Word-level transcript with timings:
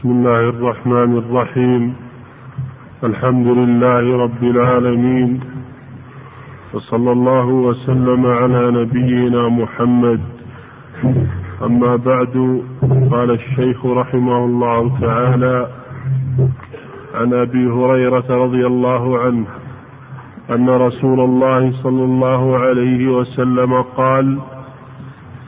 بسم 0.00 0.10
الله 0.10 0.48
الرحمن 0.48 1.18
الرحيم. 1.18 1.94
الحمد 3.04 3.46
لله 3.46 4.16
رب 4.24 4.42
العالمين. 4.42 5.40
وصلى 6.74 7.12
الله 7.12 7.46
وسلم 7.46 8.26
على 8.26 8.70
نبينا 8.70 9.48
محمد. 9.48 10.20
أما 11.62 11.96
بعد 11.96 12.62
قال 13.10 13.30
الشيخ 13.30 13.86
رحمه 13.86 14.44
الله 14.44 15.00
تعالى 15.00 15.68
عن 17.14 17.34
أبي 17.34 17.66
هريرة 17.66 18.28
رضي 18.44 18.66
الله 18.66 19.18
عنه 19.18 19.46
أن 20.50 20.70
رسول 20.70 21.20
الله 21.20 21.82
صلى 21.82 22.04
الله 22.04 22.56
عليه 22.58 23.08
وسلم 23.08 23.82
قال 23.82 24.38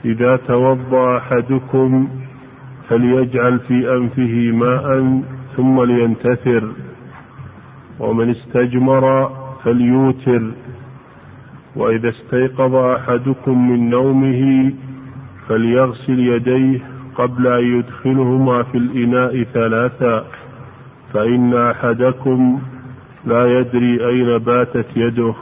إذا 0.05 0.37
توضأ 0.37 1.17
أحدكم 1.17 2.09
فليجعل 2.93 3.59
في 3.59 3.97
أنفه 3.97 4.57
ماء 4.57 5.21
ثم 5.57 5.83
لينتثر. 5.83 6.73
ومن 8.01 8.31
استجمر 8.31 9.31
فليوتر. 9.65 10.53
وإذا 11.77 12.09
استيقظ 12.09 12.75
أحدكم 12.75 13.71
من 13.71 13.91
نومه 13.91 14.73
فليغسل 15.49 16.21
يديه 16.21 16.81
قبل 17.15 17.47
أن 17.47 17.65
يدخلهما 17.79 18.63
في 18.63 18.79
الإناء 18.79 19.43
ثلاثا 19.43 20.25
فإن 21.13 21.55
أحدكم 21.55 22.61
لا 23.27 23.61
يدري 23.61 24.09
أين 24.09 24.39
باتت 24.39 24.87
يده. 24.97 25.35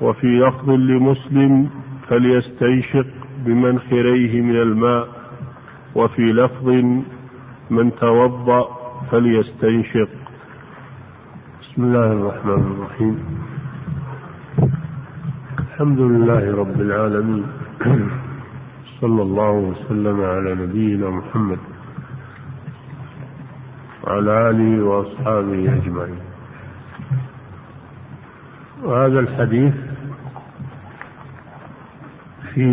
وفي 0.00 0.26
لفظ 0.26 0.70
لمسلم 0.70 1.68
فليستنشق 2.08 3.06
بمنخريه 3.46 4.40
من 4.40 4.56
الماء. 4.56 5.17
وفي 5.98 6.32
لفظ 6.32 6.68
من 7.70 7.94
توضأ 7.94 8.68
فليستنشق. 9.10 10.08
بسم 11.60 11.84
الله 11.84 12.12
الرحمن 12.12 12.62
الرحيم. 12.72 13.16
الحمد 15.58 16.00
لله 16.00 16.56
رب 16.56 16.80
العالمين. 16.80 17.46
صلى 19.00 19.22
الله 19.22 19.50
وسلم 19.50 20.20
على 20.20 20.54
نبينا 20.54 21.10
محمد 21.10 21.58
وعلى 24.04 24.50
آله 24.50 24.84
وأصحابه 24.84 25.60
أجمعين. 25.78 26.22
وهذا 28.82 29.20
الحديث 29.20 29.74
في 32.54 32.66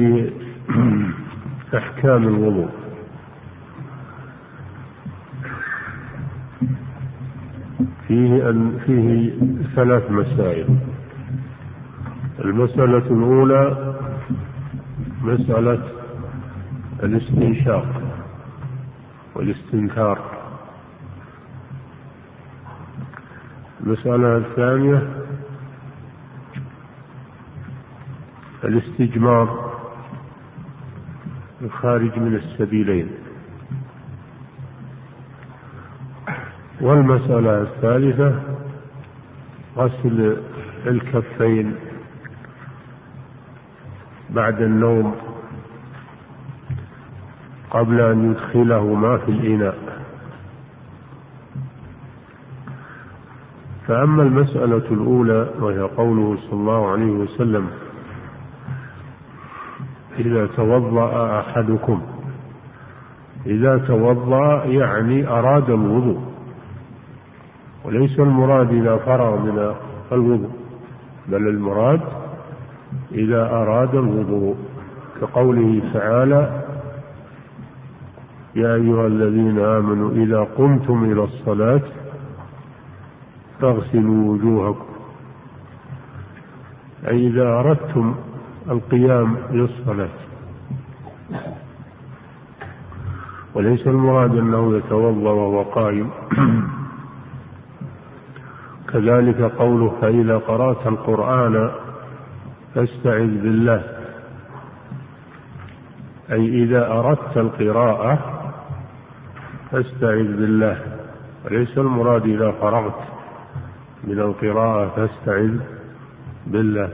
أحكام 1.80 2.24
الوضوء. 2.28 2.85
فيه 8.08 8.50
أن 8.50 8.80
فيه 8.86 9.34
ثلاث 9.76 10.12
مسائل. 10.12 10.78
المسألة 12.40 12.98
الأولى 12.98 13.96
مسألة 15.22 15.84
الاستنشاق 17.04 18.02
والاستنكار. 19.36 20.36
المسألة 23.84 24.38
الثانية 24.38 25.24
الاستجمار 28.64 29.76
الخارج 31.62 32.20
من 32.20 32.36
السبيلين. 32.36 33.25
والمسألة 36.82 37.62
الثالثة 37.62 38.42
غسل 39.78 40.38
الكفين 40.88 41.76
بعد 44.30 44.62
النوم 44.62 45.16
قبل 47.72 48.00
أن 48.02 48.32
يدخلهما 48.32 49.18
في 49.18 49.32
الإناء. 49.32 49.78
فأما 53.88 54.24
المسألة 54.24 54.92
الأولى 54.92 55.50
وهي 55.60 55.80
قوله 55.82 56.38
صلى 56.38 56.54
الله 56.54 56.92
عليه 56.92 57.12
وسلم 57.12 57.68
إذا 60.20 60.48
توضأ 60.48 61.40
أحدكم. 61.40 62.02
إذا 63.46 63.78
توضأ 63.78 64.66
يعني 64.66 65.28
أراد 65.28 65.70
الوضوء. 65.70 66.35
وليس 67.86 68.20
المراد 68.20 68.74
إذا 68.74 68.98
فرغ 68.98 69.40
من 69.40 69.76
الوضوء 70.12 70.50
بل 71.28 71.48
المراد 71.48 72.02
إذا 73.12 73.50
أراد 73.50 73.96
الوضوء. 73.96 74.56
كقوله 75.22 75.94
تعالى 75.94 76.64
يا 78.56 78.76
أيها 78.76 79.08
الذين 79.08 79.60
آمنوا 79.60 80.12
إذا 80.12 80.40
قمتم 80.58 81.12
إلى 81.12 81.24
الصلاة 81.24 81.82
فاغسلوا 83.62 84.34
وجوهكم. 84.34 84.86
أي 87.08 87.28
إذا 87.28 87.48
أردتم 87.60 88.16
القيام 88.70 89.38
للصلاة. 89.52 90.10
وليس 93.54 93.88
المراد 93.88 94.38
أنه 94.38 94.78
يتوضأ 94.78 95.32
وهو 95.32 95.64
قائم. 95.64 96.10
كذلك 98.96 99.42
قوله 99.42 99.94
فإذا 100.02 100.38
قرأت 100.38 100.88
القرآن 100.88 101.72
فاستعذ 102.76 103.42
بالله. 103.42 103.84
أي 106.32 106.64
إذا 106.64 106.92
أردت 106.92 107.38
القراءة 107.38 108.20
فاستعذ 109.72 110.24
بالله. 110.24 110.78
وليس 111.46 111.78
المراد 111.78 112.26
إذا 112.26 112.52
فرغت 112.52 113.00
من 114.04 114.20
القراءة 114.20 114.90
فاستعذ 114.96 115.60
بالله. 116.48 116.90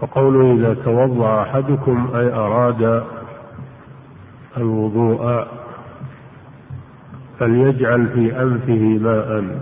فقوله 0.00 0.52
إذا 0.52 0.74
توضأ 0.84 1.42
أحدكم 1.42 2.10
أي 2.14 2.32
أراد 2.32 3.04
الوضوء 4.56 5.46
فليجعل 7.40 8.08
في 8.08 8.42
أنفه 8.42 8.98
ماء. 8.98 9.60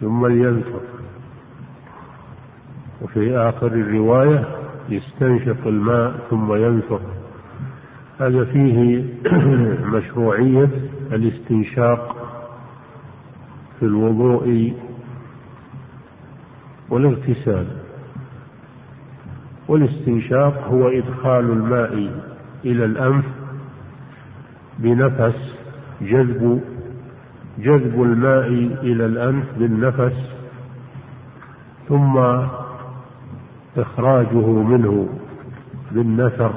ثم 0.00 0.26
لينفر 0.26 0.80
وفي 3.02 3.36
آخر 3.36 3.66
الرواية 3.66 4.44
يستنشق 4.88 5.66
الماء 5.66 6.26
ثم 6.30 6.54
ينفر 6.54 7.00
هذا 8.18 8.44
فيه 8.44 9.04
مشروعية 9.96 10.70
الاستنشاق 11.12 12.16
في 13.80 13.86
الوضوء 13.86 14.74
والاغتسال. 16.90 17.66
والاستنشاق 19.68 20.68
هو 20.68 20.88
إدخال 20.88 21.44
الماء 21.44 21.92
إلى 22.64 22.84
الأنف 22.84 23.24
بنفس 24.78 25.54
جذب 26.02 26.60
جذب 27.58 28.02
الماء 28.02 28.48
إلى 28.82 29.06
الأنف 29.06 29.44
بالنفس 29.58 30.34
ثم 31.88 32.18
إخراجه 33.76 34.46
منه 34.46 35.08
بالنثر. 35.92 36.54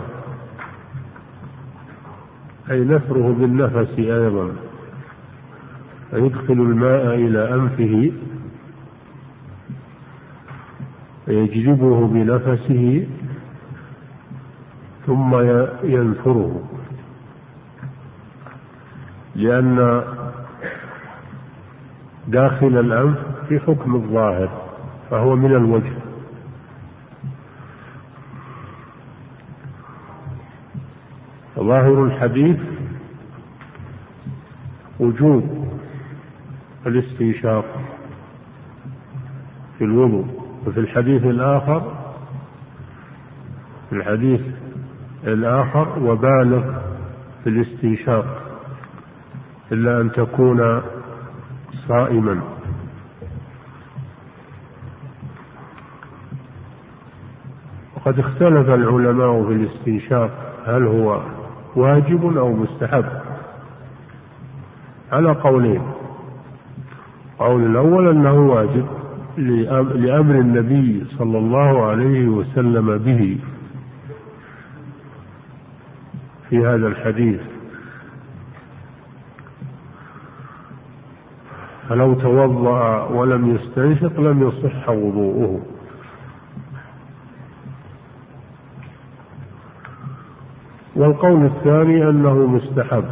أي 2.71 2.83
نثره 2.83 3.35
بالنفس 3.39 3.99
أيضا. 3.99 4.51
فيدخل 6.11 6.53
الماء 6.53 7.15
إلى 7.15 7.53
أنفه 7.53 8.11
فيجذبه 11.25 12.07
بنفسه 12.07 13.07
ثم 15.05 15.35
ينثره. 15.83 16.61
لأن 19.37 20.03
داخل 22.27 22.67
الأنف 22.79 23.17
في 23.49 23.59
حكم 23.59 23.95
الظاهر 23.95 24.61
فهو 25.09 25.35
من 25.35 25.55
الوجه. 25.55 25.93
ظاهر 31.59 32.03
الحديث 32.03 32.57
وجوب 34.99 35.67
الاستنشاق 36.87 37.65
في 39.77 39.83
الوضوء. 39.83 40.25
وفي 40.67 40.79
الحديث 40.79 41.23
الآخر 41.25 41.95
في 43.89 43.95
الحديث 43.95 44.41
الآخر 45.23 45.99
وبالغ 45.99 46.79
في 47.43 47.49
الاستنشاق. 47.49 48.46
إلا 49.71 50.01
أن 50.01 50.11
تكون 50.11 50.81
صائما. 51.87 52.41
وقد 57.95 58.19
اختلف 58.19 58.69
العلماء 58.69 59.47
في 59.47 59.53
الاستنشاق 59.53 60.31
هل 60.65 60.83
هو 60.83 61.21
واجب 61.75 62.37
أو 62.37 62.53
مستحب. 62.53 63.05
على 65.11 65.31
قولين. 65.31 65.81
قول 67.39 67.65
الأول 67.65 68.07
أنه 68.07 68.33
واجب 68.33 68.85
لأمر 69.95 70.35
النبي 70.35 71.05
صلى 71.17 71.37
الله 71.37 71.85
عليه 71.85 72.27
وسلم 72.27 72.97
به. 72.97 73.37
في 76.49 76.57
هذا 76.57 76.87
الحديث. 76.87 77.41
فلو 81.89 82.13
توضأ 82.13 83.03
ولم 83.03 83.55
يستنشق 83.55 84.19
لم 84.19 84.47
يصح 84.47 84.89
وضوءه. 84.89 85.61
والقول 90.95 91.45
الثاني 91.45 92.09
أنه 92.09 92.33
مستحب. 92.33 93.05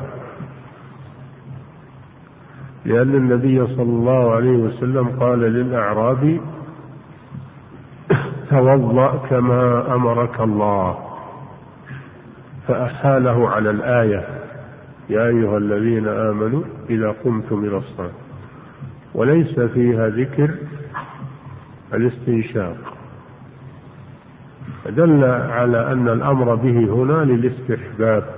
لأن 2.85 3.15
النبي 3.15 3.67
صلى 3.67 3.81
الله 3.81 4.35
عليه 4.35 4.57
وسلم 4.57 5.07
قال 5.19 5.39
للأعرابي 5.39 6.41
توضأ 8.49 9.17
كما 9.29 9.95
أمرك 9.95 10.39
الله. 10.39 10.97
فأحاله 12.67 13.49
على 13.49 13.69
الآية 13.69 14.27
يا 15.09 15.27
أيها 15.27 15.57
الذين 15.57 16.07
آمنوا 16.07 16.63
إذا 16.89 17.15
قمتم 17.25 17.65
إلى 17.65 17.77
الصلاة. 17.77 18.24
وليس 19.15 19.59
فيها 19.59 20.09
ذكر 20.09 20.55
الاستنشاق. 21.93 22.97
دل 24.85 25.23
على 25.23 25.91
أن 25.91 26.07
الأمر 26.09 26.55
به 26.55 26.79
هنا 26.79 27.23
للاستحباب 27.23 28.35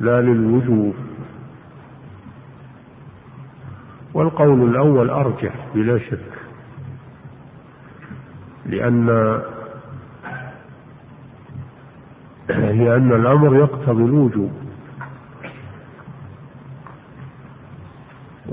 لا 0.00 0.20
للوجوب. 0.22 0.94
والقول 4.14 4.70
الأول 4.70 5.10
أرجح 5.10 5.54
بلا 5.74 5.98
شك 5.98 6.32
لأن 8.66 9.06
لأن 12.48 13.12
الأمر 13.12 13.56
يقتضي 13.56 14.04
الوجوب. 14.04 14.63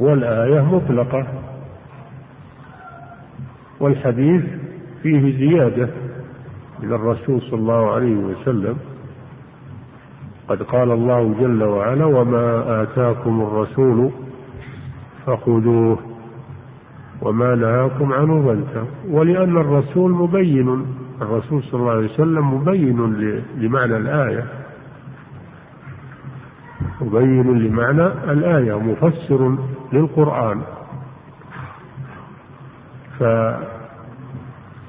والآية 0.01 0.61
مطلقة. 0.75 1.27
والحديث 3.79 4.43
فيه 5.03 5.37
زيادة. 5.37 5.89
من 6.79 6.93
الرسول 6.93 7.41
صلى 7.41 7.59
الله 7.59 7.91
عليه 7.91 8.15
وسلم. 8.15 8.77
قد 10.47 10.63
قال 10.63 10.91
الله 10.91 11.35
جل 11.39 11.63
وعلا 11.63 12.05
وما 12.05 12.81
آتاكم 12.83 13.41
الرسول 13.41 14.09
فخذوه 15.25 15.99
وما 17.21 17.55
نهاكم 17.55 18.13
عنه 18.13 18.45
فانتهوا 18.45 18.87
ولأن 19.09 19.57
الرسول 19.57 20.11
مبين 20.11 20.85
الرسول 21.21 21.63
صلى 21.63 21.79
الله 21.79 21.91
عليه 21.91 22.13
وسلم 22.13 22.53
مبين 22.53 23.13
لمعنى 23.57 23.97
الآية. 23.97 24.45
مبين 27.01 27.57
لمعنى 27.59 28.07
الآية 28.07 28.79
مفسر 28.79 29.57
للقرآن. 29.93 30.61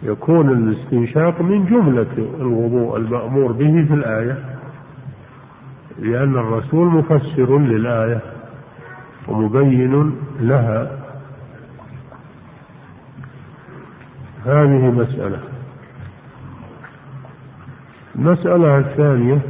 فيكون 0.02 0.49
الاستنشاق 0.49 1.40
من 1.40 1.64
جملة 1.64 2.12
الوضوء 2.40 2.96
المأمور 2.96 3.52
به 3.52 3.84
في 3.87 3.94
الآية 3.94 4.58
لأن 5.99 6.34
الرسول 6.34 6.87
مفسر 6.87 7.58
للآية 7.58 8.20
ومبين 9.28 10.14
لها. 10.40 10.99
هذه 14.46 14.90
مسألة. 14.90 15.38
المسألة 18.14 18.78
الثانية 18.78 19.43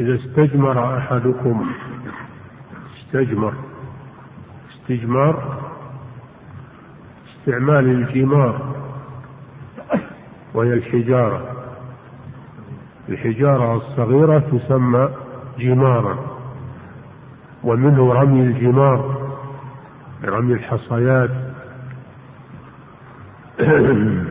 إذا 0.00 0.14
استجمر 0.14 0.98
أحدكم 0.98 1.66
استجمر. 3.06 3.54
استجمار 4.72 5.60
استعمال 7.28 7.86
الجمار 7.86 8.74
وهي 10.54 10.72
الحجارة. 10.72 11.56
الحجارة 13.08 13.76
الصغيرة 13.76 14.38
تسمى 14.38 15.08
جمارا. 15.58 16.18
ومنه 17.64 18.12
رمي 18.12 18.40
الجمار 18.40 19.30
رمي 20.24 20.52
الحصيات. 20.52 21.30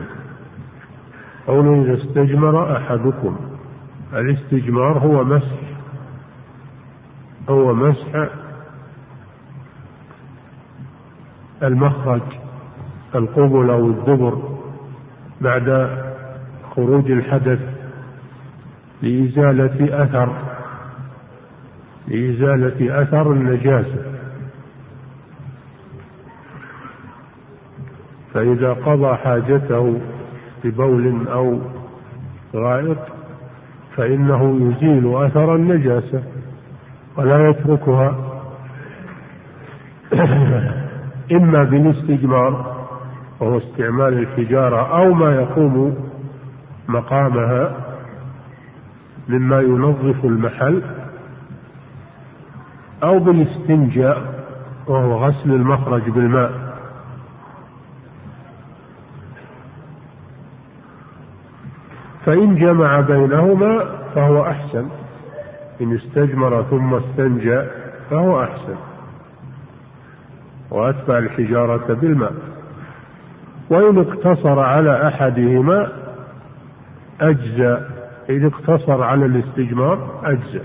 قوله 1.46 1.82
إذا 1.82 1.94
استجمر 1.94 2.76
أحدكم. 2.76 3.36
الاستجمار 4.12 4.98
هو 4.98 5.24
مسح 5.24 5.64
هو 7.48 7.74
مسح 7.74 8.28
المخرج 11.64 12.22
القبل 13.14 13.70
أو 13.70 13.86
الدبر 13.86 14.58
بعد 15.40 15.88
خروج 16.76 17.10
الحدث 17.10 17.60
لإزالة 19.02 20.04
أثر 20.04 20.32
لإزالة 22.08 23.02
أثر 23.02 23.32
النجاسة. 23.32 24.14
فإذا 28.34 28.72
قضى 28.72 29.16
حاجته 29.16 30.00
ببول 30.64 31.28
أو 31.28 31.60
غائط 32.54 32.98
فإنه 33.96 34.70
يزيل 34.70 35.16
أثر 35.16 35.54
النجاسة 35.54 36.22
ولا 37.16 37.48
يتركها. 37.48 38.16
إما 41.32 41.64
بالاستجمار 41.64 42.84
وهو 43.40 43.58
استعمال 43.58 44.18
الحجارة 44.18 44.98
أو 44.98 45.14
ما 45.14 45.34
يقوم 45.34 45.96
مقامها 46.88 47.76
مما 49.28 49.60
ينظف 49.60 50.24
المحل 50.24 50.82
أو 53.02 53.18
بالاستنجاء 53.18 54.44
وهو 54.86 55.14
غسل 55.14 55.50
المخرج 55.50 56.10
بالماء. 56.10 56.64
فإن 62.24 62.54
جمع 62.54 63.00
بينهما 63.00 63.84
فهو 64.14 64.42
أحسن 64.42 64.88
إن 65.80 65.94
استجمر 65.94 66.62
ثم 66.62 66.94
استنجى 66.94 67.62
فهو 68.10 68.42
أحسن. 68.42 68.76
وأتبع 70.74 71.18
الحجارة 71.18 71.94
بالماء. 71.94 72.32
وإن 73.70 73.98
اقتصر 73.98 74.58
على 74.58 75.08
أحدهما 75.08 75.92
أجزى 77.20 77.78
إن 78.30 78.46
اقتصر 78.46 79.02
على 79.02 79.26
الاستجمار 79.26 80.20
أجزى 80.24 80.62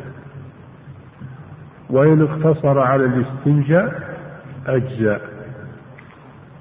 وإن 1.90 2.22
اقتصر 2.22 2.80
على 2.80 3.06
الاستنجاء 3.06 4.18
أجزاء 4.68 5.22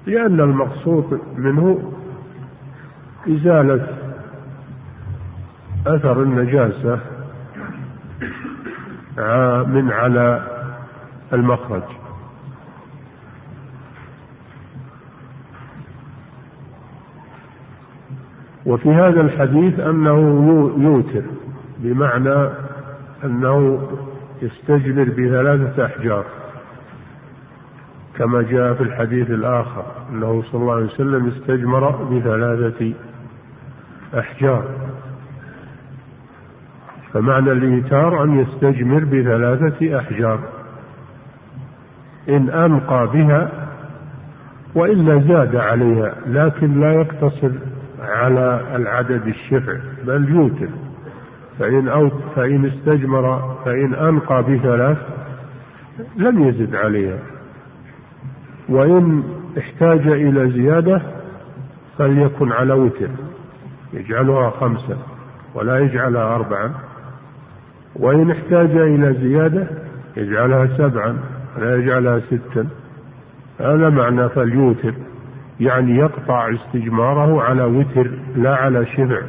لأن 0.07 0.39
المقصود 0.39 1.19
منه 1.37 1.93
إزالة 3.27 3.87
أثر 5.87 6.21
النجاسة 6.23 6.99
من 9.67 9.91
على 9.91 10.47
المخرج. 11.33 11.83
وفي 18.69 18.89
هذا 18.89 19.21
الحديث 19.21 19.79
أنه 19.79 20.19
يوتر 20.77 21.21
بمعنى 21.77 22.49
أنه 23.23 23.87
يستجمر 24.41 25.03
بثلاثة 25.03 25.85
أحجار 25.85 26.25
كما 28.17 28.41
جاء 28.41 28.73
في 28.73 28.81
الحديث 28.81 29.29
الآخر 29.29 29.85
أنه 30.11 30.43
صلى 30.51 30.61
الله 30.61 30.73
عليه 30.73 30.85
وسلم 30.85 31.27
استجمر 31.27 31.91
بثلاثة 31.91 32.93
أحجار. 34.19 34.63
فمعنى 37.13 37.51
الإيتار 37.51 38.23
أن 38.23 38.39
يستجمر 38.39 39.03
بثلاثة 39.03 39.99
أحجار 39.99 40.39
إن 42.29 42.49
أنقى 42.49 43.07
بها 43.13 43.51
وإلا 44.75 45.19
زاد 45.19 45.55
عليها 45.55 46.15
لكن 46.27 46.79
لا 46.79 46.93
يقتصر 46.93 47.51
على 48.09 48.61
العدد 48.75 49.27
الشفع 49.27 49.77
بل 50.05 50.29
يوتر. 50.29 50.69
فإن 51.59 52.11
فإن 52.35 52.65
استجمر 52.65 53.55
فإن 53.65 53.93
أنقى 53.93 54.43
بثلاث 54.43 54.97
لم 56.17 56.47
يزد 56.47 56.75
عليها. 56.75 57.19
وإن 58.69 59.23
احتاج 59.57 60.07
إلى 60.07 60.51
زيادة 60.51 61.01
فليكن 61.97 62.51
على 62.51 62.73
وتر. 62.73 63.09
يجعلها 63.93 64.49
خمسة 64.49 64.97
ولا 65.55 65.79
يجعلها 65.79 66.35
أربعا 66.35 66.71
وإن 67.95 68.31
احتاج 68.31 68.77
إلى 68.77 69.13
زيادة 69.13 69.67
يجعلها 70.17 70.77
سبعا 70.77 71.17
ولا 71.57 71.75
يجعلها 71.75 72.19
ستا 72.19 72.67
هذا 73.59 73.89
معنى 73.89 74.29
فليوتر. 74.29 74.93
يعني 75.59 75.95
يقطع 75.95 76.49
استجماره 76.53 77.41
على 77.41 77.63
وتر 77.63 78.11
لا 78.35 78.55
على 78.55 78.85
شفع 78.85 79.21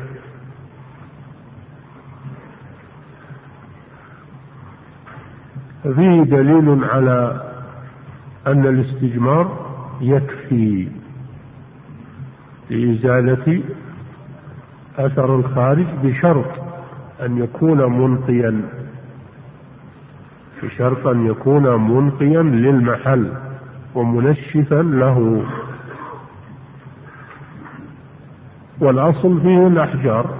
فيه 5.82 6.22
دليل 6.22 6.84
على 6.84 7.42
أن 8.46 8.66
الاستجمار 8.66 9.70
يكفي 10.00 10.88
لإزالة 12.70 13.62
أثر 14.98 15.36
الخارج 15.36 15.86
بشرط 16.02 16.50
أن 17.22 17.38
يكون 17.38 18.00
منقيا. 18.00 18.62
بشرط 20.62 21.06
أن 21.06 21.26
يكون 21.26 21.90
منقيا 21.90 22.42
للمحل 22.42 23.32
ومنشفا 23.94 24.82
له. 24.82 25.44
والأصل 28.80 29.40
فيه 29.40 29.66
الأحجار. 29.66 30.34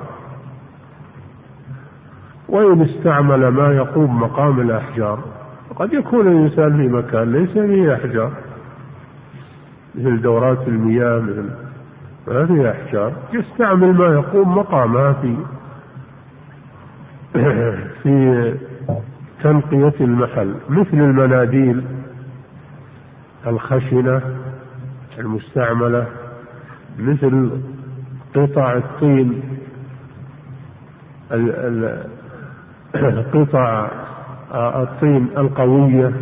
وإن 2.49 2.83
استعمل 2.83 3.49
ما 3.49 3.73
يقوم 3.73 4.21
مقام 4.21 4.61
الأحجار 4.61 5.19
قد 5.77 5.93
يكون 5.93 6.27
الإنسان 6.27 6.77
في 6.77 6.89
مكان 6.89 7.33
ليس 7.33 7.51
فيه 7.51 7.95
أحجار. 7.95 8.33
مثل 9.95 10.23
دورات 10.23 10.69
المياه 10.69 11.21
مثل 11.21 11.51
ما 12.29 12.47
فيها 12.47 12.71
أحجار 12.71 13.13
يستعمل 13.33 13.93
ما 13.93 14.07
يقوم 14.07 14.59
مقامها 14.59 15.13
في 15.13 15.37
في 18.03 18.55
تنقية 19.43 19.95
المحل 20.01 20.55
مثل 20.69 20.95
المناديل 20.95 21.85
الخشنة 23.47 24.23
المستعملة 25.19 26.07
مثل 26.99 27.51
قطع 28.35 28.73
الطين 28.73 29.43
قطع 33.35 33.89
الطين 34.55 35.29
القوية. 35.39 36.13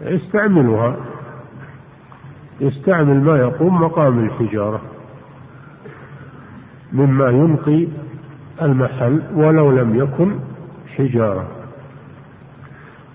يستعملها 0.00 0.96
يستعمل 2.60 3.20
ما 3.20 3.36
يقوم 3.36 3.82
مقام 3.82 4.24
الحجارة. 4.24 4.80
مما 6.92 7.28
ينقي 7.28 7.88
المحل 8.62 9.22
ولو 9.34 9.70
لم 9.70 9.96
يكن 9.96 10.38
حجارة. 10.96 11.61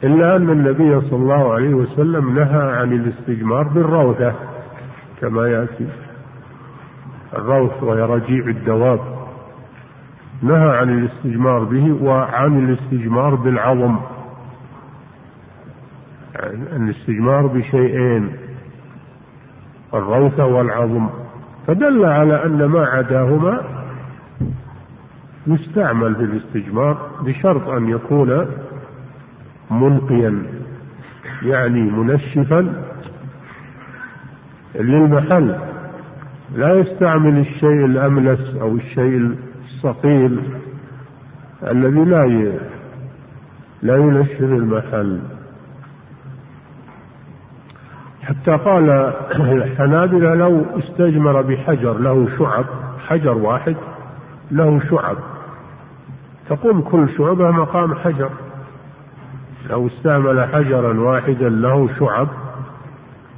إلا 0.03 0.35
أن 0.35 0.49
النبي 0.49 1.01
صلى 1.01 1.19
الله 1.19 1.53
عليه 1.53 1.73
وسلم 1.73 2.35
نهى 2.35 2.77
عن 2.77 2.93
الاستجمار 2.93 3.63
بالروثة 3.67 4.33
كما 5.21 5.47
يأتي. 5.47 5.87
الروث 7.33 7.83
وهي 7.83 8.01
رجيع 8.01 8.45
الدواب. 8.45 8.99
نهى 10.41 10.77
عن 10.77 10.99
الاستجمار 10.99 11.63
به 11.63 12.03
وعن 12.03 12.65
الاستجمار 12.65 13.35
بالعظم. 13.35 13.97
الاستجمار 16.75 17.47
بشيئين 17.47 18.35
الروث 19.93 20.39
والعظم. 20.39 21.09
فدل 21.67 22.05
على 22.05 22.45
أن 22.45 22.65
ما 22.65 22.85
عداهما 22.85 23.61
يستعمل 25.47 26.15
في 26.15 26.23
الاستجمار 26.23 27.09
بشرط 27.21 27.67
أن 27.67 27.89
يكون 27.89 28.45
منقيا 29.71 30.43
يعني 31.43 31.81
منشفا 31.81 32.83
للمحل. 34.75 35.55
لا 36.55 36.73
يستعمل 36.73 37.39
الشيء 37.39 37.85
الأملس 37.85 38.55
أو 38.55 38.75
الشيء 38.75 39.35
الصقيل 39.65 40.41
الذي 41.67 42.05
لا 42.05 42.51
لا 43.81 43.97
ينشف 43.97 44.41
المحل. 44.41 45.19
حتى 48.21 48.51
قال 48.51 48.89
الحنابلة 49.39 50.35
لو 50.35 50.65
استجمر 50.79 51.41
بحجر 51.41 51.97
له 51.97 52.37
شعب 52.37 52.65
حجر 53.07 53.37
واحد 53.37 53.75
له 54.51 54.79
شعب. 54.89 55.17
تقوم 56.49 56.81
كل 56.81 57.09
شعبة 57.17 57.51
مقام 57.51 57.95
حجر. 57.95 58.29
لو 59.69 59.87
استعمل 59.87 60.43
حجرا 60.53 60.99
واحدا 60.99 61.49
له 61.49 61.89
شعب 61.99 62.27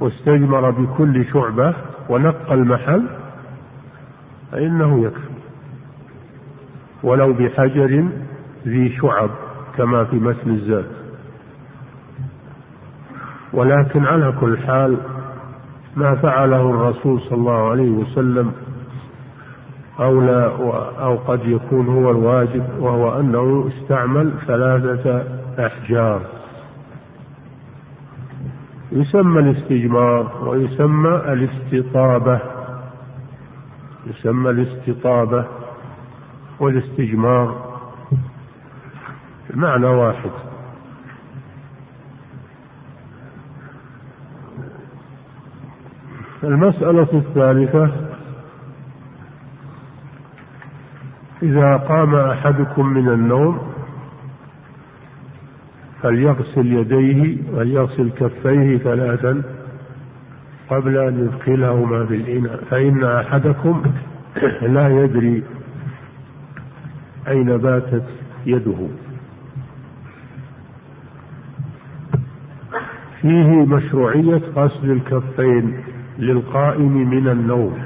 واستجمر 0.00 0.70
بكل 0.70 1.24
شعبة 1.24 1.74
ونقى 2.08 2.54
المحل 2.54 3.06
فإنه 4.52 5.04
يكفي. 5.04 5.30
ولو 7.02 7.32
بحجر 7.32 8.08
ذي 8.66 8.90
شعب 8.90 9.30
كما 9.76 10.04
في 10.04 10.16
متن 10.16 10.50
الزاد. 10.50 10.86
ولكن 13.52 14.04
على 14.04 14.34
كل 14.40 14.58
حال 14.58 14.96
ما 15.96 16.14
فعله 16.14 16.70
الرسول 16.70 17.20
صلى 17.20 17.38
الله 17.38 17.70
عليه 17.70 17.90
وسلم 17.90 18.52
أو 20.00 20.20
لا 20.20 20.46
أو 21.04 21.16
قد 21.16 21.44
يكون 21.44 21.86
هو 21.86 22.10
الواجب 22.10 22.64
وهو 22.78 23.20
أنه 23.20 23.68
استعمل 23.68 24.32
ثلاثة 24.46 25.39
أحجار 25.58 26.22
يسمى 28.92 29.40
الاستجمار 29.40 30.48
ويسمى 30.48 31.08
الاستطابة. 31.08 32.40
يسمى 34.06 34.50
الاستطابة 34.50 35.46
والاستجمار. 36.60 37.70
المعنى 39.50 39.86
واحد. 39.86 40.30
المسألة 46.44 47.08
الثالثة 47.12 48.10
إذا 51.42 51.76
قام 51.76 52.14
أحدكم 52.14 52.86
من 52.86 53.08
النوم 53.08 53.70
فليغسل 56.02 56.66
يديه 56.66 57.36
وليغسل 57.52 58.10
كفيه 58.10 58.78
ثلاثا 58.78 59.42
قبل 60.70 60.96
أن 60.96 61.24
يدخلهما 61.24 62.06
في 62.06 62.14
الإناء 62.14 62.64
فإن 62.64 63.04
أحدكم 63.04 63.82
لا 64.62 65.04
يدري 65.04 65.42
أين 67.28 67.56
باتت 67.56 68.04
يده. 68.46 68.88
فيه 73.20 73.66
مشروعية 73.66 74.42
غسل 74.56 74.90
الكفين 74.90 75.80
للقائم 76.18 77.10
من 77.10 77.28
النوم. 77.28 77.78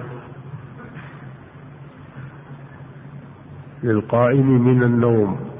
للقائم 3.82 4.64
من 4.64 4.82
النوم. 4.82 5.53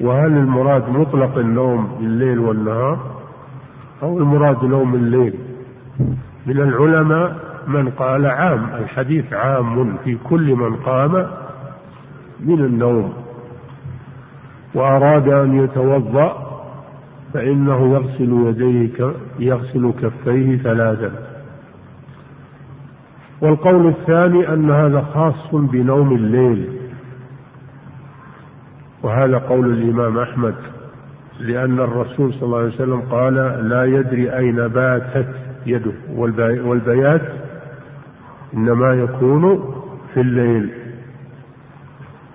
وهل 0.00 0.32
المراد 0.32 0.88
مطلق 0.88 1.38
النوم 1.38 1.96
بالليل 2.00 2.38
والنهار 2.38 2.98
أو 4.02 4.18
المراد 4.18 4.64
نوم 4.64 4.94
الليل؟ 4.94 5.34
من 6.46 6.58
العلماء 6.58 7.36
من 7.68 7.88
قال 7.88 8.26
عام 8.26 8.70
الحديث 8.74 9.32
عام 9.32 9.96
في 10.04 10.16
كل 10.24 10.56
من 10.56 10.76
قام 10.76 11.26
من 12.40 12.60
النوم. 12.60 13.12
وأراد 14.74 15.28
أن 15.28 15.64
يتوضأ 15.64 16.46
فإنه 17.34 17.94
يغسل 17.94 18.46
يديه 18.46 19.12
يغسل 19.38 19.92
كفيه 20.02 20.56
ثلاثا. 20.56 21.12
والقول 23.40 23.86
الثاني 23.86 24.48
أن 24.52 24.70
هذا 24.70 25.06
خاص 25.14 25.54
بنوم 25.54 26.12
الليل. 26.12 26.85
وهذا 29.02 29.38
قول 29.38 29.66
الإمام 29.66 30.18
أحمد 30.18 30.54
لأن 31.40 31.78
الرسول 31.80 32.32
صلى 32.34 32.42
الله 32.42 32.58
عليه 32.58 32.74
وسلم 32.74 33.00
قال 33.00 33.34
لا 33.68 33.84
يدري 33.84 34.36
أين 34.36 34.68
باتت 34.68 35.28
يده. 35.66 35.92
والبيات 36.64 37.32
إنما 38.54 38.94
يكون 38.94 39.74
في 40.14 40.20
الليل. 40.20 40.70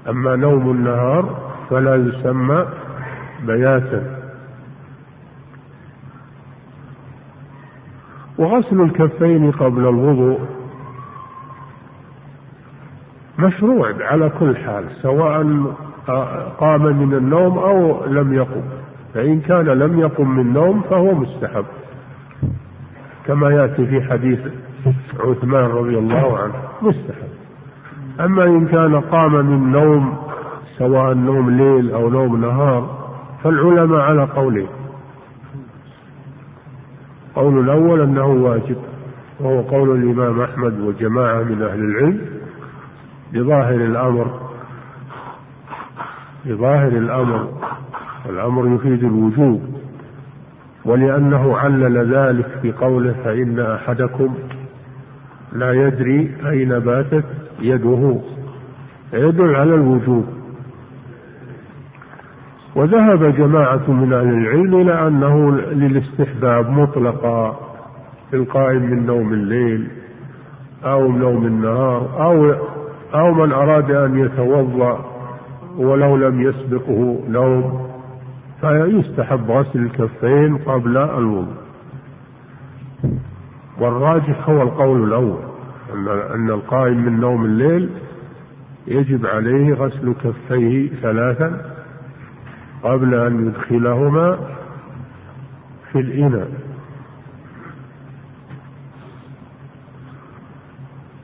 أما 0.10 0.36
نوم 0.36 0.72
النهار 0.72 1.52
فلا 1.70 1.96
يسمى 1.96 2.66
بياتا. 3.48 4.22
وغسل 8.38 8.82
الكفين 8.82 9.52
قبل 9.52 9.82
الوضوء 9.82 10.40
مشروع 13.40 13.94
على 14.02 14.30
كل 14.30 14.56
حال 14.56 14.86
سواء 15.02 15.66
قام 16.60 16.82
من 16.82 17.14
النوم 17.14 17.58
أو 17.58 18.06
لم 18.06 18.34
يقم. 18.34 18.62
فإن 19.14 19.40
كان 19.40 19.66
لم 19.66 20.00
يقم 20.00 20.30
من 20.30 20.54
نوم 20.54 20.82
فهو 20.82 21.14
مستحب. 21.14 21.66
كما 23.28 23.50
يأتي 23.50 23.88
في 23.88 24.02
حديث 24.02 24.40
عثمان 25.20 25.70
رضي 25.70 25.98
الله 25.98 26.38
عنه 26.38 26.54
مستحب. 26.82 27.32
أما 28.20 28.44
إن 28.44 28.68
كان 28.68 28.96
قام 28.96 29.46
من 29.46 29.72
نوم 29.72 30.18
سواء 30.78 31.14
نوم 31.14 31.50
ليل 31.50 31.92
أو 31.92 32.10
نوم 32.10 32.42
نهار 32.42 33.10
فالعلماء 33.44 34.02
على 34.02 34.24
قولين. 34.24 34.68
قول 37.36 37.60
الأول 37.60 38.02
أنه 38.02 38.26
واجب 38.26 38.78
وهو 39.40 39.62
قول 39.62 40.04
الإمام 40.04 40.42
أحمد 40.42 40.80
وجماعة 40.80 41.44
من 41.44 41.62
أهل 41.62 41.80
العلم. 41.80 42.22
بظاهر 43.34 43.76
الأمر 43.76 44.51
بظاهر 46.46 46.92
الأمر 46.92 47.50
الأمر 48.30 48.76
يفيد 48.76 49.04
الوجوب 49.04 49.62
ولأنه 50.86 51.58
علل 51.58 52.14
ذلك 52.14 52.60
بقوله 52.64 53.16
فإن 53.24 53.60
أحدكم 53.60 54.34
لا 55.54 55.88
يدري 55.88 56.32
أين 56.50 56.80
باتت 56.80 57.26
يده 57.62 58.20
يدل 59.14 59.56
على 59.56 59.76
الوجوب. 59.76 60.26
وذهب 62.76 63.36
جماعة 63.36 63.92
من 63.92 64.14
أهل 64.14 64.30
العلم 64.30 64.82
إلى 64.82 65.08
أنه 65.08 65.52
للاستحباب 65.52 66.70
مطلقا 66.70 67.60
القائم 68.34 68.82
من 68.82 69.06
نوم 69.06 69.34
الليل 69.34 69.88
أو 70.84 71.12
نوم 71.12 71.46
النهار 71.46 72.24
أو 72.24 72.56
أو 73.16 73.34
من 73.34 73.52
أراد 73.52 73.92
أن 73.92 74.18
يتوضأ 74.18 75.11
ولو 75.78 76.18
لم 76.18 76.42
يسبقه 76.42 77.24
نوم 77.30 77.92
فيستحب 78.62 79.52
غسل 79.52 79.80
الكفين 79.80 80.58
قبل 80.58 80.98
الوضوء. 80.98 81.62
والراجح 83.80 84.50
هو 84.50 84.62
القول 84.62 85.04
الأول 85.04 85.40
أن 85.94 86.08
أن 86.08 86.50
القائم 86.50 87.06
من 87.06 87.20
نوم 87.20 87.46
الليل 87.46 87.90
يجب 88.88 89.26
عليه 89.26 89.74
غسل 89.74 90.14
كفيه 90.24 90.90
ثلاثا 91.02 91.76
قبل 92.84 93.14
أن 93.14 93.48
يدخلهما 93.48 94.40
في 95.92 96.00
الإناء. 96.00 96.52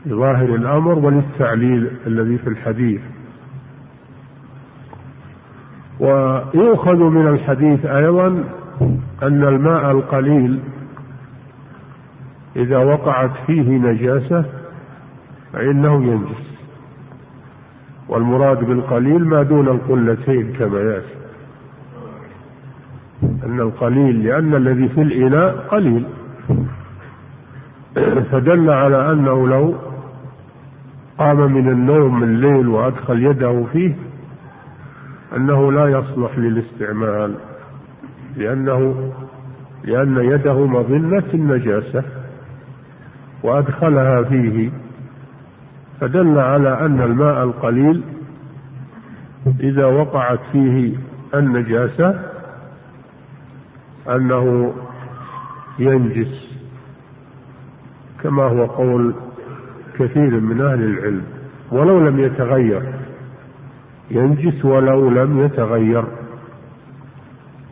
لظاهر 0.06 0.56
الأمر 0.56 1.00
وللتعليل 1.00 1.92
الذي 2.08 2.38
في 2.38 2.50
الحديث. 2.50 3.02
ويؤخذ 6.08 6.98
من 6.98 7.28
الحديث 7.28 7.86
أيضا 7.86 8.28
أن 9.24 9.44
الماء 9.44 9.92
القليل 9.92 10.60
إذا 12.56 12.78
وقعت 12.78 13.32
فيه 13.48 13.78
نجاسة 13.78 14.46
فإنه 15.54 16.04
ينجس. 16.04 16.48
والمراد 18.10 18.64
بالقليل 18.64 19.26
ما 19.26 19.44
دون 19.44 19.68
القلتين 19.68 20.54
كما 20.54 20.80
يأتي. 20.80 21.16
أن 23.24 23.60
القليل 23.60 24.24
لأن 24.24 24.56
الذي 24.56 24.90
في 24.90 25.02
الإناء 25.02 25.56
قليل. 25.72 26.06
فدل 28.32 28.70
على 28.70 29.12
أنه 29.12 29.48
لو 29.48 29.76
قام 31.18 31.52
من 31.52 31.70
النوم 31.70 32.24
الليل 32.24 32.68
وأدخل 32.68 33.26
يده 33.26 33.64
فيه 33.74 33.96
أنه 35.36 35.72
لا 35.72 35.88
يصلح 35.88 36.38
للاستعمال 36.38 37.36
لأنه 38.38 39.12
لأن 39.84 40.18
يده 40.18 40.66
مظنة 40.66 41.24
النجاسة 41.34 42.04
وأدخلها 43.44 44.24
فيه 44.24 44.70
فدل 46.00 46.40
على 46.40 46.70
أن 46.86 47.02
الماء 47.02 47.44
القليل 47.44 48.02
إذا 49.60 49.86
وقعت 49.86 50.40
فيه 50.52 50.98
النجاسة 51.36 52.22
أنه 54.10 54.74
ينجس 55.80 56.48
كما 58.24 58.44
هو 58.44 58.66
قول 58.66 59.14
كثير 60.00 60.40
من 60.40 60.62
أهل 60.62 60.84
العلم 60.84 61.24
ولو 61.72 62.08
لم 62.08 62.20
يتغير. 62.20 62.97
ينجس 64.12 64.66
ولو 64.66 65.10
لم 65.10 65.40
يتغير. 65.40 66.04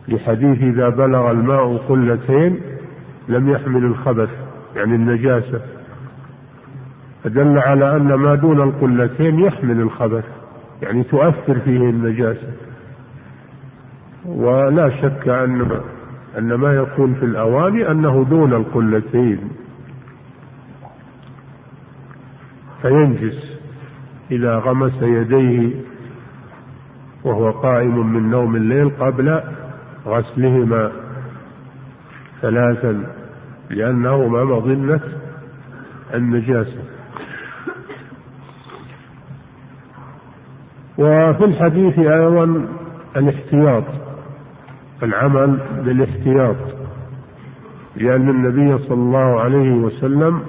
لحديث 0.08 0.62
إذا 0.62 0.88
بلغ 0.88 1.30
الماء 1.30 1.76
قلتين 1.76 2.60
لم 3.28 3.48
يحمل 3.48 3.84
الخبث 3.84 4.30
يعني 4.76 4.94
النجاسة. 4.94 5.60
فدل 7.24 7.58
على 7.58 7.96
أن 7.96 8.14
ما 8.14 8.34
دون 8.34 8.60
القلتين 8.60 9.38
يحمل 9.38 9.80
الخبث 9.80 10.24
يعني 10.82 11.02
تؤثر 11.02 11.60
فيه 11.60 11.90
النجاسة. 11.90 12.52
ولا 14.24 14.90
شك 14.90 15.28
أن 15.28 15.80
أن 16.38 16.54
ما 16.54 16.74
يكون 16.74 17.14
في 17.14 17.24
الأواني 17.24 17.90
أنه 17.90 18.26
دون 18.30 18.52
القلتين. 18.52 19.38
فينجس 22.82 23.58
إذا 24.30 24.58
غمس 24.58 25.02
يديه 25.02 25.85
وهو 27.26 27.50
قائم 27.50 28.12
من 28.12 28.30
نوم 28.30 28.56
الليل 28.56 28.90
قبل 29.00 29.40
غسلهما 30.06 30.92
ثلاثا 32.42 33.02
لأنهما 33.70 34.44
مظنة 34.44 35.00
النجاسة. 36.14 36.78
وفي 40.98 41.44
الحديث 41.44 41.98
أيضا 41.98 42.68
الاحتياط 43.16 43.84
العمل 45.02 45.58
بالاحتياط 45.84 46.56
لأن 47.96 48.28
النبي 48.28 48.78
صلى 48.78 48.94
الله 48.94 49.40
عليه 49.40 49.72
وسلم 49.72 50.40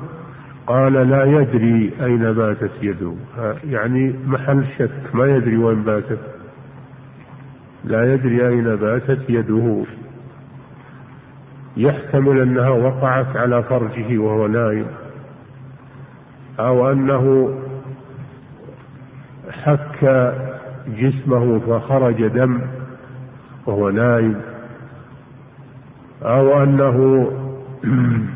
قال 0.67 0.93
لا 0.93 1.23
يدري 1.23 1.91
أين 2.01 2.33
باتت 2.33 2.71
يده. 2.81 3.13
يعني 3.69 4.15
محل 4.27 4.65
شك 4.77 4.91
ما 5.13 5.25
يدري 5.25 5.57
وين 5.57 5.83
باتت. 5.83 6.36
لا 7.87 8.13
يدري 8.13 8.47
أين 8.47 8.75
باتت 8.75 9.29
يده. 9.29 9.85
يحتمل 11.77 12.39
أنها 12.39 12.69
وقعت 12.69 13.37
على 13.37 13.63
فرجه 13.63 14.17
وهو 14.17 14.47
نائم 14.47 14.85
أو 16.59 16.91
أنه 16.91 17.55
حك 19.49 20.33
جسمه 20.87 21.59
فخرج 21.59 22.27
دم 22.27 22.61
وهو 23.65 23.89
نائم 23.89 24.41
أو 26.21 26.63
أنه 26.63 27.27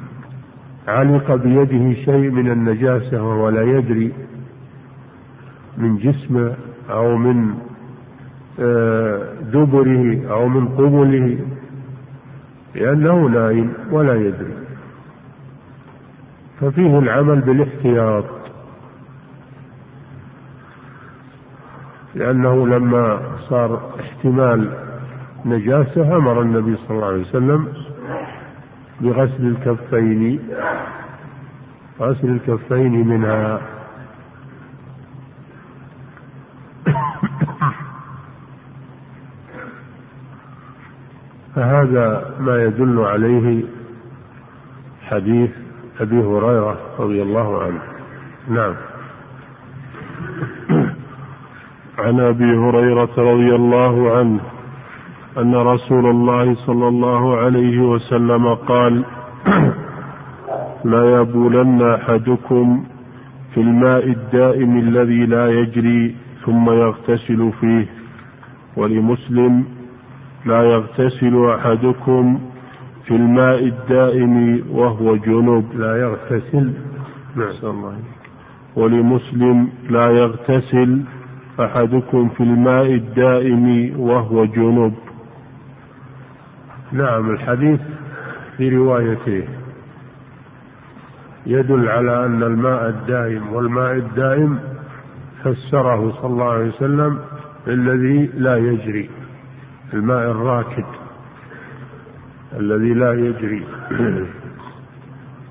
علق 0.88 1.36
بيده 1.36 1.94
شيء 1.94 2.32
من 2.32 2.52
النجاسة 2.52 3.24
وهو 3.24 3.50
لا 3.50 3.62
يدري 3.62 4.12
من 5.78 5.98
جسمه 5.98 6.56
أو 6.90 7.18
من 7.18 7.54
دبره 9.54 10.32
أو 10.32 10.48
من 10.48 10.68
قبله 10.68 11.40
لأنه 12.76 13.28
نائم 13.28 13.74
ولا 13.92 14.16
يدري. 14.16 14.54
ففيه 16.62 17.00
العمل 17.00 17.42
بالاحتياط. 17.42 18.26
لأنه 22.16 22.68
لما 22.68 23.22
صار 23.50 23.92
احتمال 24.00 24.70
نجاسة 25.46 26.18
أمر 26.18 26.42
النبي 26.42 26.76
صلى 26.76 26.96
الله 26.96 27.08
عليه 27.08 27.22
وسلم 27.22 27.68
بغسل 29.02 29.48
الكفين 29.48 30.40
غسل 32.00 32.28
الكفين 32.28 33.08
منها. 33.08 33.62
فهذا 41.62 42.36
ما 42.40 42.64
يدل 42.64 43.00
عليه 43.00 43.64
حديث 45.02 45.50
أبي 46.00 46.20
هريرة 46.20 46.78
رضي 47.00 47.22
الله 47.22 47.64
عنه. 47.64 47.82
نعم. 48.50 48.74
عن 52.06 52.20
أبي 52.20 52.58
هريرة 52.58 53.10
رضي 53.18 53.56
الله 53.56 54.18
عنه 54.18 54.40
أن 55.38 55.56
رسول 55.56 56.06
الله 56.06 56.56
صلى 56.66 56.88
الله 56.88 57.38
عليه 57.38 57.80
وسلم 57.80 58.54
قال 58.56 59.04
لا 60.94 61.22
يبولن 61.22 61.82
أحدكم 61.82 62.84
في 63.54 63.62
الماء 63.62 64.08
الدائم 64.08 64.78
الذي 64.78 65.26
لا 65.26 65.50
يجري 65.50 66.16
ثم 66.46 66.70
يغتسل 66.70 67.52
فيه. 67.62 67.86
ولمسلم 68.78 69.81
لا 70.46 70.64
يغتسل 70.64 71.46
أحدكم 71.46 72.40
في 73.06 73.16
الماء 73.16 73.64
الدائم 73.64 74.64
وهو 74.72 75.16
جنوب 75.16 75.66
لا 75.76 75.98
يغتسل. 76.02 76.74
نعم. 77.36 77.94
ولمسلم 78.76 79.70
لا 79.90 80.10
يغتسل 80.12 81.02
أحدكم 81.60 82.30
في 82.30 82.44
الماء 82.44 82.94
الدائم 82.94 83.94
وهو 84.00 84.46
جنوب 84.46 84.94
نعم 86.92 87.30
الحديث 87.30 87.80
في 88.58 88.76
روايته 88.76 89.48
يدل 91.46 91.90
على 91.90 92.26
أن 92.26 92.44
الماء 92.44 92.90
الدائم 92.90 93.54
والماء 93.54 93.96
الدائم 93.96 94.60
فسره 95.44 96.12
صلى 96.12 96.32
الله 96.32 96.52
عليه 96.52 96.68
وسلم 96.68 97.20
الذي 97.68 98.30
لا 98.38 98.58
يجري. 98.58 99.10
الماء 99.94 100.32
الراكد 100.32 100.86
الذي 102.58 102.94
لا 102.94 103.14
يجري. 103.14 103.66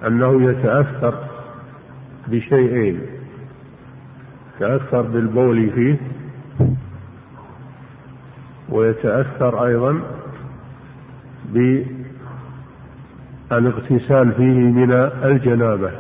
أنه 0.07 0.43
يتأثر 0.43 1.15
بشيئين. 2.29 3.01
يتأثر 4.57 5.03
بالبول 5.03 5.71
فيه 5.71 5.97
ويتأثر 8.69 9.67
أيضا 9.67 10.01
بالاغتسال 13.51 14.33
فيه 14.33 14.71
من 14.71 14.93
الجنابة. 15.25 15.93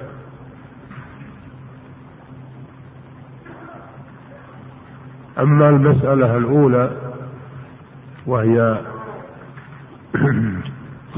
أما 5.39 5.69
المسألة 5.69 6.37
الأولى 6.37 7.10
وهي 8.31 8.81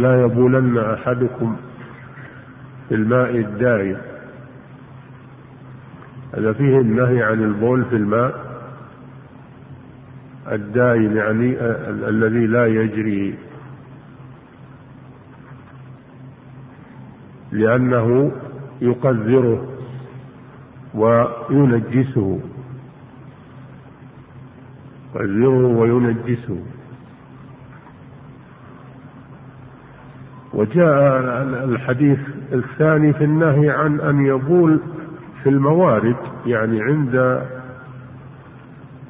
لا 0.03 0.23
يبولن 0.23 0.79
أحدكم 0.79 1.57
في 2.89 2.95
الماء 2.95 3.37
الدائم 3.37 3.97
هذا 6.35 6.53
فيه 6.53 6.81
النهي 6.81 7.23
عن 7.23 7.43
البول 7.45 7.85
في 7.85 7.97
الماء 7.97 8.53
الدائم 10.53 11.17
يعني 11.17 11.61
الذي 12.09 12.47
لا 12.47 12.67
يجري. 12.67 13.39
لأنه 17.53 18.33
يقذره 18.81 19.69
وينجسه 20.95 22.41
يقذره 25.15 25.67
وينجسه. 25.67 26.72
وجاء 30.55 31.21
الحديث 31.65 32.19
الثاني 32.53 33.13
في 33.13 33.25
النهي 33.25 33.71
عن 33.71 34.01
أن 34.01 34.21
يبول 34.21 34.81
في 35.43 35.49
الموارد 35.49 36.17
يعني 36.47 36.83
عند 36.83 37.43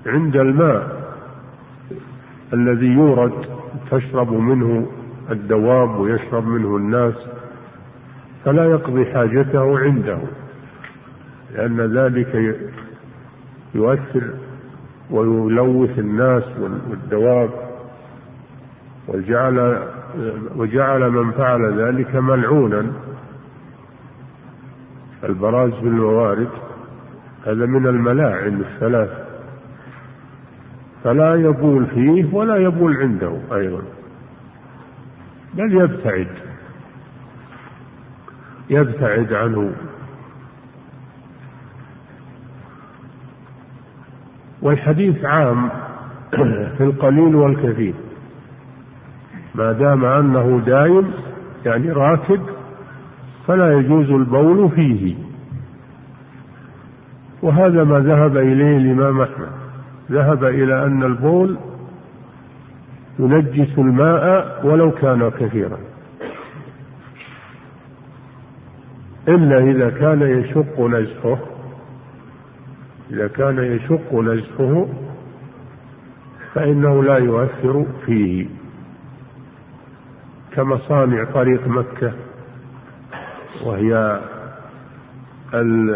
عند 0.07 0.37
الماء 0.37 1.03
الذي 2.53 2.87
يورد 2.87 3.33
تشرب 3.91 4.33
منه 4.33 4.87
الدواب 5.31 6.01
ويشرب 6.01 6.47
منه 6.47 6.77
الناس 6.77 7.15
فلا 8.45 8.65
يقضي 8.65 9.07
حاجته 9.07 9.79
عنده 9.79 10.19
لأن 11.55 11.81
ذلك 11.81 12.57
يؤثر 13.75 14.31
ويلوث 15.11 15.99
الناس 15.99 16.45
والدواب 16.91 17.51
وجعل 19.09 19.83
وجعل 20.57 21.11
من 21.11 21.31
فعل 21.31 21.81
ذلك 21.81 22.17
ملعونا. 22.17 22.93
البراز 25.25 25.71
في 25.71 25.87
الموارد 25.87 26.49
هذا 27.47 27.67
من 27.67 27.87
الملاعن 27.87 28.61
الثلاث. 28.61 29.11
فلا 31.05 31.35
يبول 31.35 31.87
فيه 31.87 32.35
ولا 32.35 32.57
يبول 32.57 32.97
عنده 32.97 33.39
أيضا. 33.53 33.83
بل 35.55 35.75
يبتعد. 35.75 36.29
يبتعد 38.71 39.33
عنه. 39.33 39.73
والحديث 44.63 45.25
عام 45.25 45.71
في 46.77 46.81
القليل 46.81 47.37
والكثير. 47.37 47.95
ما 49.55 49.73
دام 49.73 50.05
أنه 50.05 50.63
دايم 50.67 51.11
يعني 51.67 51.93
راكد 51.93 52.41
فلا 53.47 53.79
يجوز 53.79 54.11
البول 54.11 54.71
فيه. 54.71 55.15
وهذا 57.43 57.85
ما 57.85 57.99
ذهب 57.99 58.37
إليه 58.37 58.77
الإمام 58.77 59.21
أحمد. 59.21 59.49
ذهب 60.11 60.45
إلى 60.45 60.87
أن 60.87 61.03
البول 61.03 61.57
ينجس 63.19 63.79
الماء 63.79 64.61
ولو 64.67 64.91
كان 64.91 65.31
كثيرا. 65.31 65.79
إلا 69.29 69.59
إذا 69.59 69.91
كان 69.91 70.23
يشق 70.23 70.81
نزفه 70.81 71.39
إذا 73.11 73.29
كان 73.29 73.59
يشق 73.59 74.15
نزفه 74.15 74.89
فإنه 76.55 77.05
لا 77.05 77.19
يؤثر 77.19 77.87
فيه. 78.07 78.62
كمصانع 80.57 81.25
طريق 81.25 81.69
مكة 81.69 82.13
وهي 83.65 84.21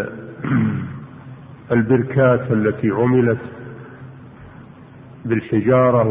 البركات 1.73 2.53
التي 2.53 2.91
عملت 2.91 3.39
بالحجارة 5.25 6.09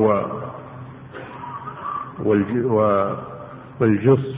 والجص 3.80 4.36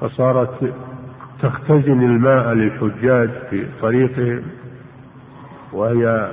فصارت 0.00 0.74
تختزن 1.42 2.02
الماء 2.02 2.52
للحجاج 2.52 3.30
في 3.50 3.66
طريقهم 3.82 4.42
وهي 5.72 6.32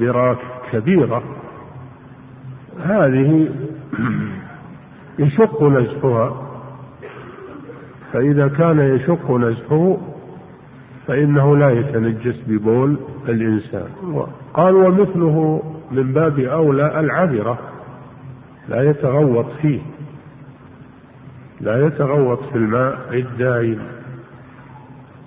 براك 0.00 0.38
كبيرة. 0.72 1.22
هذه 2.80 3.48
يشق 5.18 5.62
نزفها 5.62 6.48
فإذا 8.12 8.48
كان 8.48 8.78
يشق 8.78 9.30
نزفه 9.30 9.98
فإنه 11.06 11.56
لا 11.56 11.70
يتنجس 11.70 12.40
ببول 12.46 12.96
الإنسان. 13.28 13.88
قال 14.54 14.74
ومثله 14.74 15.62
من 15.90 16.12
باب 16.12 16.38
أولى 16.38 17.00
العذرة. 17.00 17.58
لا 18.68 18.90
يتغوط 18.90 19.46
فيه. 19.62 19.80
لا 21.60 21.86
يتغوط 21.86 22.42
في 22.42 22.56
الماء 22.56 23.08
الدائم 23.12 23.82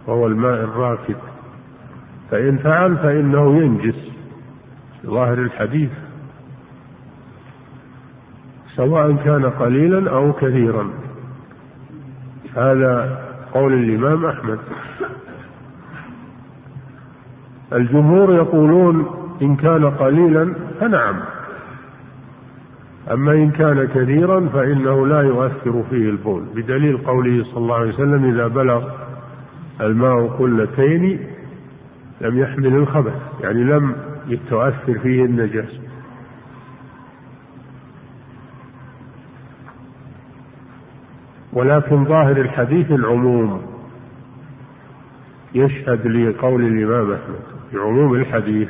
وهو 0.07 0.27
الماء 0.27 0.63
الراكد. 0.63 1.15
فإن 2.31 2.57
فعل 2.57 2.97
فإنه 2.97 3.57
ينجس. 3.57 4.11
ظاهر 5.05 5.37
الحديث 5.37 5.89
سواء 8.75 9.15
كان 9.15 9.45
قليلا 9.45 10.11
أو 10.11 10.33
كثيرا. 10.33 10.89
هذا 12.55 13.19
قول 13.53 13.73
الإمام 13.73 14.25
أحمد. 14.25 14.59
الجمهور 17.73 18.33
يقولون 18.33 19.05
إن 19.41 19.55
كان 19.55 19.85
قليلا 19.85 20.53
فنعم. 20.79 21.15
أما 23.11 23.31
إن 23.31 23.51
كان 23.51 23.88
كثيرا 23.88 24.49
فإنه 24.53 25.07
لا 25.07 25.21
يؤثر 25.21 25.83
فيه 25.89 26.09
البول. 26.09 26.43
بدليل 26.55 26.97
قوله 26.97 27.43
صلى 27.43 27.57
الله 27.57 27.75
عليه 27.75 27.93
وسلم 27.93 28.25
إذا 28.33 28.47
بلغ 28.47 28.89
الماء 29.81 30.27
قلتين 30.27 31.19
لم 32.21 32.39
يحمل 32.39 32.75
الخبث 32.75 33.13
يعني 33.43 33.63
لم 33.63 33.95
تؤثر 34.49 34.99
فيه 34.99 35.25
النجاسة 35.25 35.84
ولكن 41.55 42.05
ظاهر 42.05 42.37
الحديث 42.37 42.91
العموم. 42.91 43.61
يشهد 45.55 46.07
لقول 46.07 46.61
الإمام 46.65 47.11
أحمد 47.11 47.39
بعموم 47.73 48.13
الحديث 48.15 48.69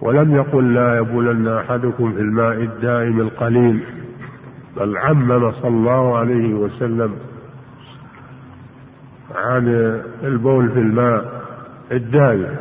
ولم 0.00 0.36
يقل 0.36 0.74
لا 0.74 0.98
يبولن 0.98 1.48
أحدكم 1.48 2.12
في 2.12 2.20
الماء 2.20 2.52
الدائم 2.62 3.20
القليل 3.20 3.80
بل 4.76 4.96
عمم 4.96 5.52
صلى 5.52 5.68
الله 5.68 6.16
عليه 6.18 6.54
وسلم 6.54 7.14
عن 9.34 9.68
البول 10.22 10.68
في 10.68 10.78
الماء 10.78 11.42
الدائم. 11.92 12.56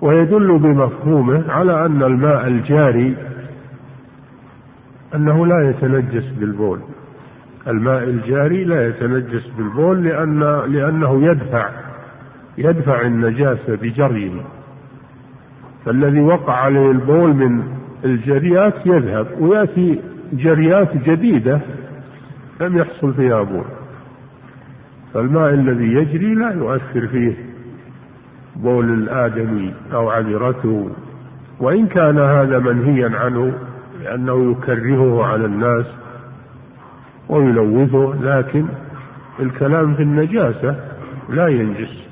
ويدل 0.00 0.58
بمفهومه 0.58 1.52
على 1.52 1.86
أن 1.86 2.02
الماء 2.02 2.48
الجاري 2.48 3.31
أنه 5.14 5.46
لا 5.46 5.70
يتنجس 5.70 6.24
بالبول. 6.40 6.80
الماء 7.68 8.04
الجاري 8.04 8.64
لا 8.64 8.88
يتنجس 8.88 9.46
بالبول 9.58 10.04
لأن 10.04 10.40
لأنه 10.72 11.24
يدفع 11.24 11.68
يدفع 12.58 13.00
النجاسة 13.00 13.76
بجريه 13.76 14.42
فالذي 15.84 16.20
وقع 16.20 16.52
عليه 16.52 16.90
البول 16.90 17.34
من 17.34 17.62
الجريات 18.04 18.86
يذهب 18.86 19.26
ويأتي 19.40 20.00
جريات 20.32 20.96
جديدة 20.96 21.60
لم 22.60 22.78
يحصل 22.78 23.14
فيها 23.14 23.42
بول. 23.42 23.64
فالماء 25.14 25.54
الذي 25.54 25.94
يجري 25.94 26.34
لا 26.34 26.50
يؤثر 26.50 27.08
فيه 27.08 27.34
بول 28.56 28.90
الآدمي 28.90 29.74
أو 29.92 30.10
عذرته. 30.10 30.90
وإن 31.60 31.86
كان 31.86 32.18
هذا 32.18 32.58
منهيا 32.58 33.18
عنه 33.18 33.52
لأنه 34.02 34.50
يكرهه 34.52 35.24
على 35.24 35.44
الناس 35.44 35.86
ويلوثه 37.28 38.14
لكن 38.22 38.66
الكلام 39.40 39.94
في 39.94 40.02
النجاسة 40.02 40.76
لا 41.28 41.48
ينجس. 41.48 42.08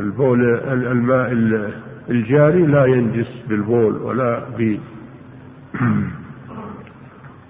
البول 0.00 0.44
الماء 0.72 1.32
الجاري 2.10 2.66
لا 2.66 2.84
ينجس 2.84 3.42
بالبول 3.48 3.96
ولا 3.96 4.42
ب 4.58 4.78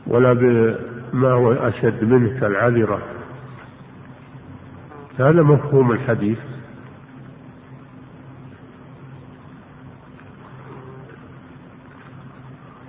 ولا 0.07 0.33
بما 0.33 1.33
هو 1.33 1.53
أشد 1.53 2.05
منه 2.05 2.41
كالعذرة. 2.41 3.03
هذا 5.19 5.43
مفهوم 5.43 5.93
الحديث. 5.93 6.39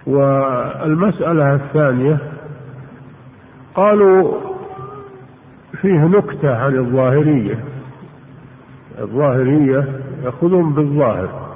والمسألة 0.09 1.55
الثانية 1.55 2.17
قالوا 3.75 4.33
فيه 5.81 6.05
نكتة 6.05 6.57
عن 6.65 6.75
الظاهرية. 6.75 7.63
الظاهرية 8.99 10.01
يأخذون 10.23 10.73
بالظاهر 10.73 11.49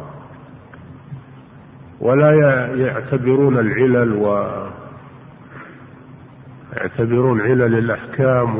ولا 1.99 2.31
يعتبرون 2.75 3.57
العلل 3.57 4.13
و 4.13 4.47
يعتبرون 6.73 7.41
علل 7.41 7.75
الأحكام 7.77 8.59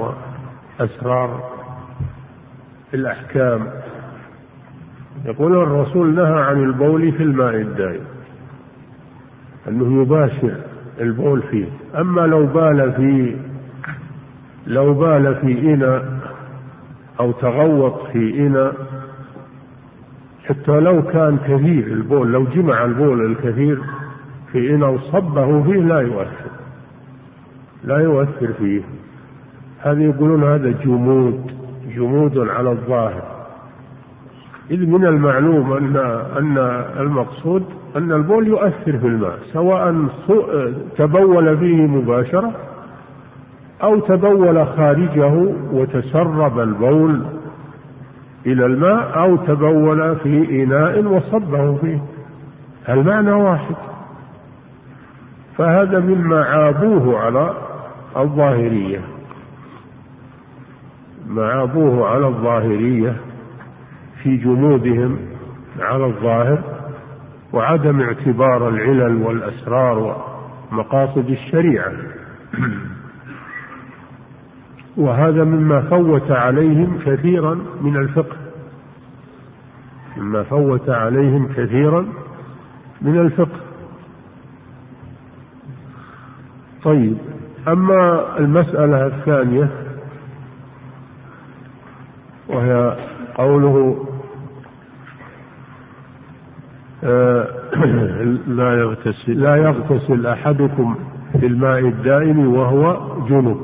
وأسرار 0.79 1.49
الأحكام. 2.93 3.67
يقول 5.25 5.53
الرسول 5.53 6.15
نهى 6.15 6.43
عن 6.43 6.63
البول 6.63 7.11
في 7.11 7.23
الماء 7.23 7.55
الدائم. 7.55 8.12
أنه 9.67 10.01
يباشر 10.01 10.55
البول 11.01 11.41
فيه. 11.41 11.65
أما 11.99 12.21
لو 12.21 12.45
بال 12.45 12.93
في 12.93 13.35
لو 14.67 14.93
بال 14.93 15.35
في 15.35 15.73
إناء 15.73 16.19
أو 17.19 17.31
تغوط 17.31 18.07
في 18.07 18.47
إناء 18.47 18.75
حتى 20.45 20.79
لو 20.79 21.03
كان 21.03 21.37
كثير 21.37 21.87
البول 21.87 22.31
لو 22.31 22.43
جمع 22.43 22.85
البول 22.85 23.25
الكثير 23.25 23.81
في 24.51 24.75
إناء 24.75 24.89
وصبه 24.89 25.63
فيه 25.63 25.79
لا 25.79 25.99
يؤثر. 25.99 26.51
لا 27.83 27.97
يؤثر 27.97 28.53
فيه. 28.53 28.81
هذا 29.79 30.01
يقولون 30.01 30.43
هذا 30.43 30.71
جمود 30.71 31.51
جمود 31.95 32.37
على 32.37 32.71
الظاهر. 32.71 33.23
إذ 34.71 34.87
من 34.87 35.05
المعلوم 35.05 35.73
أن 35.73 35.97
أن 36.37 36.57
المقصود 36.99 37.65
أن 37.95 38.11
البول 38.11 38.47
يؤثر 38.47 38.97
في 38.99 39.07
الماء 39.07 39.39
سواء 39.53 40.05
تبول 40.97 41.57
فيه 41.57 41.87
مباشرة 41.87 42.51
أو 43.83 43.99
تبول 43.99 44.67
خارجه 44.67 45.53
وتسرب 45.71 46.59
البول 46.59 47.21
إلى 48.45 48.65
الماء 48.65 49.19
أو 49.19 49.35
تبول 49.35 50.15
في 50.15 50.63
إناء 50.63 51.03
وصبه 51.03 51.75
فيه. 51.75 52.03
المعنى 52.89 53.31
واحد. 53.31 53.75
فهذا 55.57 55.99
مما 55.99 56.43
عابوه 56.43 57.19
على 57.19 57.53
الظاهرية. 58.17 59.01
ما 61.27 61.45
عابوه 61.45 62.09
على 62.09 62.27
الظاهرية 62.27 63.15
في 64.23 64.37
جمودهم 64.37 65.17
على 65.79 66.05
الظاهر. 66.05 66.72
وعدم 67.53 68.01
اعتبار 68.01 68.69
العلل 68.69 69.23
والأسرار 69.23 70.23
ومقاصد 70.71 71.29
الشريعة. 71.29 71.91
وهذا 74.97 75.43
مما 75.43 75.81
فوت 75.81 76.31
عليهم 76.31 76.99
كثيرا 77.05 77.53
من 77.81 77.97
الفقه. 77.97 78.37
مما 80.17 80.43
فوت 80.43 80.89
عليهم 80.89 81.47
كثيرا 81.47 82.05
من 83.01 83.19
الفقه. 83.19 83.59
طيب 86.83 87.17
أما 87.67 88.37
المسألة 88.39 89.05
الثانية 89.05 89.69
وهي 92.47 92.97
قوله 93.35 94.05
لا 98.47 98.73
يغتسل. 98.79 99.41
لا 99.41 99.55
يغتسل 99.55 100.27
أحدكم 100.27 100.95
في 101.39 101.45
الماء 101.45 101.79
الدائم 101.79 102.53
وهو 102.53 103.17
جنب 103.29 103.61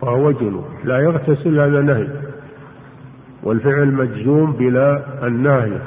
وهو 0.00 0.30
جنب 0.30 0.64
لا 0.84 0.98
يغتسل 0.98 1.60
هذا 1.60 1.80
نهي. 1.82 2.08
والفعل 3.42 3.92
مجزوم 3.92 4.52
بلا 4.52 5.02
الناهية 5.26 5.82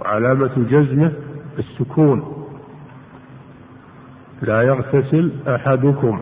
وعلامة 0.00 0.50
جزمه 0.70 1.12
السكون. 1.58 2.46
لا 4.42 4.62
يغتسل 4.62 5.32
أحدكم 5.48 6.20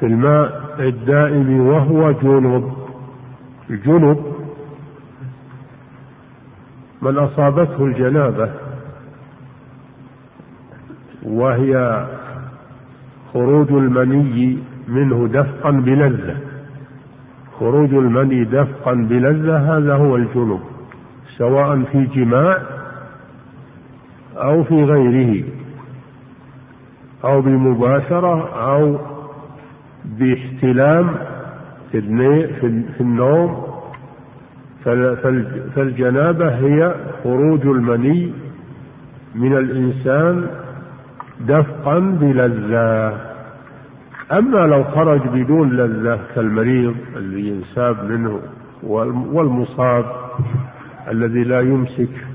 في 0.00 0.06
الماء 0.06 0.66
الدائم 0.78 1.66
وهو 1.66 2.12
جنب 2.12 2.72
الجنب 3.70 4.35
من 7.02 7.18
أصابته 7.18 7.84
الجنابة 7.84 8.50
وهي 11.22 12.06
خروج 13.34 13.72
المني 13.72 14.58
منه 14.88 15.26
دفقا 15.26 15.70
بلذة. 15.70 16.36
خروج 17.60 17.94
المني 17.94 18.44
دفقا 18.44 18.94
بلذة 18.94 19.76
هذا 19.76 19.94
هو 19.94 20.16
الجنوب 20.16 20.60
سواء 21.38 21.82
في 21.92 22.06
جماع 22.06 22.58
أو 24.36 24.64
في 24.64 24.84
غيره 24.84 25.44
أو 27.24 27.40
بمباشرة 27.40 28.48
أو 28.72 28.98
باحتلام 30.04 31.14
في 31.92 33.00
النوم 33.00 33.75
فالجنابة 35.74 36.48
هي 36.48 36.94
خروج 37.24 37.66
المني 37.66 38.32
من 39.34 39.56
الإنسان 39.56 40.46
دفقا 41.40 41.98
بلذة. 41.98 43.20
أما 44.32 44.66
لو 44.66 44.84
خرج 44.84 45.20
بدون 45.28 45.70
لذة 45.70 46.20
كالمريض 46.34 46.94
اللي 47.16 47.48
ينساب 47.48 48.10
منه 48.10 48.40
والمصاب 49.32 50.04
الذي 51.08 51.44
لا 51.44 51.60
يمسك 51.60 52.26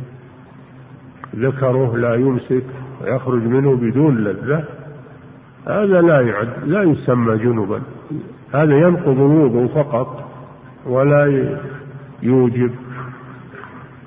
ذكره 1.36 1.98
لا 1.98 2.16
يمسك 2.16 2.64
ويخرج 3.02 3.44
منه 3.44 3.76
بدون 3.76 4.18
لذة 4.18 4.64
هذا 5.68 6.02
لا 6.02 6.22
يعد 6.22 6.50
لا 6.66 6.84
يسمى 6.84 7.38
جنبا. 7.38 7.82
هذا 8.54 8.78
ينقض 8.78 9.20
الوضوء 9.20 9.68
فقط 9.68 10.30
ولا 10.86 11.26
يوجب 12.24 12.72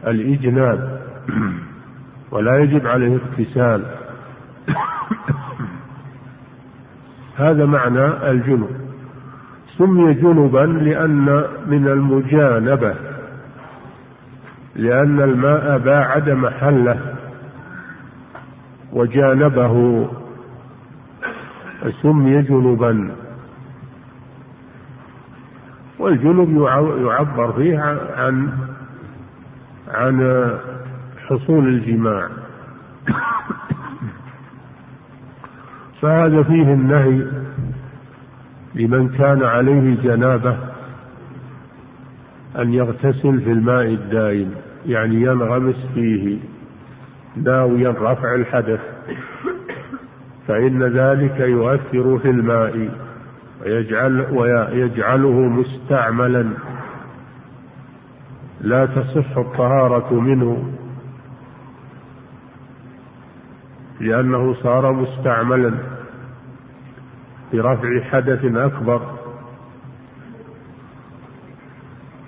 الإجناب 0.06 1.02
ولا 2.30 2.58
يجب 2.58 2.86
عليه 2.86 3.16
اغتسال. 3.16 3.84
هذا 7.36 7.66
معنى 7.66 8.30
الجنب 8.30 8.68
سمي 9.78 10.14
جنبا 10.14 10.58
لأن 10.58 11.44
من 11.66 11.88
المجانبة 11.88 12.94
لأن 14.76 15.20
الماء 15.20 15.78
باعد 15.78 16.30
محله 16.30 17.14
وجانبه. 18.92 20.08
سمي 22.02 22.42
جنبا 22.42 23.10
والجنب 26.04 26.62
يعبر 27.06 27.52
فيه 27.52 27.78
عن 28.16 28.48
عن 29.88 30.48
حصول 31.26 31.68
الجماع. 31.68 32.28
فهذا 36.00 36.42
فيه 36.42 36.72
النهي 36.72 37.26
لمن 38.74 39.08
كان 39.08 39.42
عليه 39.42 39.96
جنابة 40.02 40.58
أن 42.58 42.72
يغتسل 42.72 43.40
في 43.40 43.52
الماء 43.52 43.86
الدائم 43.86 44.50
يعني 44.86 45.14
ينغمس 45.14 45.86
فيه 45.94 46.38
ناويا 47.36 47.90
رفع 47.90 48.34
الحدث. 48.34 48.80
فإن 50.48 50.82
ذلك 50.82 51.40
يؤثر 51.40 52.18
في 52.18 52.30
الماء. 52.30 53.03
ويجعل 53.64 54.26
ويجعله 54.32 55.40
مستعملا. 55.40 56.50
لا 58.60 58.86
تصح 58.86 59.36
الطهارة 59.36 60.14
منه. 60.14 60.72
لأنه 64.00 64.54
صار 64.54 64.92
مستعملا 64.92 65.74
برفع 67.52 68.00
حدث 68.00 68.44
أكبر. 68.44 69.14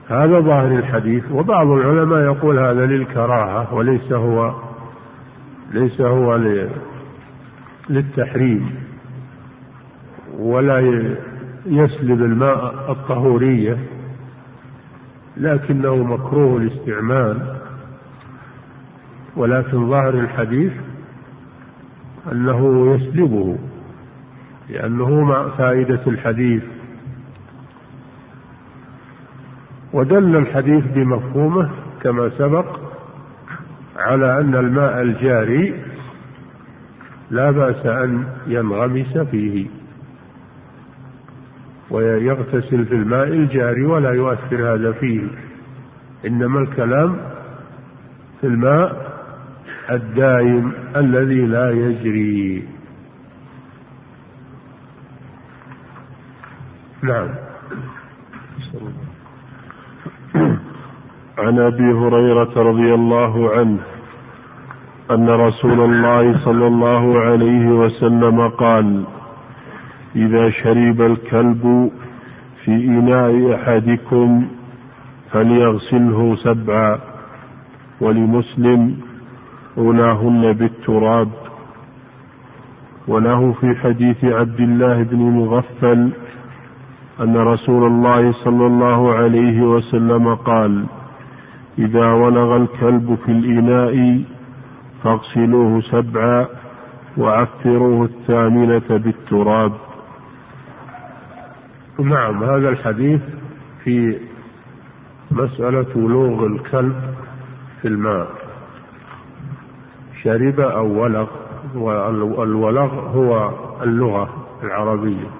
هذا 0.08 0.40
ظاهر 0.40 0.78
الحديث 0.78 1.24
وبعض 1.32 1.66
العلماء 1.66 2.18
يقول 2.18 2.58
هذا 2.58 2.86
للكراهة 2.86 3.74
وليس 3.74 4.12
هو 4.12 4.54
ليس 5.72 6.00
هو 6.00 6.36
للتحريم. 7.88 8.86
ولا 10.38 10.78
يسلب 11.66 12.22
الماء 12.22 12.92
الطهورية 12.92 13.78
لكنه 15.36 15.96
مكروه 15.96 16.56
الاستعمال. 16.56 17.56
ولكن 19.36 19.90
ظاهر 19.90 20.14
الحديث 20.14 20.72
أنه 22.32 22.90
يسلبه 22.94 23.56
لأنه 24.70 25.24
مع 25.24 25.48
فائدة 25.48 26.00
الحديث. 26.06 26.62
ودل 29.92 30.36
الحديث 30.36 30.84
بمفهومه 30.94 31.70
كما 32.02 32.30
سبق 32.38 32.80
على 33.96 34.40
أن 34.40 34.54
الماء 34.54 35.02
الجاري 35.02 35.74
لا 37.30 37.50
بأس 37.50 37.86
أن 37.86 38.24
ينغمس 38.46 39.18
فيه. 39.18 39.66
ويغتسل 41.90 42.86
في 42.86 42.94
الماء 42.94 43.28
الجاري 43.28 43.84
ولا 43.84 44.12
يؤثر 44.12 44.74
هذا 44.74 44.92
فيه. 44.92 45.22
إنما 46.26 46.60
الكلام 46.60 47.16
في 48.40 48.46
الماء 48.46 49.16
الدائم 49.90 50.72
الذي 50.96 51.46
لا 51.46 51.70
يجري. 51.70 52.68
نعم. 57.02 57.28
عن 61.38 61.58
أبي 61.58 61.92
هريرة 61.92 62.62
رضي 62.62 62.94
الله 62.94 63.50
عنه 63.50 63.78
أن 65.10 65.28
رسول 65.28 65.80
الله 65.80 66.44
صلى 66.44 66.66
الله 66.66 67.20
عليه 67.20 67.68
وسلم 67.68 68.48
قال 68.48 69.04
إذا 70.16 70.50
شرب 70.50 71.00
الكلب 71.00 71.90
في 72.64 72.70
إناء 72.70 73.54
أحدكم 73.54 74.46
فليغسله 75.30 76.36
سبعا 76.36 76.98
ولمسلم 78.00 78.96
أولاهن 79.78 80.52
بالتراب. 80.52 81.28
وله 83.08 83.52
في 83.52 83.74
حديث 83.74 84.24
عبد 84.24 84.60
الله 84.60 85.02
بن 85.02 85.18
مغفل 85.18 86.10
أن 87.20 87.36
رسول 87.36 87.86
الله 87.86 88.32
صلى 88.32 88.66
الله 88.66 89.14
عليه 89.14 89.62
وسلم 89.62 90.34
قال 90.34 90.86
إذا 91.78 92.12
ولغ 92.12 92.56
الكلب 92.56 93.18
في 93.24 93.32
الإناء 93.32 94.22
فاغسلوه 95.02 95.80
سبعا 95.80 96.46
وعفروه 97.18 98.04
الثامنة 98.04 98.88
بالتراب. 98.88 99.72
نعم 101.98 102.44
هذا 102.44 102.68
الحديث 102.68 103.20
في 103.84 104.18
مسألة 105.30 105.96
ولوغ 105.96 106.46
الكلب 106.46 107.14
في 107.82 107.88
الماء. 107.88 108.28
شرب 110.22 110.60
أو 110.60 111.02
ولغ 111.02 111.28
والولغ 111.74 112.94
هو 112.94 113.50
اللغة 113.82 114.46
العربية. 114.62 115.30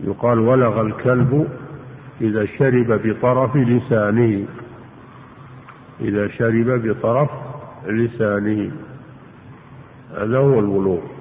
يقال 0.00 0.38
ولغ 0.38 0.80
الكلب 0.80 1.48
إذا 2.20 2.46
شرب 2.46 3.00
بطرف 3.04 3.56
لسانه. 3.56 4.46
إذا 6.00 6.28
شرب 6.28 6.82
بطرف 6.88 7.30
لسانه. 7.86 8.72
هذا 10.16 10.38
هو 10.38 10.58
الولوغ. 10.60 11.13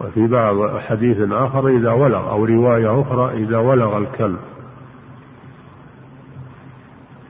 وفي 0.00 0.26
بعض 0.26 0.78
حديث 0.78 1.16
آخر 1.32 1.68
إذا 1.68 1.92
ولغ 1.92 2.30
أو 2.30 2.44
رواية 2.44 3.00
أخرى 3.02 3.42
إذا 3.42 3.58
ولغ 3.58 3.98
الكلب. 3.98 4.38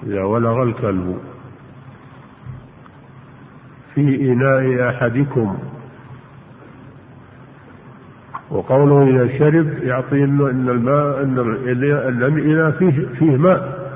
إذا 0.07 0.23
ولغ 0.23 0.63
الكلب. 0.63 1.19
في 3.95 4.33
إناء 4.33 4.89
أحدكم. 4.91 5.59
وقوله 8.51 9.09
إذا 9.09 9.39
شرب 9.39 9.83
يعطي 9.83 10.25
إنه 10.25 10.51
إن 10.51 10.69
الماء 10.69 11.23
إن 11.23 11.39
الإناء 12.23 12.71
فيه 12.71 13.07
فيه 13.07 13.37
ماء. 13.37 13.91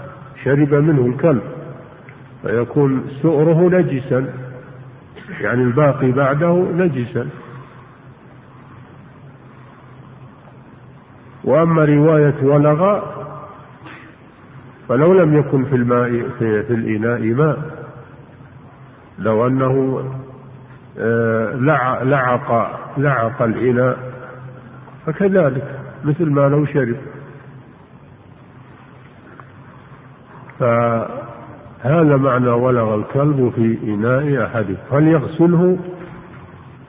شرب 0.45 0.75
منه 0.75 1.07
الكلب. 1.07 1.43
فيكون 2.43 3.05
سؤره 3.23 3.69
نجسا. 3.69 4.27
يعني 5.41 5.63
الباقي 5.63 6.13
بعده 6.13 6.67
نجسا. 6.77 7.29
وأما 11.45 11.85
رواية 11.85 12.35
ولغ 12.43 13.01
فلو 14.89 15.13
لم 15.13 15.39
يكن 15.39 15.65
في 15.65 15.77
الماء 15.77 16.11
في, 16.39 16.63
في 16.63 16.75
الإناء 16.75 17.35
ماء 17.35 17.59
لو 19.19 19.47
أنه 19.47 20.05
آه، 20.99 21.55
لعق 22.05 22.81
لعق 22.99 23.43
الإناء 23.43 24.13
فكذلك 25.07 25.81
مثل 26.05 26.31
ما 26.31 26.49
لو 26.49 26.65
شرب. 26.65 26.97
فهذا 30.59 32.17
معنى 32.17 32.49
ولغ 32.49 32.95
الكلب 32.95 33.53
في 33.57 33.79
إناء 33.85 34.47
أحدهم 34.47 34.77
فليغسله 34.91 35.79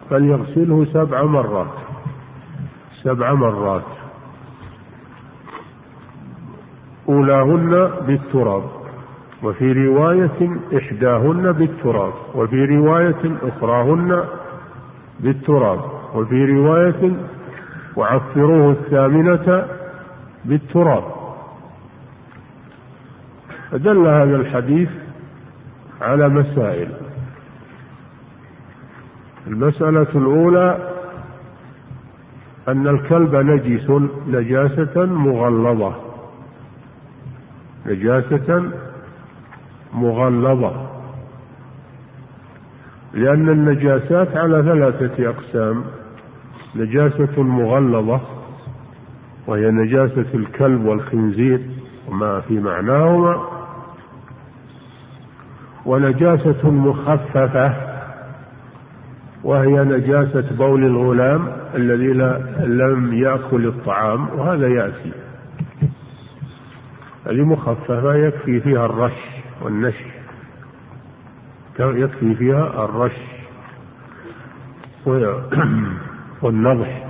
فليغسله 0.09 0.85
سبع 0.93 1.23
مرات 1.23 1.73
سبع 3.03 3.33
مرات. 3.33 4.02
أولاهن 7.09 7.89
بالتراب 8.07 8.63
وفي 9.43 9.87
رواية 9.87 10.57
إحداهن 10.77 11.51
بالتراب 11.51 12.13
وفي 12.35 12.65
رواية 12.65 13.37
أخراهن 13.41 14.23
بالتراب 15.19 15.79
وفي 16.15 16.45
رواية 16.45 17.11
وعفروه 17.95 18.71
الثامنة 18.71 19.67
بالتراب. 20.45 21.03
فدل 23.71 24.07
هذا 24.07 24.35
الحديث 24.35 24.89
على 26.01 26.29
مسائل. 26.29 26.91
المسألة 29.47 30.07
الأولى 30.15 30.89
أن 32.67 32.87
الكلب 32.87 33.35
نجس 33.35 33.91
نجاسة 34.27 35.05
مغلظة. 35.05 36.12
نجاسة 37.85 38.71
مغلظة 39.93 40.89
لأن 43.13 43.49
النجاسات 43.49 44.37
على 44.37 44.63
ثلاثة 44.63 45.29
أقسام 45.29 45.83
نجاسة 46.75 47.43
مغلظة 47.43 48.21
وهي 49.47 49.71
نجاسة 49.71 50.25
الكلب 50.33 50.85
والخنزير 50.85 51.59
وما 52.09 52.39
في 52.39 52.59
معناهما 52.59 53.43
ونجاسة 55.85 56.71
مخففة 56.71 57.73
وهي 59.43 59.83
نجاسة 59.83 60.55
بول 60.57 60.85
الغلام 60.85 61.47
الذي 61.75 62.13
لم 62.59 63.13
يأكل 63.13 63.67
الطعام 63.67 64.27
وهذا 64.37 64.67
يأتي. 64.67 65.11
هذه 67.25 67.43
مخففة 67.43 68.15
يكفي 68.15 68.61
فيها 68.61 68.85
الرش 68.85 69.13
والنشر. 69.61 70.11
يكفي 71.79 72.35
فيها 72.35 72.85
الرش 72.85 73.17
والنضح. 76.41 77.07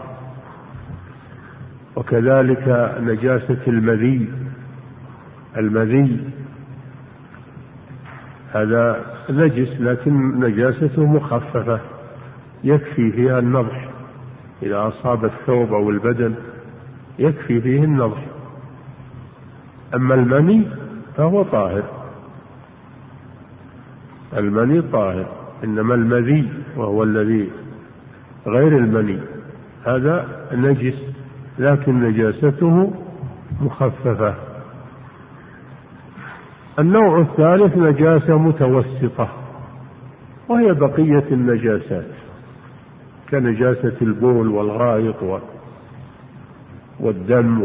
وكذلك 1.96 2.96
نجاسة 3.00 3.62
المذي. 3.68 4.30
المذي 5.58 6.30
هذا 8.52 9.06
نجس 9.30 9.82
لكن 9.82 10.40
نجاسته 10.40 11.06
مخففة. 11.06 11.80
يكفي 12.64 13.12
فيها 13.12 13.40
النضح. 13.40 13.90
إذا 14.64 14.88
أصاب 14.88 15.26
الثوب 15.26 15.74
أو 15.74 15.90
البدن 15.90 16.36
يكفي 17.20 17.62
فيه 17.62 17.84
النضح. 17.84 18.33
أما 19.96 20.16
المني 20.16 20.68
فهو 21.18 21.44
طاهر. 21.44 21.84
المني 24.38 24.82
طاهر 24.82 25.26
إنما 25.64 25.96
المذي 25.96 26.50
وهو 26.78 27.04
الذي 27.04 27.52
غير 28.48 28.78
المني. 28.78 29.20
هذا 29.86 30.48
نجس 30.54 31.04
لكن 31.60 32.00
نجاسته 32.00 32.94
مخففة. 33.62 34.36
النوع 36.80 37.20
الثالث 37.20 37.78
نجاسة 37.78 38.38
متوسطة 38.38 39.30
وهي 40.50 40.74
بقية 40.74 41.26
النجاسات 41.32 42.06
كنجاسة 43.32 43.96
البول 44.02 44.48
والغائط 44.48 45.42
والدم 47.00 47.62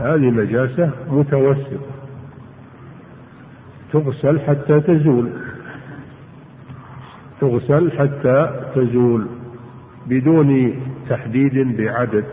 هذه 0.00 0.30
نجاسة 0.30 0.90
متوسطة. 1.10 1.80
تغسل 3.92 4.40
حتى 4.40 4.80
تزول. 4.80 5.30
تغسل 7.40 7.92
حتى 7.98 8.50
تزول 8.74 9.26
بدون 10.06 10.74
تحديد 11.08 11.76
بعدد. 11.76 12.24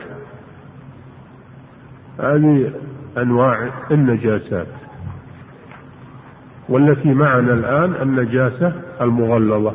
هذه 2.19 2.73
أنواع 3.17 3.69
النجاسات. 3.91 4.67
والتي 6.69 7.13
معنا 7.13 7.53
الآن 7.53 7.93
النجاسة 8.01 8.73
المغلظة. 9.01 9.73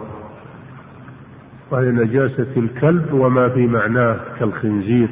وهي 1.70 1.90
نجاسة 1.90 2.48
الكلب 2.56 3.12
وما 3.12 3.48
في 3.48 3.66
معناه 3.66 4.16
كالخنزير. 4.38 5.08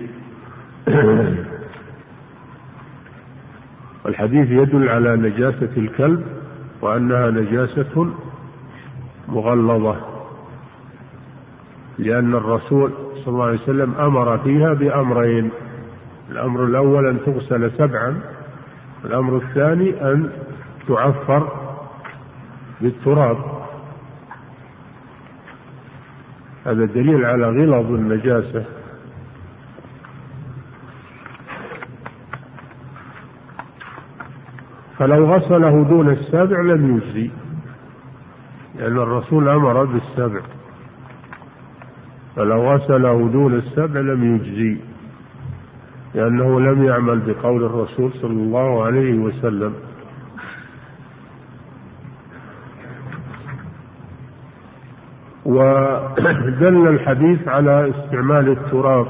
الحديث 4.07 4.51
يدل 4.51 4.89
على 4.89 5.17
نجاسة 5.17 5.71
الكلب 5.77 6.25
وأنها 6.83 7.31
نجاسة 7.31 8.07
مغلظة 9.29 9.97
لأن 11.99 12.35
الرسول 12.35 12.93
صلى 13.25 13.35
الله 13.35 13.45
عليه 13.45 13.63
وسلم 13.63 13.95
أمر 13.95 14.39
فيها 14.39 14.73
بأمرين 14.75 15.51
الأمر 16.31 16.65
الأول 16.65 17.07
أن 17.07 17.19
تغسل 17.27 17.71
سبعا 17.71 18.21
الأمر 19.05 19.37
الثاني 19.37 20.13
أن 20.13 20.31
تعفر 20.89 21.49
بالتراب. 22.81 23.37
هذا 26.67 26.85
دليل 26.85 27.25
على 27.25 27.47
غلظ 27.47 27.93
النجاسة. 27.93 28.65
فلو 34.99 35.27
غسله 35.27 35.85
دون 35.85 36.09
السبع 36.09 36.61
لم 36.61 36.97
يجزي 36.97 37.31
لأن 38.79 38.99
الرسول 38.99 39.49
أمر 39.49 39.85
بالسبع. 39.85 40.41
فلو 42.37 42.73
غسله 42.73 43.29
دون 43.29 43.55
السبع 43.55 44.01
لم 44.01 44.37
يجزي 44.37 44.77
لأنه 46.15 46.61
لم 46.61 46.85
يعمل 46.85 47.21
بقول 47.21 47.65
الرسول 47.65 48.13
صلى 48.13 48.31
الله 48.33 48.85
عليه 48.85 49.19
وسلم. 49.19 49.75
ودل 55.45 56.89
الحديث 56.89 57.49
على 57.49 57.91
استعمال 57.91 58.49
التراب 58.49 59.07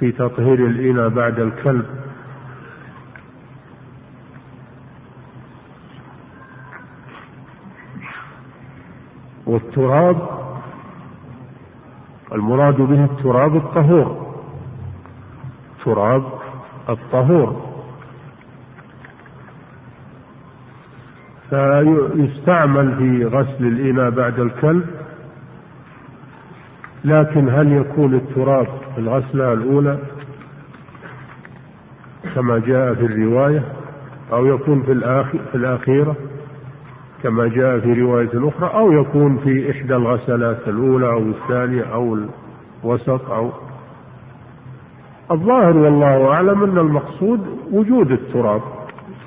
في 0.00 0.12
تطهير 0.12 0.66
الإناء 0.66 1.08
بعد 1.08 1.40
الكلب. 1.40 1.86
والتراب 9.54 10.28
المراد 12.32 12.76
به 12.76 13.04
التراب 13.04 13.56
الطهور. 13.56 14.34
تراب 15.84 16.24
الطهور. 16.88 17.74
فيستعمل 21.50 22.96
في 22.96 23.24
غسل 23.24 23.64
الإناء 23.64 24.10
بعد 24.10 24.40
الكلب 24.40 24.86
لكن 27.04 27.48
هل 27.48 27.72
يكون 27.72 28.14
التراب 28.14 28.66
في 28.94 29.00
الغسلة 29.00 29.52
الأولى؟ 29.52 29.98
كما 32.34 32.58
جاء 32.58 32.94
في 32.94 33.04
الرواية 33.04 33.72
أو 34.32 34.46
يكون 34.46 34.82
في, 34.82 35.24
في 35.50 35.54
الأخيرة؟ 35.54 36.16
كما 37.24 37.48
جاء 37.48 37.80
في 37.80 38.02
رواية 38.02 38.48
أخرى 38.48 38.70
أو 38.74 38.92
يكون 38.92 39.38
في 39.38 39.70
إحدى 39.70 39.96
الغسلات 39.96 40.68
الأولى 40.68 41.06
أو 41.06 41.18
الثانية 41.18 41.82
أو 41.82 42.18
الوسط 42.84 43.30
أو 43.30 43.50
الظاهر 45.30 45.76
والله 45.76 46.32
أعلم 46.32 46.62
أن 46.62 46.78
المقصود 46.78 47.40
وجود 47.72 48.10
التراب 48.12 48.62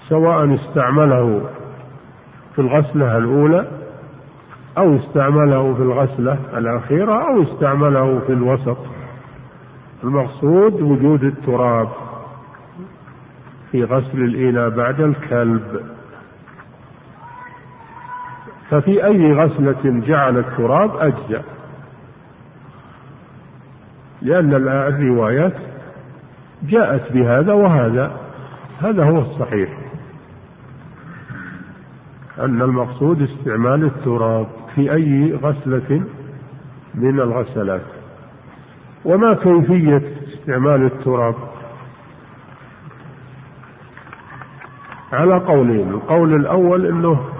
سواء 0.09 0.55
استعمله 0.55 1.41
في 2.55 2.61
الغسلة 2.61 3.17
الأولى 3.17 3.67
أو 4.77 4.95
استعمله 4.95 5.73
في 5.73 5.81
الغسلة 5.81 6.37
الأخيرة 6.57 7.13
أو 7.13 7.43
استعمله 7.43 8.19
في 8.19 8.33
الوسط. 8.33 8.77
المقصود 10.03 10.81
وجود 10.81 11.23
التراب 11.23 11.89
في 13.71 13.83
غسل 13.83 14.17
الإناء 14.17 14.69
بعد 14.69 15.01
الكلب. 15.01 15.96
ففي 18.69 19.05
أي 19.05 19.33
غسلة 19.33 19.99
جعل 20.07 20.37
التراب 20.37 20.97
أجزأ؟ 20.97 21.43
لأن 24.21 24.53
الروايات 24.53 25.53
جاءت 26.63 27.11
بهذا 27.11 27.53
وهذا. 27.53 28.11
هذا 28.79 29.03
هو 29.03 29.21
الصحيح. 29.21 29.69
أن 32.39 32.61
المقصود 32.61 33.21
استعمال 33.21 33.83
التراب 33.83 34.47
في 34.75 34.93
أي 34.93 35.33
غسلة 35.43 36.03
من 36.95 37.19
الغسلات 37.19 37.85
وما 39.05 39.33
كيفية 39.33 40.01
استعمال 40.27 40.85
التراب؟ 40.85 41.35
على 45.13 45.37
قولين. 45.37 45.89
القول 45.89 46.33
الأول 46.33 46.85
أنه 46.85 47.36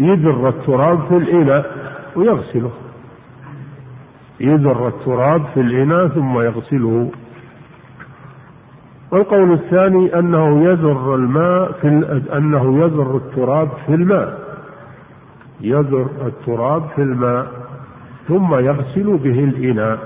يذر 0.00 0.48
التراب 0.48 1.00
في 1.08 1.16
الإناء 1.16 1.66
ويغسله. 2.16 2.70
يذر 4.40 4.88
التراب 4.88 5.46
في 5.54 5.60
الإناء 5.60 6.08
ثم 6.08 6.40
يغسله. 6.40 7.10
والقول 9.10 9.52
الثاني 9.52 10.18
أنه 10.18 10.64
يذر 10.64 11.14
الماء 11.14 11.72
في 11.72 11.88
أنه 12.36 12.78
يذر 12.78 13.16
التراب 13.16 13.68
في 13.86 13.94
الماء. 13.94 14.38
يذر 15.60 16.08
التراب 16.26 16.82
في 16.96 17.02
الماء 17.02 17.46
ثم 18.28 18.54
يغسل 18.54 19.16
به 19.16 19.44
الإناء. 19.44 19.98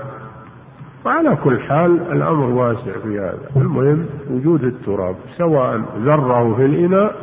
وعلى 1.05 1.35
كل 1.43 1.59
حال 1.59 2.11
الأمر 2.11 2.45
واسع 2.45 2.91
في 3.03 3.19
هذا. 3.19 3.49
المهم 3.55 4.05
وجود 4.31 4.63
التراب 4.63 5.15
سواء 5.37 5.81
ذره 5.99 6.55
في 6.55 6.65
الإناء 6.65 7.15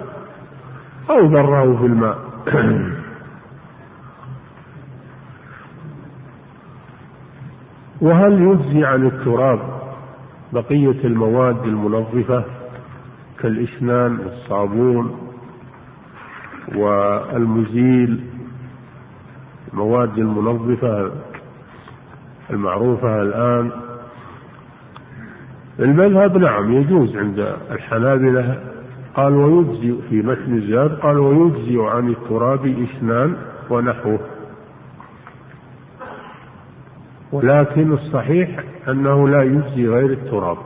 أو 1.11 1.27
ذره 1.27 1.77
في 1.77 1.87
الماء. 1.87 2.26
وهل 8.01 8.43
يجزي 8.43 8.85
عن 8.85 9.07
التراب 9.07 9.61
بقية 10.53 11.05
المواد 11.05 11.65
المنظفة 11.67 12.45
كالإشنان 13.39 14.19
والصابون 14.19 15.19
والمزيل 16.77 18.25
المواد 19.73 20.19
المنظفة 20.19 21.13
المعروفة 22.51 23.23
الآن؟ 23.23 23.71
المذهب 25.79 26.39
نعم 26.39 26.73
يجوز 26.73 27.17
عند 27.17 27.57
الحنابلة 27.71 28.76
قال 29.17 29.35
ويجزي 29.35 29.95
في 30.09 30.23
متن 30.23 30.55
الزاد 30.55 30.91
قال 31.01 31.19
ويجزي 31.19 31.79
عن 31.79 32.09
التراب 32.09 32.67
إشنان 32.67 33.37
ونحوه. 33.71 34.19
ولكن 37.33 37.93
الصحيح 37.93 38.65
أنه 38.89 39.29
لا 39.29 39.43
يجزي 39.43 39.89
غير 39.89 40.11
التراب 40.11 40.59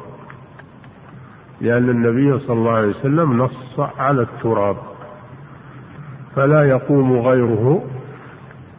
لأن 1.61 1.89
النبي 1.91 2.39
صلى 2.39 2.57
الله 2.57 2.73
عليه 2.73 2.89
وسلم 2.89 3.43
نص 3.43 3.81
على 3.99 4.23
التراب 4.23 4.77
فلا 6.37 6.63
يقوم 6.65 7.13
غيره 7.13 7.85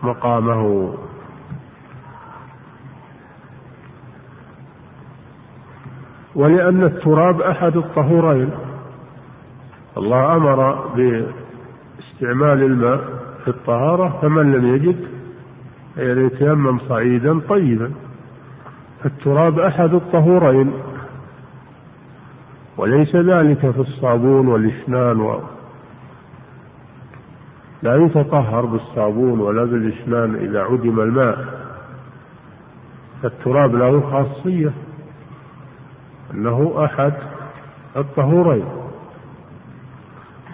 مقامه. 0.03 0.93
ولأن 6.36 6.84
التراب 6.84 7.41
أحد 7.41 7.78
الطهورين. 7.78 8.49
الله 9.98 10.36
أمر 10.36 10.88
باستعمال 10.96 12.64
الماء 12.64 13.00
في 13.44 13.48
الطهارة 13.48 14.20
فمن 14.22 14.52
لم 14.52 14.76
يجد 14.76 15.08
يتيمم 15.98 16.80
صعيدا 16.80 17.39
طيبا. 17.39 17.92
فالتراب 19.04 19.60
أحد 19.60 19.94
الطهورين. 19.94 20.74
وليس 22.78 23.16
ذلك 23.16 23.72
في 23.72 23.80
الصابون 23.80 24.48
والإشنان 24.48 25.22
و... 25.22 25.39
لا 27.84 27.96
يتطهر 27.96 28.66
بالصابون 28.66 29.39
ولا 29.39 29.64
بالإشنان 29.64 30.36
إذا 30.36 30.62
عدم 30.62 31.00
الماء. 31.00 31.46
فالتراب 33.24 33.76
له 33.76 34.02
خاصية 34.12 34.74
أنه 36.34 36.86
أحد 36.86 37.14
الطهورين. 37.98 38.81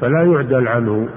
فلا 0.02 0.24
يعدل 0.24 0.68
عنه. 0.68 1.10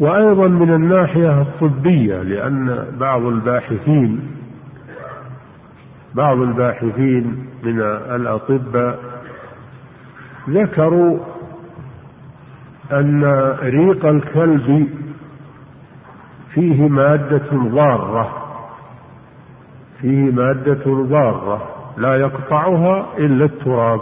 وأيضا 0.00 0.48
من 0.48 0.74
الناحية 0.74 1.40
الطبية 1.42 2.22
لأن 2.22 2.86
بعض 3.00 3.22
الباحثين 3.22 4.32
بعض 6.14 6.38
الباحثين 6.38 7.46
من 7.62 7.80
الأطباء 8.16 8.98
ذكروا 10.48 11.18
أن 12.92 13.24
ريق 13.62 14.06
الكلب 14.06 14.88
فيه 16.54 16.88
مادة 16.88 17.48
ضارة 17.52 18.42
فيه 20.00 20.32
مادة 20.32 20.84
ضارة. 20.86 21.71
لا 21.96 22.16
يقطعها 22.16 23.18
إلا 23.18 23.44
التراب. 23.44 24.00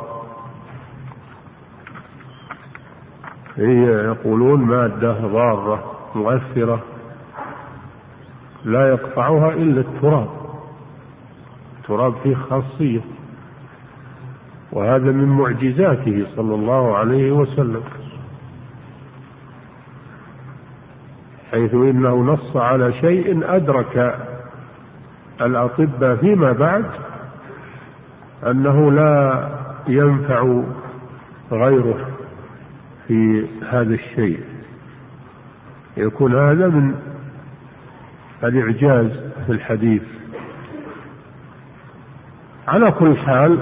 هي 3.56 3.84
يقولون 3.84 4.60
مادة 4.60 5.12
ضارة 5.12 5.92
مؤثرة. 6.14 6.80
لا 8.64 8.88
يقطعها 8.88 9.52
إلا 9.52 9.80
التراب. 9.80 10.28
التراب 11.80 12.14
فيه 12.22 12.34
خاصية 12.34 13.00
وهذا 14.72 15.12
من 15.12 15.28
معجزاته 15.28 16.26
صلى 16.36 16.54
الله 16.54 16.96
عليه 16.96 17.32
وسلم. 17.32 17.82
حيث 21.50 21.74
إنه 21.74 22.16
نص 22.16 22.56
على 22.56 22.92
شيء 22.92 23.54
أدرك 23.56 24.18
الأطباء 25.40 26.16
فيما 26.16 26.52
بعد 26.52 26.84
أنه 28.46 28.92
لا 28.92 29.48
ينفع 29.88 30.62
غيره 31.52 32.08
في 33.08 33.46
هذا 33.68 33.94
الشيء. 33.94 34.40
يكون 35.96 36.34
هذا 36.34 36.68
من 36.68 36.94
الإعجاز 38.44 39.10
في 39.46 39.52
الحديث. 39.52 40.02
على 42.68 42.90
كل 42.90 43.16
حال 43.16 43.58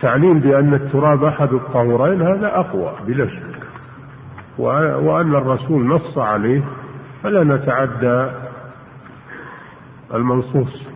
تعليم 0.00 0.38
بأن 0.40 0.74
التراب 0.74 1.24
أحد 1.24 1.52
الطهورين 1.52 2.22
هذا 2.22 2.58
أقوى 2.58 2.94
بلا 3.06 3.26
شك. 3.26 3.60
وأن 4.58 5.34
الرسول 5.34 5.86
نص 5.86 6.18
عليه 6.18 6.62
فلا 7.22 7.44
نتعدى 7.44 8.30
المنصوص. 10.14 10.93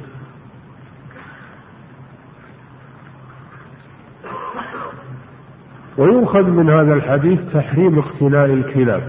ويؤخذ 5.98 6.50
من 6.50 6.70
هذا 6.70 6.94
الحديث 6.94 7.40
تحريم 7.52 7.98
اقتناء 7.98 8.46
الكلاب. 8.46 9.02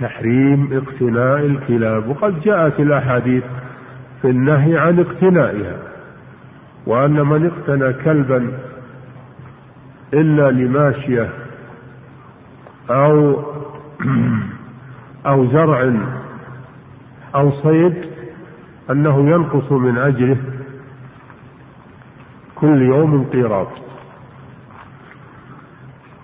تحريم 0.00 0.68
اقتناء 0.72 1.46
الكلاب. 1.46 2.08
وقد 2.08 2.40
جاءت 2.40 2.80
الأحاديث 2.80 3.44
في 4.22 4.30
النهي 4.30 4.78
عن 4.78 5.00
اقتنائها. 5.00 5.76
وأن 6.86 7.26
من 7.26 7.46
اقتنى 7.46 7.92
كلبا 7.92 8.52
إلا 10.14 10.50
لماشية 10.50 11.30
أو 12.90 13.44
أو 15.26 15.46
زرع 15.46 15.92
أو 17.34 17.52
صيد 17.52 17.94
أنه 18.90 19.30
ينقص 19.30 19.72
من 19.72 19.98
اجره 19.98 20.36
كل 22.54 22.82
يوم 22.82 23.24
قيراط 23.24 23.68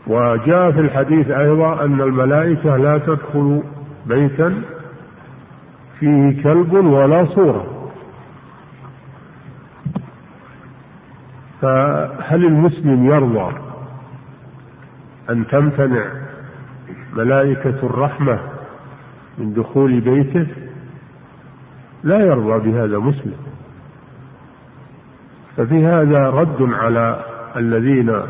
وجاء 0.06 0.72
في 0.72 0.80
الحديث 0.80 1.30
أيضا 1.30 1.84
أن 1.84 2.00
الملائكة 2.00 2.76
لا 2.76 2.98
تدخل 2.98 3.62
بيتا 4.06 4.62
فيه 6.00 6.42
كلب 6.42 6.72
ولا 6.72 7.24
صورة. 7.24 7.90
فهل 11.62 12.44
المسلم 12.44 13.04
يرضى 13.04 13.54
أن 15.30 15.46
تمتنع 15.46 16.04
ملائكة 17.12 17.86
الرحمة 17.86 18.38
من 19.38 19.54
دخول 19.54 20.00
بيته؟ 20.00 20.46
لا 22.04 22.20
يرضى 22.26 22.70
بهذا 22.70 22.98
مسلم. 22.98 23.34
ففي 25.56 25.86
هذا 25.86 26.30
رد 26.30 26.72
على 26.72 27.24
الذين 27.56 28.22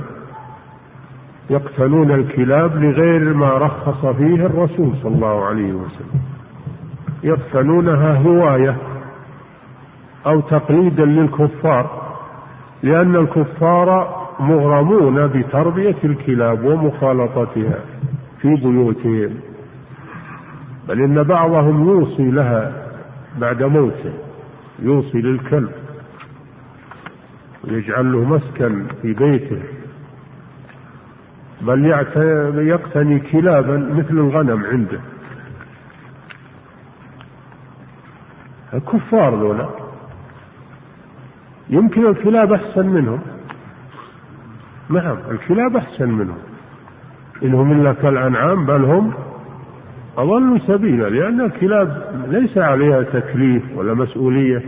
يقتلون 1.51 2.11
الكلاب 2.11 2.76
لغير 2.76 3.34
ما 3.34 3.59
رخص 3.59 4.07
فيه 4.07 4.47
الرسول 4.47 4.97
صلى 5.03 5.14
الله 5.14 5.44
عليه 5.44 5.72
وسلم. 5.72 6.20
يقتلونها 7.22 8.14
هواية 8.14 8.76
أو 10.26 10.40
تقليدا 10.40 11.05
للكفار 11.05 12.16
لأن 12.82 13.16
الكفار 13.16 14.16
مغرمون 14.40 15.26
بتربية 15.26 15.97
الكلاب 16.05 16.64
ومخالطتها 16.64 17.78
في 18.40 18.55
بيوتهم. 18.55 19.34
بل 20.88 21.01
إن 21.01 21.22
بعضهم 21.22 21.88
يوصي 21.88 22.30
لها 22.30 22.86
بعد 23.38 23.62
موته 23.62 24.12
يوصي 24.78 25.22
للكلب 25.22 25.70
ويجعل 27.64 28.12
له 28.12 28.24
مسكن 28.24 28.86
في 29.03 29.14
بيته. 29.14 29.62
بل 31.61 31.84
يقتني 32.68 33.18
كلابا 33.18 33.76
مثل 33.76 34.11
الغنم 34.11 34.64
عنده. 34.64 35.00
الكفار 38.74 39.34
ذولا. 39.40 39.68
يمكن 41.70 42.07
الكلاب 42.07 42.52
أحسن 42.52 42.86
منهم. 42.86 43.20
نعم 44.90 45.16
الكلاب 45.30 45.76
أحسن 45.76 46.09
منهم. 46.09 46.38
إنهم 47.42 47.80
إلا 47.80 47.92
كالأنعام 47.92 48.66
بل 48.66 48.84
هم 48.84 49.14
أضل 50.18 50.61
سبيلا 50.66 51.09
لأن 51.09 51.40
الكلاب 51.40 52.07
ليس 52.28 52.59
عليها 52.59 53.02
تكليف 53.02 53.62
ولا 53.74 53.94
مسؤولية 53.94 54.62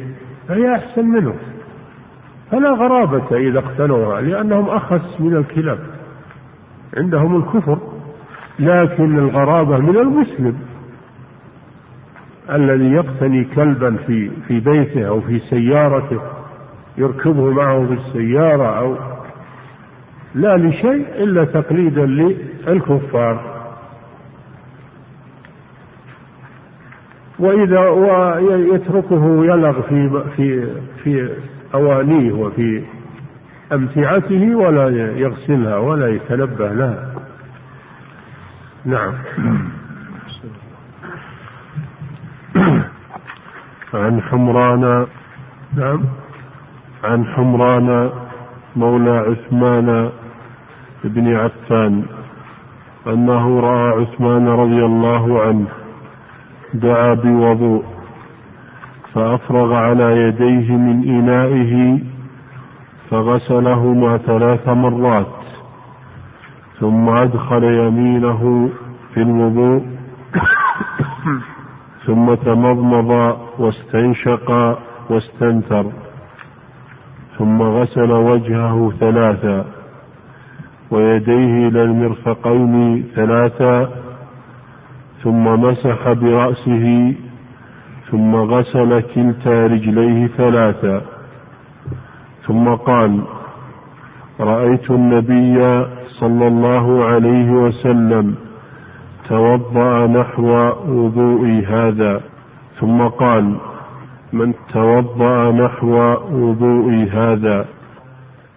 فهي 0.48 0.74
أحسن 0.74 1.04
منهم. 1.06 1.36
فلا 2.50 2.70
غرابة 2.70 3.36
إذا 3.36 3.58
اقتنوها 3.58 4.20
لأنهم 4.20 4.68
أخس 4.68 5.20
من 5.20 5.36
الكلاب. 5.36 5.97
عندهم 6.96 7.36
الكفر 7.36 7.78
لكن 8.58 9.18
الغرابة 9.18 9.78
من 9.78 9.96
المسلم 9.96 10.54
الذي 12.52 12.92
يقتني 12.92 13.44
كلبا 13.44 13.96
في 14.06 14.30
في 14.48 14.60
بيته 14.60 15.08
أو 15.08 15.20
في 15.20 15.38
سيارته 15.38 16.20
يركبه 16.98 17.50
معه 17.50 17.86
في 17.86 17.92
السيارة 17.92 18.78
أو 18.78 18.96
لا 20.34 20.56
لشيء 20.56 21.06
إلا 21.24 21.44
تقليدا 21.44 22.06
للكفار. 22.06 23.58
وإذا 27.38 27.88
ويتركه 27.88 29.44
يلغ 29.44 29.80
في 29.82 30.22
في 30.36 30.74
في 31.04 31.30
أوانيه 31.74 32.32
وفي 32.32 32.82
أمتعته 33.72 34.54
ولا 34.56 34.88
يغسلها 35.18 35.76
ولا 35.76 36.08
يتنبه 36.08 36.72
لها. 36.72 37.14
نعم. 38.84 39.12
عن 43.94 44.22
حمران 44.22 45.06
نعم. 45.76 46.04
عن 47.04 47.24
حمران 47.24 48.10
مولى 48.76 49.10
عثمان 49.10 50.10
بن 51.04 51.34
عفان 51.36 52.04
أنه 53.06 53.60
رأى 53.60 54.02
عثمان 54.02 54.48
رضي 54.48 54.84
الله 54.84 55.42
عنه 55.42 55.66
دعا 56.74 57.14
بوضوء 57.14 57.84
فأفرغ 59.14 59.74
على 59.74 60.16
يديه 60.22 60.76
من 60.76 61.08
إنائه 61.08 61.98
فغسلهما 63.10 64.16
ثلاث 64.16 64.68
مرات 64.68 65.26
ثم 66.80 67.08
أدخل 67.08 67.64
يمينه 67.64 68.70
في 69.14 69.22
الوضوء 69.22 69.82
ثم 72.06 72.34
تمضمض 72.34 73.36
واستنشق 73.58 74.50
واستنثر 75.10 75.92
ثم 77.38 77.62
غسل 77.62 78.12
وجهه 78.12 78.92
ثلاثا 79.00 79.64
ويديه 80.90 81.68
إلى 81.68 81.82
المرفقين 81.82 83.04
ثلاثا 83.14 83.88
ثم 85.22 85.44
مسح 85.44 86.12
برأسه 86.12 87.14
ثم 88.10 88.34
غسل 88.36 89.00
كلتا 89.00 89.66
رجليه 89.66 90.26
ثلاثا. 90.26 91.17
ثم 92.48 92.74
قال 92.74 93.22
رأيت 94.40 94.90
النبي 94.90 95.84
صلى 96.20 96.46
الله 96.48 97.04
عليه 97.04 97.50
وسلم 97.50 98.34
توضأ 99.28 100.06
نحو 100.06 100.48
وضوئي 100.88 101.64
هذا 101.66 102.20
ثم 102.80 103.02
قال 103.02 103.56
من 104.32 104.54
توضأ 104.72 105.50
نحو 105.52 106.16
وضوئي 106.32 107.08
هذا 107.10 107.66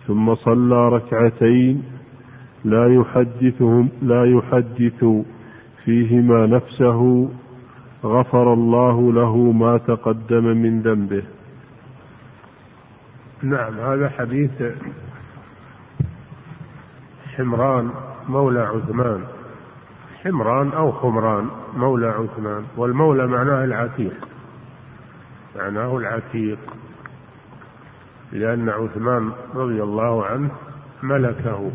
ثم 0.07 0.35
صلى 0.35 0.89
ركعتين 0.89 1.83
لا 2.65 2.93
يحدثهم 2.93 3.89
لا 4.01 4.25
يحدث 4.25 5.05
فيهما 5.85 6.45
نفسه 6.45 7.29
غفر 8.05 8.53
الله 8.53 9.13
له 9.13 9.37
ما 9.37 9.77
تقدم 9.77 10.43
من 10.43 10.81
ذنبه. 10.81 11.23
نعم 13.43 13.79
هذا 13.79 14.09
حديث 14.09 14.51
حمران 17.35 17.91
مولى 18.27 18.59
عثمان. 18.59 19.23
حمران 20.23 20.71
أو 20.71 20.91
خمران 20.91 21.49
مولى 21.73 22.07
عثمان 22.07 22.65
والمولى 22.77 23.27
معناه 23.27 23.63
العتيق. 23.63 24.27
معناه 25.55 25.97
العتيق 25.97 26.59
لأن 28.31 28.69
عثمان 28.69 29.31
رضي 29.55 29.83
الله 29.83 30.25
عنه 30.25 30.51
ملكه 31.03 31.71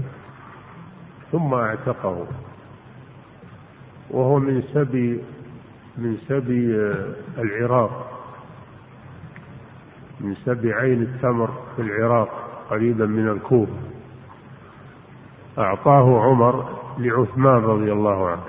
ثم 1.33 1.55
اعتقه. 1.55 2.27
وهو 4.11 4.39
من 4.39 4.63
سبي 4.63 5.21
من 5.99 6.17
سبي 6.29 6.77
العراق. 7.39 8.16
من 10.21 10.35
سبي 10.35 10.73
عين 10.73 11.03
التمر 11.03 11.51
في 11.77 11.83
العراق 11.83 12.29
قريبا 12.71 13.07
من 13.07 13.29
الكوفة. 13.29 13.73
أعطاه 15.59 16.21
عمر 16.21 16.79
لعثمان 16.99 17.63
رضي 17.65 17.93
الله 17.93 18.29
عنه. 18.29 18.45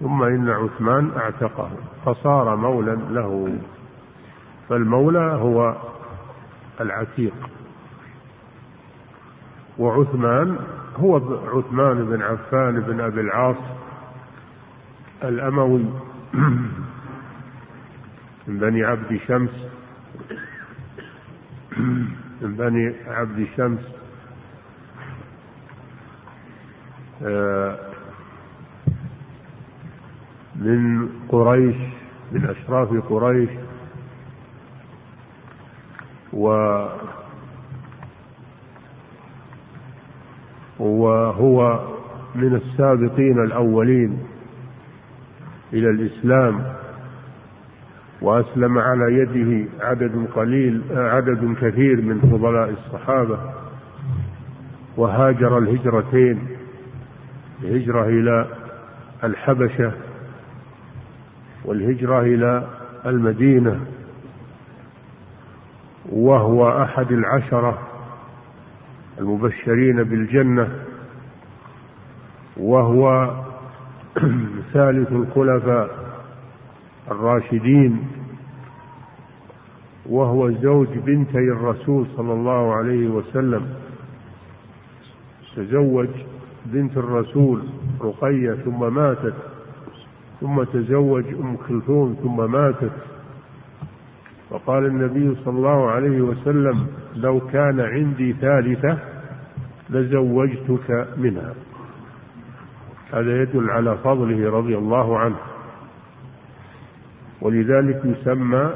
ثم 0.00 0.22
إن 0.22 0.48
عثمان 0.48 1.10
اعتقه 1.16 1.70
فصار 2.04 2.56
مولا 2.56 2.94
له. 2.94 3.58
فالمولى 4.68 5.38
هو 5.42 5.76
العتيق. 6.80 7.34
وعثمان 9.78 10.58
هو 10.96 11.16
عثمان 11.56 12.04
بن 12.04 12.22
عفان 12.22 12.80
بن 12.80 13.00
أبي 13.00 13.20
العاص 13.20 13.56
الأموي. 15.24 15.84
من 18.46 18.58
بني 18.58 18.84
عبد 18.84 19.20
شمس 19.26 19.71
من 21.78 22.54
بني 22.56 22.94
عبد 23.06 23.46
شمس 23.56 23.80
آه، 27.22 27.78
من 30.56 31.08
قريش 31.28 31.76
من 32.32 32.44
أشراف 32.44 32.88
قريش 33.08 33.50
و 36.32 36.46
وهو 40.78 41.88
من 42.34 42.54
السابقين 42.54 43.38
الأولين 43.44 44.18
إلى 45.72 45.90
الإسلام. 45.90 46.74
وأسلم 48.22 48.78
على 48.78 49.14
يده 49.14 49.70
عدد 49.80 50.26
قليل 50.34 50.82
عدد 50.90 51.56
كثير 51.60 52.02
من 52.02 52.20
فضلاء 52.20 52.70
الصحابة. 52.70 53.38
وهاجر 54.96 55.58
الهجرتين 55.58 56.46
الهجرة 57.62 58.04
إلى 58.06 58.46
الحبشة 59.24 59.92
والهجرة 61.64 62.20
إلى 62.20 62.66
المدينة. 63.06 63.80
وهو 66.12 66.82
أحد 66.82 67.12
العشرة 67.12 67.78
المبشرين 69.18 70.02
بالجنة. 70.02 70.68
وهو 72.56 73.30
ثالث 74.72 75.12
الخلفاء 75.12 76.01
الراشدين 77.10 78.06
وهو 80.06 80.50
زوج 80.50 80.88
بنتي 80.88 81.38
الرسول 81.38 82.06
صلى 82.16 82.32
الله 82.32 82.74
عليه 82.74 83.08
وسلم. 83.08 83.74
تزوج 85.56 86.08
بنت 86.66 86.96
الرسول 86.96 87.62
رقية 88.00 88.54
ثم 88.54 88.94
ماتت 88.94 89.34
ثم 90.40 90.62
تزوج 90.62 91.24
أم 91.34 91.56
كلثوم 91.56 92.16
ثم 92.22 92.50
ماتت. 92.50 92.92
وقال 94.50 94.86
النبي 94.86 95.34
صلى 95.34 95.56
الله 95.56 95.90
عليه 95.90 96.20
وسلم 96.20 96.86
لو 97.16 97.40
كان 97.40 97.80
عندي 97.80 98.32
ثالثة 98.32 98.98
لزوجتك 99.90 101.08
منها. 101.16 101.54
هذا 103.12 103.42
يدل 103.42 103.70
على 103.70 103.98
فضله 103.98 104.50
رضي 104.50 104.78
الله 104.78 105.18
عنه. 105.18 105.51
ولذلك 107.42 108.00
يسمى 108.04 108.74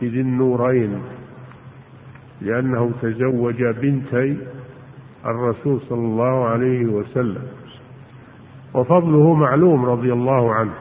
بذي 0.00 0.20
النورين 0.20 1.02
لأنه 2.40 2.92
تزوج 3.02 3.62
بنتي 3.62 4.38
الرسول 5.26 5.80
صلى 5.80 6.04
الله 6.04 6.44
عليه 6.48 6.86
وسلم. 6.86 7.42
وفضله 8.74 9.34
معلوم 9.34 9.84
رضي 9.84 10.12
الله 10.12 10.54
عنه 10.54 10.74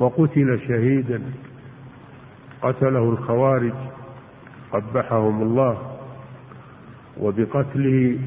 وقتل 0.00 0.60
شهيدا 0.68 1.22
قتله 2.62 3.10
الخوارج 3.10 3.74
قبحهم 4.72 5.42
الله. 5.42 5.98
وبقتله 7.20 8.18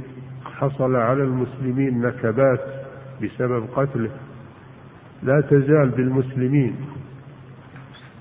حصل 0.45 0.95
على 0.95 1.23
المسلمين 1.23 2.01
نكبات 2.01 2.65
بسبب 3.23 3.65
قتله. 3.75 4.11
لا 5.23 5.41
تزال 5.41 5.89
بالمسلمين. 5.89 6.75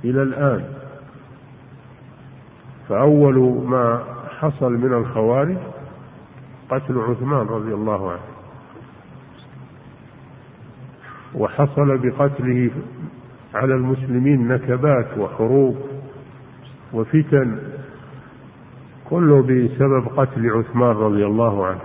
إلى 0.05 0.23
الآن. 0.23 0.65
فأول 2.89 3.67
ما 3.69 4.05
حصل 4.39 4.73
من 4.73 4.93
الخوارج 4.93 5.57
قتل 6.71 6.99
عثمان 6.99 7.47
رضي 7.47 7.75
الله 7.75 8.11
عنه. 8.11 8.21
وحصل 11.35 11.99
بقتله 11.99 12.71
على 13.55 13.75
المسلمين 13.75 14.49
نكبات 14.49 15.19
وحروب 15.19 15.77
وفتن 16.93 17.59
كله 19.11 19.43
بسبب 19.43 20.09
قتل 20.17 20.51
عثمان 20.51 20.97
رضي 20.97 21.27
الله 21.27 21.67
عنه. 21.67 21.81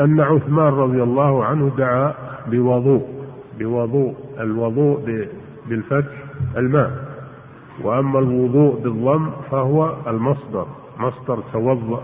أن 0.00 0.20
عثمان 0.20 0.72
رضي 0.72 1.02
الله 1.02 1.44
عنه 1.44 1.74
دعا 1.76 2.14
بوضوء. 2.46 3.15
بوضوء 3.58 4.14
الوضوء 4.40 5.28
بالفتح 5.68 6.24
الماء. 6.56 7.06
وأما 7.82 8.18
الوضوء 8.18 8.80
بالضم 8.80 9.30
فهو 9.50 9.96
المصدر 10.06 10.66
مصدر 10.98 11.42
توضأ 11.52 12.02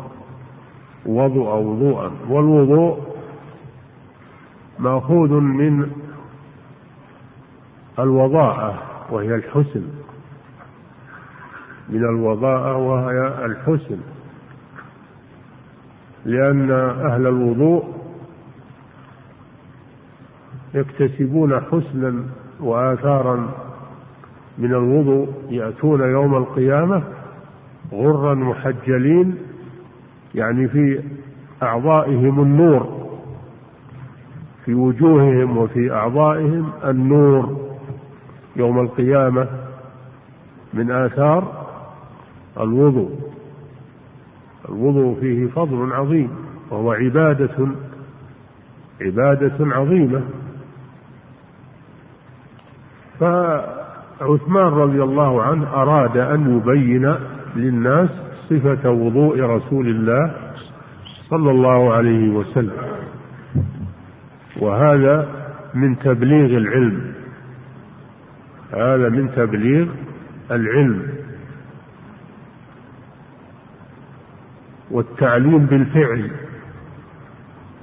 وضوء 1.06 1.54
وضوءا. 1.54 2.10
والوضوء 2.28 2.98
مأخوذ 4.78 5.30
من 5.30 5.90
الوضاءة 7.98 8.82
وهي 9.10 9.34
الحسن. 9.34 9.84
من 11.88 12.04
الوضاءة 12.04 12.76
وهي 12.76 13.46
الحسن. 13.46 13.98
لأن 16.24 16.70
أهل 17.04 17.26
الوضوء 17.26 18.01
يكتسبون 20.74 21.60
حسنا 21.60 22.24
وآثارا 22.60 23.48
من 24.58 24.74
الوضوء 24.74 25.28
يأتون 25.50 26.00
يوم 26.00 26.34
القيامة 26.34 27.02
غرا 27.92 28.34
محجلين 28.34 29.34
يعني 30.34 30.68
في 30.68 31.02
أعضائهم 31.62 32.42
النور 32.42 33.02
في 34.64 34.74
وجوههم 34.74 35.58
وفي 35.58 35.92
أعضائهم 35.92 36.72
النور. 36.84 37.72
يوم 38.56 38.80
القيامة 38.80 39.48
من 40.74 40.90
آثار 40.90 41.66
الوضوء. 42.60 43.10
الوضوء 44.68 45.20
فيه 45.20 45.46
فضل 45.46 45.92
عظيم 45.92 46.30
وهو 46.70 46.92
عبادة 46.92 47.68
عبادة 49.00 49.54
عظيمة. 49.60 50.22
فعثمان 53.22 54.72
رضي 54.72 55.02
الله 55.02 55.42
عنه 55.42 55.66
أراد 55.66 56.16
أن 56.16 56.56
يبين 56.56 57.14
للناس 57.56 58.10
صفة 58.50 58.90
وضوء 58.90 59.40
رسول 59.40 59.86
الله 59.86 60.34
صلى 61.30 61.50
الله 61.50 61.92
عليه 61.94 62.30
وسلم. 62.30 62.72
وهذا 64.60 65.28
من 65.74 65.98
تبليغ 65.98 66.56
العلم. 66.56 67.12
هذا 68.72 69.08
من 69.08 69.30
تبليغ 69.36 69.86
العلم. 70.50 71.02
والتعليم 74.90 75.66
بالفعل. 75.66 76.30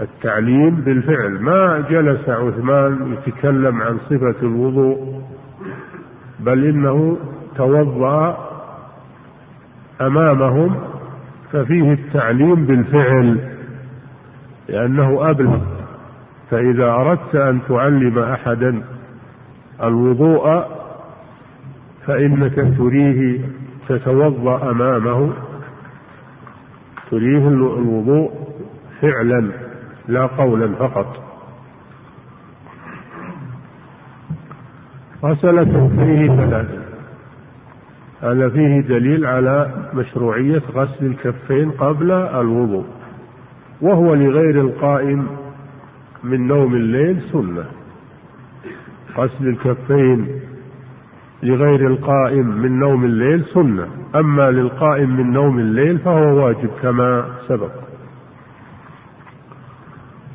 التعليم 0.02 0.76
بالفعل. 0.76 1.40
ما 1.42 1.80
جلس 1.90 2.30
عثمان 2.30 3.14
يتكلم 3.14 3.82
عن 3.82 3.98
صفة 4.10 4.36
الوضوء 4.42 5.19
بل 6.40 6.66
إنه 6.66 7.18
توضأ 7.56 8.38
أمامهم 10.02 10.76
ففيه 11.52 11.94
التعليم 11.94 12.66
بالفعل 12.66 13.38
لأنه 14.70 15.30
أبلغ 15.30 15.60
فإذا 16.52 16.92
أردت 16.92 17.36
أن 17.36 17.60
تعلم 17.68 18.20
أحدا 18.20 18.82
الوضوء 19.84 20.66
فإنك 22.08 22.56
تريه 22.78 23.42
تتوضأ 23.90 24.72
أمامه 24.72 25.34
تريه 27.12 27.48
الوضوء 27.48 28.32
فعلا 29.02 29.52
لا 30.08 30.26
قولا 30.26 30.76
فقط. 30.76 31.29
غسل 35.24 35.66
فيه 35.66 36.28
ثلاثة 36.28 36.80
هذا 38.22 38.50
فيه 38.50 38.82
دليل 38.82 39.26
على 39.26 39.72
مشروعية 39.94 40.62
غسل 40.76 41.06
الكفين 41.06 41.72
قبل 41.72 42.12
الوضوء 42.12 42.86
وهو 43.82 44.14
لغير 44.14 44.62
القائم 44.62 45.28
من 46.24 46.48
نوم 46.48 46.74
الليل 46.74 47.22
سنة. 47.32 47.66
غسل 49.18 49.48
الكفين 49.48 50.42
لغير 51.44 51.88
القائم 51.88 52.48
من 52.62 52.80
نوم 52.80 53.06
الليل 53.06 53.46
سنة 53.46 53.88
أما 54.16 54.52
للقائم 54.52 55.10
من 55.18 55.32
نوم 55.32 55.60
الليل 55.60 56.00
فهو 56.00 56.46
واجب 56.46 56.70
كما 56.82 57.26
سبق. 57.48 57.72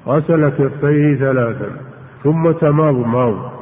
غسل 0.07 0.49
كفيه 0.49 1.17
ثلاثا 1.17 1.71
ثم 2.25 2.51
تمضمض 2.51 3.54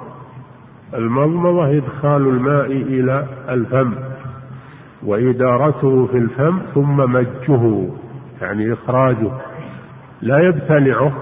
المضمضة 0.95 1.76
إدخال 1.76 2.28
الماء 2.28 2.66
إلى 2.66 3.26
الفم 3.49 3.93
وإدارته 5.03 6.07
في 6.07 6.18
الفم 6.18 6.59
ثم 6.74 6.97
مجه 6.97 7.88
يعني 8.43 8.72
إخراجه. 8.72 9.30
لا 10.22 10.38
يبتلعه 10.38 11.12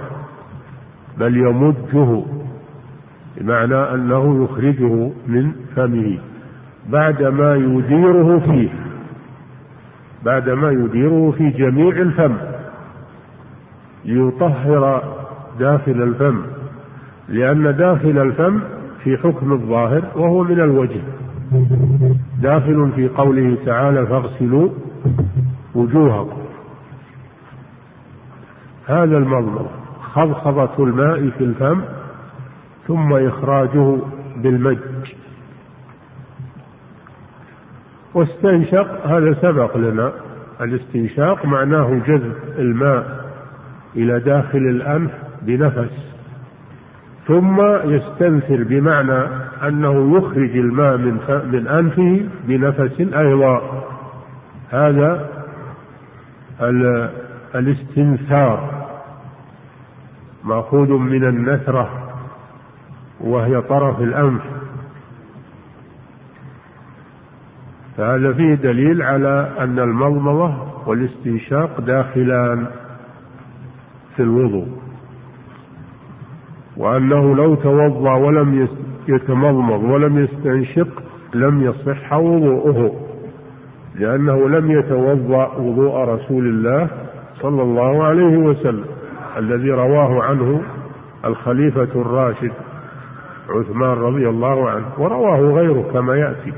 بل 1.18 1.36
يمجه 1.36 2.22
بمعنى 3.36 3.74
أنه 3.74 4.44
يخرجه 4.44 5.10
من 5.26 5.52
فمه. 5.76 6.18
بعدما 6.88 7.54
يديره 7.54 8.38
فيه 8.38 8.68
بعدما 10.24 10.70
يديره 10.70 11.34
في 11.38 11.50
جميع 11.50 11.96
الفم 11.96 12.36
ليطهر 14.04 15.02
داخل 15.60 16.02
الفم 16.02 16.42
لأن 17.28 17.76
داخل 17.76 18.18
الفم 18.18 18.60
في 19.04 19.16
حكم 19.16 19.52
الظاهر 19.52 20.04
وهو 20.16 20.42
من 20.42 20.60
الوجه. 20.60 21.00
داخل 22.42 22.92
في 22.96 23.08
قوله 23.08 23.56
تعالى 23.66 24.06
فاغسلوا 24.06 24.68
وجوهكم. 25.74 26.40
هذا 28.86 29.18
المضمضة 29.18 29.70
خضخضة 30.02 30.84
الماء 30.84 31.30
في 31.30 31.44
الفم 31.44 31.80
ثم 32.88 33.12
إخراجه 33.12 33.96
بالمج. 34.36 34.78
واستنشق 38.14 39.06
هذا 39.06 39.34
سبق 39.34 39.76
لنا 39.76 40.12
الاستنشاق 40.60 41.46
معناه 41.46 42.00
جذب 42.06 42.34
الماء 42.58 43.30
إلى 43.96 44.20
داخل 44.20 44.58
الأنف 44.58 45.10
بنفس. 45.42 46.09
ثم 47.30 47.60
يستنثر 47.84 48.64
بمعنى 48.64 49.24
أنه 49.68 50.18
يخرج 50.18 50.56
الماء 50.56 50.96
من, 50.96 51.18
من 51.52 51.68
أنفه 51.68 52.28
بنفس 52.44 53.00
أيضا. 53.00 53.84
هذا 54.70 55.28
الاستنثار. 57.54 58.86
مأخوذ 60.44 60.92
من 60.92 61.24
النثرة 61.24 61.90
وهي 63.20 63.60
طرف 63.60 64.00
الأنف. 64.00 64.42
فهذا 67.96 68.32
فيه 68.32 68.54
دليل 68.54 69.02
على 69.02 69.52
أن 69.58 69.78
المضمضة 69.78 70.54
والاستنشاق 70.86 71.80
داخلان 71.80 72.66
في 74.16 74.22
الوضوء. 74.22 74.89
وأنه 76.80 77.36
لو 77.36 77.54
توضأ 77.54 78.14
ولم 78.14 78.68
يتمضمض 79.08 79.82
ولم 79.82 80.18
يستنشق 80.18 81.02
لم 81.34 81.62
يصح 81.62 82.12
وضوءه 82.12 82.92
لأنه 83.94 84.48
لم 84.48 84.70
يتوضأ 84.70 85.56
وضوء 85.56 85.96
رسول 86.04 86.46
الله 86.46 86.88
صلى 87.42 87.62
الله 87.62 88.04
عليه 88.04 88.36
وسلم 88.36 88.84
الذي 89.36 89.70
رواه 89.70 90.22
عنه 90.22 90.62
الخليفة 91.24 92.00
الراشد 92.00 92.52
عثمان 93.48 93.98
رضي 93.98 94.28
الله 94.28 94.70
عنه 94.70 94.86
ورواه 94.98 95.40
غيره 95.40 95.90
كما 95.92 96.16
يأتي. 96.16 96.52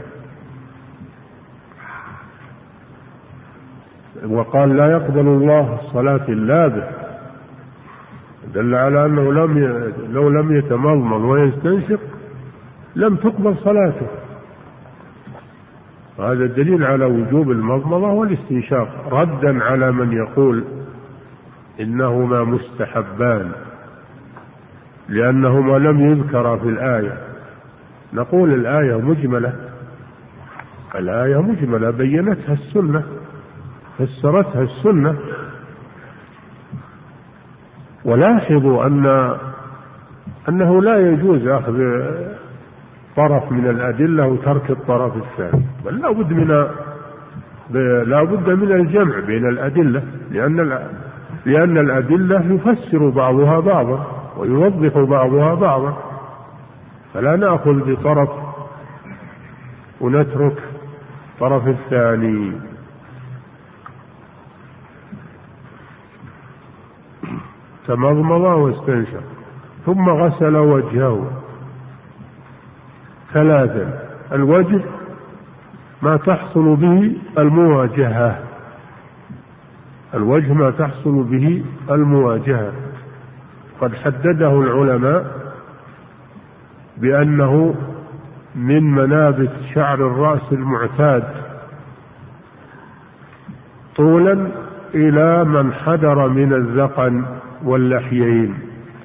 وقال 4.28 4.76
لا 4.76 4.90
يقبل 4.92 5.26
الله 5.26 5.78
الصلاة 5.80 6.28
إلا 6.28 7.01
دل 8.54 8.74
على 8.74 9.06
أنه 9.06 9.32
لم 9.32 9.58
ي... 9.58 9.92
لو 10.12 10.28
لم 10.28 10.52
يتمضمض 10.52 11.20
ويستنشق 11.20 12.00
لم 12.96 13.16
تقبل 13.16 13.56
صلاته. 13.56 14.06
هذا 16.18 16.46
دليل 16.46 16.84
على 16.84 17.04
وجوب 17.04 17.50
المضمضة 17.50 18.12
والاستنشاق. 18.12 19.08
ردا 19.12 19.64
على 19.64 19.92
من 19.92 20.12
يقول 20.12 20.64
إنهما 21.80 22.44
مستحبان 22.44 23.52
لأنهما 25.08 25.78
لم 25.78 26.00
يذكرا 26.00 26.56
في 26.56 26.68
الآية. 26.68 27.18
نقول 28.12 28.54
الآية 28.54 29.00
مجملة. 29.00 29.54
الآية 30.94 31.42
مجملة 31.42 31.90
بينتها 31.90 32.52
السنة 32.52 33.02
فسرتها 33.98 34.62
السنة. 34.62 35.18
ولاحظوا 38.04 38.86
أن 38.86 39.36
أنه 40.48 40.82
لا 40.82 41.12
يجوز 41.12 41.46
أخذ 41.46 41.78
طرف 43.16 43.52
من 43.52 43.66
الأدلة 43.70 44.26
وترك 44.26 44.70
الطرف 44.70 45.12
الثاني 45.16 45.64
بل 45.84 45.98
لا 45.98 46.10
بد 46.10 46.32
من 46.32 46.48
لا 48.06 48.22
بد 48.22 48.50
من 48.50 48.72
الجمع 48.72 49.20
بين 49.26 49.48
الأدلة 49.48 50.02
لأن 50.30 50.78
لأن 51.46 51.78
الأدلة 51.78 52.54
يفسر 52.54 53.08
بعضها 53.08 53.60
بعضا 53.60 54.06
ويوضح 54.36 54.98
بعضها 54.98 55.54
بعضا. 55.54 55.96
فلا 57.14 57.36
نأخذ 57.36 57.92
بطرف 57.92 58.30
ونترك 60.00 60.58
الطرف 61.34 61.68
الثاني. 61.68 62.52
تمضمض 67.86 68.40
واستنشق. 68.40 69.22
ثم 69.86 70.08
غسل 70.08 70.56
وجهه. 70.56 71.30
ثلاثا 73.32 74.02
الوجه 74.32 74.80
ما 76.02 76.16
تحصل 76.16 76.76
به 76.76 77.16
المواجهة. 77.38 78.38
الوجه 80.14 80.52
ما 80.52 80.70
تحصل 80.70 81.22
به 81.22 81.64
المواجهة. 81.90 82.72
قد 83.80 83.94
حدده 83.94 84.60
العلماء 84.60 85.52
بأنه 86.96 87.74
من 88.54 88.82
منابت 88.82 89.52
شعر 89.74 89.94
الرأس 89.94 90.52
المعتاد. 90.52 91.24
طولا 93.96 94.48
إلى 94.94 95.44
من 95.44 95.72
حدر 95.72 96.28
من 96.28 96.52
الذقن. 96.52 97.24
واللحيين. 97.64 98.58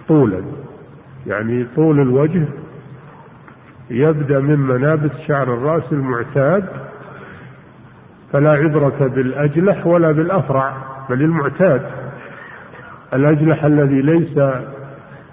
طولا 0.08 0.42
يعني 1.28 1.68
طول 1.76 2.00
الوجه 2.00 2.48
يبدأ 3.90 4.40
من 4.40 4.60
منابت 4.60 5.12
شعر 5.28 5.54
الرأس 5.54 5.84
المعتاد 5.92 6.66
فلا 8.34 8.52
عبرة 8.52 9.08
بالأجلح 9.08 9.88
ولا 9.88 10.12
بالأفرع 10.12 10.78
بل 11.10 11.22
المعتاد. 11.22 11.82
الأجلح 13.14 13.64
الذي 13.64 14.02
ليس 14.02 14.40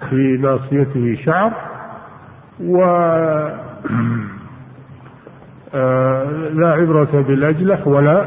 في 0.09 0.37
ناصيته 0.37 1.15
شعر 1.25 1.53
و 2.63 2.81
آه، 5.75 6.49
لا 6.53 6.71
عبرة 6.71 7.21
بالأجلح 7.21 7.87
ولا 7.87 8.25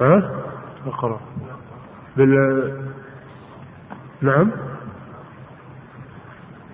ها؟ 0.00 0.30
بال 2.16 2.81
نعم. 4.22 4.50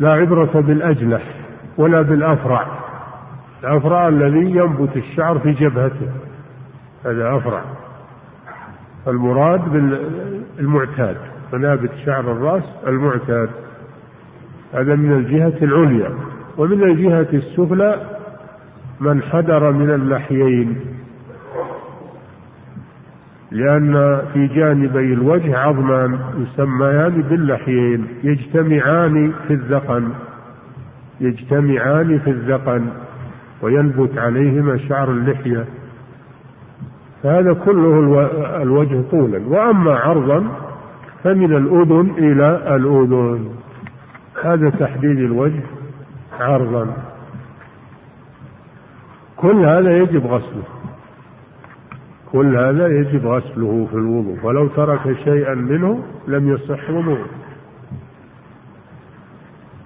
لا 0.01 0.13
عبرة 0.13 0.61
بالأجلح 0.61 1.23
ولا 1.79 2.03
بالأفرع. 2.03 2.67
الأفرع 3.65 4.09
الذي 4.09 4.51
ينبت 4.51 4.97
الشعر 4.97 5.39
في 5.39 5.53
جبهته. 5.53 6.11
هذا 7.05 7.37
أفرع. 7.37 7.65
المراد 9.09 9.61
بالمعتاد. 10.59 11.17
منابت 11.53 11.91
شعر 12.07 12.33
الرأس 12.33 12.65
المعتاد. 12.87 13.51
هذا 14.75 14.95
من 14.95 15.13
الجهة 15.13 15.65
العليا. 15.65 16.15
ومن 16.59 16.83
الجهة 16.83 17.29
السفلى 17.33 18.19
من 19.01 19.23
حدر 19.23 19.73
من 19.73 19.91
اللحيين 19.91 20.98
لأن 23.51 24.23
في 24.33 24.47
جانبي 24.47 25.13
الوجه 25.13 25.59
عظمان 25.59 26.19
يسميان 26.37 27.23
باللحيين 27.23 28.07
يجتمعان 28.25 29.33
في 29.49 29.55
الذقن 29.55 30.09
يجتمعان 31.21 32.19
في 32.19 32.31
الذقن 32.31 32.87
وينبت 33.63 34.19
عليهما 34.19 34.77
شعر 34.77 35.11
اللحية. 35.11 35.65
فهذا 37.23 37.53
كله 37.53 38.31
الوجه 38.63 39.03
طولا. 39.11 39.47
وأما 39.47 39.95
عرضا 39.95 40.49
فمن 41.25 41.57
الأذن 41.57 42.11
إلى 42.19 42.77
الأذن. 42.77 43.49
هذا 44.43 44.71
تحديد 44.71 45.19
الوجه 45.19 45.63
عرضا. 46.41 46.87
كل 49.37 49.57
هذا 49.57 49.99
يجب 49.99 50.27
غسله. 50.27 50.63
كل 52.33 52.57
هذا 52.57 52.89
يجب 52.89 53.27
غسله 53.27 53.87
في 53.91 53.97
الوضوء 53.97 54.39
ولو 54.43 54.69
ترك 54.69 55.13
شيئا 55.25 55.55
منه 55.55 56.05
لم 56.29 56.49
يصح 56.49 56.91
وضوء 56.91 57.27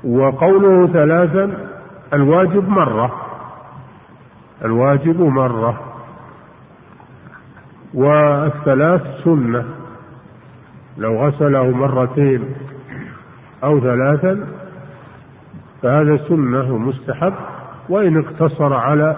وقوله 0.04 0.86
ثلاثا 0.86 1.68
الواجب 2.12 2.68
مرة. 2.68 3.12
الواجب 4.64 5.20
مرة. 5.20 5.80
والثلاث 7.94 9.02
سنة. 9.24 9.64
لو 10.98 11.16
غسله 11.16 11.70
مرتين 11.70 12.54
أو 13.64 13.80
ثلاثا 13.80 14.46
فهذا 15.82 16.16
سنة 16.28 16.74
ومستحب 16.74 17.34
وإن 17.88 18.18
اقتصر 18.18 18.74
على 18.74 19.16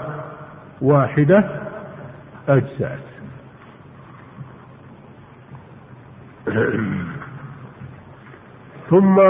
واحدة 0.82 1.60
أجزأت. 2.48 3.13
ثم 8.90 9.20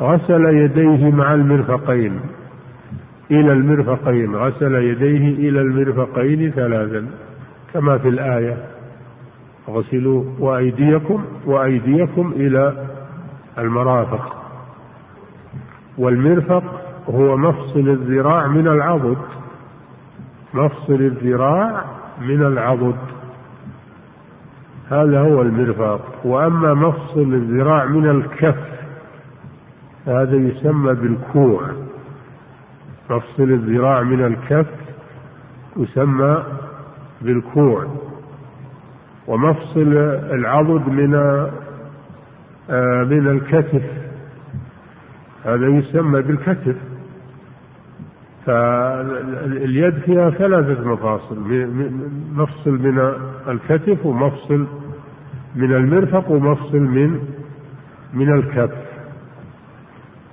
غسل 0.00 0.44
يديه 0.44 1.10
مع 1.10 1.34
المرفقين 1.34 2.20
إلى 3.30 3.52
المرفقين 3.52 4.36
غسل 4.36 4.74
يديه 4.74 5.48
إلى 5.48 5.60
المرفقين 5.60 6.50
ثلاثا 6.50 7.06
كما 7.74 7.98
في 7.98 8.08
الآية 8.08 8.64
اغسلوا 9.68 10.24
وأيديكم 10.38 11.24
وأيديكم 11.46 12.32
إلى 12.36 12.86
المرافق. 13.58 14.36
والمرفق 15.98 16.62
هو 17.08 17.36
مفصل 17.36 17.88
الذراع 17.88 18.46
من 18.46 18.68
العضد 18.68 19.18
مفصل 20.54 20.94
الذراع 20.94 21.84
من 22.20 22.42
العضد. 22.42 23.17
هذا 24.90 25.20
هو 25.20 25.42
المرفق 25.42 26.00
وأما 26.24 26.74
مفصل 26.74 27.20
الذراع 27.34 27.84
من 27.84 28.10
الكف 28.10 28.68
هذا 30.06 30.36
يسمى 30.36 30.94
بالكوع. 30.94 31.62
مفصل 33.10 33.42
الذراع 33.42 34.02
من 34.02 34.24
الكف 34.24 34.66
يسمى 35.76 36.42
بالكوع. 37.22 37.86
ومفصل 39.26 39.92
العضد 40.32 40.88
من 40.88 41.14
آه، 42.70 43.04
من 43.04 43.28
الكتف 43.28 43.82
هذا 45.44 45.66
يسمى 45.66 46.22
بالكتف. 46.22 46.76
فاليد 48.46 49.98
فيها 49.98 50.30
ثلاثة 50.30 50.92
مفاصل 50.92 51.38
مفصل 52.34 52.70
من 52.70 53.12
الكتف 53.48 54.06
ومفصل 54.06 54.66
من 55.56 55.74
المرفق 55.74 56.30
ومفصل 56.30 56.80
من 56.80 57.20
من 58.14 58.32
الكف. 58.32 58.70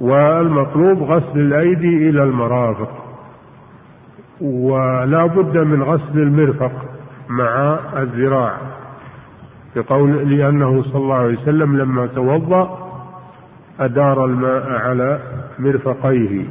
والمطلوب 0.02 1.04
غسل 1.04 1.40
الأيدي 1.40 2.10
إلى 2.10 2.24
المرافق. 2.24 3.06
ولا 4.42 5.26
بد 5.26 5.58
من 5.58 5.84
غسل 5.84 6.20
المرفق 6.20 6.72
مع 7.30 7.80
الذراع. 7.98 8.58
بقول 9.76 10.30
لأنه 10.30 10.84
صلى 10.84 10.96
الله 10.96 11.16
عليه 11.16 11.38
وسلم 11.38 11.78
لما 11.78 12.06
توضأ 12.06 12.92
أدار 13.80 14.26
الماء 14.26 14.72
على 14.72 15.20
مرفقيه. 15.60 16.46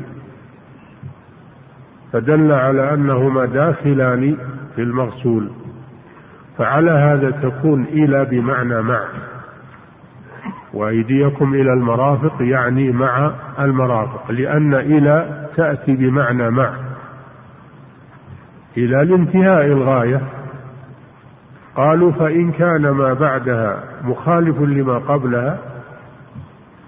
فدل 2.12 2.52
على 2.52 2.94
أنهما 2.94 3.44
داخلان 3.44 4.36
في 4.76 4.82
المغسول. 4.82 5.50
فعلى 6.58 6.90
هذا 6.90 7.30
تكون 7.30 7.84
إلى 7.84 8.24
بمعنى 8.24 8.82
مع. 8.82 9.00
وأيديكم 10.74 11.54
إلى 11.54 11.72
المرافق 11.72 12.34
يعني 12.40 12.92
مع 12.92 13.32
المرافق 13.58 14.30
لأن 14.30 14.74
إلى 14.74 15.46
تأتي 15.56 15.96
بمعنى 15.96 16.50
مع. 16.50 16.70
إلى 18.76 19.02
الانتهاء 19.02 19.66
الغاية. 19.66 20.20
قالوا 21.76 22.12
فإن 22.12 22.52
كان 22.52 22.90
ما 22.90 23.12
بعدها 23.12 23.84
مخالف 24.04 24.60
لما 24.60 24.98
قبلها 24.98 25.58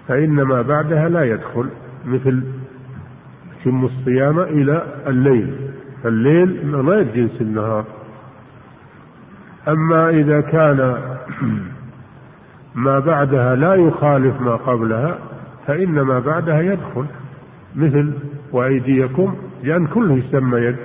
فإن 0.07 0.41
ما 0.41 0.61
بعدها 0.61 1.09
لا 1.09 1.23
يدخل 1.23 1.69
مثل 2.05 2.43
تم 3.65 3.85
الصيام 3.85 4.39
إلى 4.39 4.83
الليل. 5.07 5.55
فالليل 6.03 6.75
غير 6.75 7.03
جنس 7.15 7.41
النهار. 7.41 7.96
أما 9.67 10.09
إذا 10.09 10.41
كان 10.41 10.97
ما 12.75 12.99
بعدها 12.99 13.55
لا 13.55 13.75
يخالف 13.75 14.41
ما 14.41 14.55
قبلها 14.55 15.17
فإن 15.67 16.01
ما 16.01 16.19
بعدها 16.19 16.61
يدخل. 16.61 17.05
مثل 17.75 18.13
وأيديكم 18.51 19.35
لأن 19.63 19.87
كله 19.87 20.13
يسمى 20.13 20.59
يد. 20.59 20.77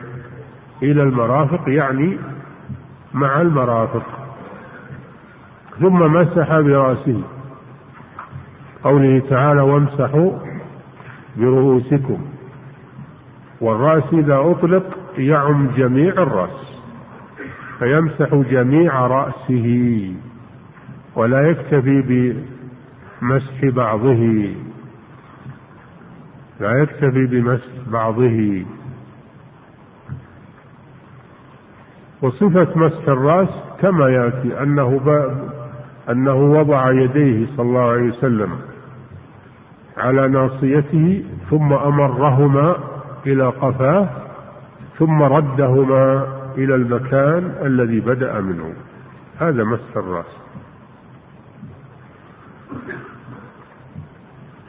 إلى 0.82 1.02
المرافق 1.02 1.68
يعني 1.68 2.18
مع 3.14 3.40
المرافق. 3.40 4.06
ثم 5.80 6.12
مسح 6.12 6.60
برأسه. 6.60 7.22
قوله 8.84 9.22
تعالى 9.30 9.60
وامسحوا 9.60 10.32
برؤوسكم. 11.36 12.18
والرأس 13.60 14.12
إذا 14.12 14.36
أطلق 14.36 14.84
يعم 15.18 15.68
جميع 15.76 16.12
الرأس. 16.12 16.71
فيمسح 17.82 18.34
جميع 18.34 19.06
رأسه 19.06 20.14
ولا 21.16 21.50
يكتفي 21.50 22.02
بمسح 23.22 23.64
بعضه. 23.64 24.54
لا 26.60 26.82
يكتفي 26.82 27.26
بمسح 27.26 27.68
بعضه. 27.86 28.64
وصفة 32.22 32.68
مسح 32.76 33.08
الرأس 33.08 33.48
كما 33.80 34.08
يأتي 34.08 34.62
أنه 34.62 35.00
أنه 36.10 36.34
وضع 36.34 36.90
يديه 36.90 37.46
صلى 37.56 37.66
الله 37.66 37.90
عليه 37.90 38.08
وسلم 38.12 38.50
على 39.98 40.28
ناصيته 40.28 41.24
ثم 41.50 41.72
أمرهما 41.72 42.76
إلى 43.26 43.46
قفاه 43.46 44.08
ثم 44.98 45.22
ردهما 45.22 46.41
إلى 46.58 46.74
المكان 46.74 47.54
الذي 47.62 48.00
بدأ 48.00 48.40
منه. 48.40 48.72
هذا 49.38 49.64
مسح 49.64 49.96
الرأس. 49.96 50.36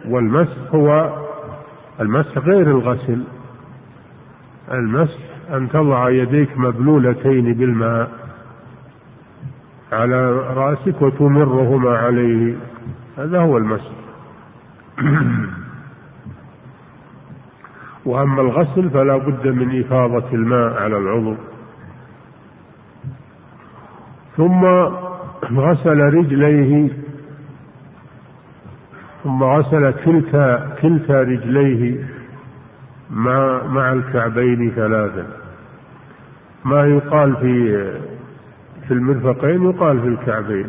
والمسح 0.05 0.57
هو 0.75 1.19
المسح 1.99 2.37
غير 2.37 2.67
الغسل. 2.67 3.23
المسح 4.71 5.19
أن 5.53 5.69
تضع 5.69 6.09
يديك 6.09 6.57
مبلولتين 6.57 7.53
بالماء 7.53 8.11
على 9.91 10.31
رأسك 10.31 11.01
وتمرهما 11.01 11.97
عليه. 11.97 12.55
هذا 13.17 13.39
هو 13.39 13.57
المسح 13.57 13.91
وأما 18.05 18.41
الغسل 18.41 18.89
فلا 18.89 19.17
بد 19.17 19.47
من 19.47 19.79
إفاضة 19.79 20.33
الماء 20.33 20.83
على 20.83 20.97
العضو. 20.97 21.35
ثم 24.37 24.65
غسل 25.53 25.99
رجليه 25.99 26.89
ثم 29.23 29.43
غسل 29.43 29.91
كلتا 29.91 30.75
كلتا 30.81 31.23
رجليه 31.23 32.05
مع 33.11 33.63
مع 33.63 33.93
الكعبين 33.93 34.71
ثلاثا. 34.75 35.25
ما 36.65 36.85
يقال 36.85 37.35
في 37.35 37.83
في 38.87 38.93
المرفقين 38.93 39.69
يقال 39.69 40.01
في 40.01 40.07
الكعبين. 40.07 40.67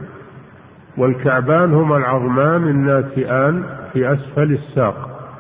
والكعبان 0.97 1.75
هما 1.75 1.97
العظمان 1.97 2.69
الناتئان 2.69 3.63
في 3.93 4.13
أسفل 4.13 4.53
الساق. 4.53 5.31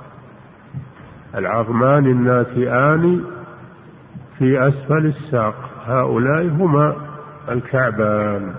العظمان 1.34 2.06
الناتئان 2.06 3.24
في 4.38 4.68
أسفل 4.68 5.06
الساق. 5.06 5.54
هؤلاء 5.86 6.42
هما 6.46 6.96
الكعبان 7.48 8.54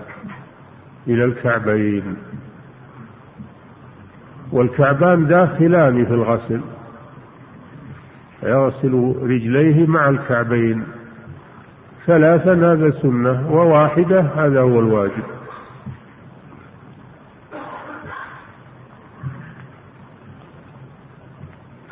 إلى 1.08 1.24
الكعبين. 1.24 2.16
والكعبان 4.52 5.26
داخلان 5.26 6.04
في 6.04 6.14
الغسل. 6.14 6.60
يغسل 8.42 9.14
رجليه 9.22 9.86
مع 9.86 10.08
الكعبين. 10.08 10.84
ثلاثا 12.06 12.52
هذا 12.52 12.90
سنة 12.90 13.52
وواحدة 13.52 14.20
هذا 14.20 14.60
هو 14.60 14.80
الواجب. 14.80 15.24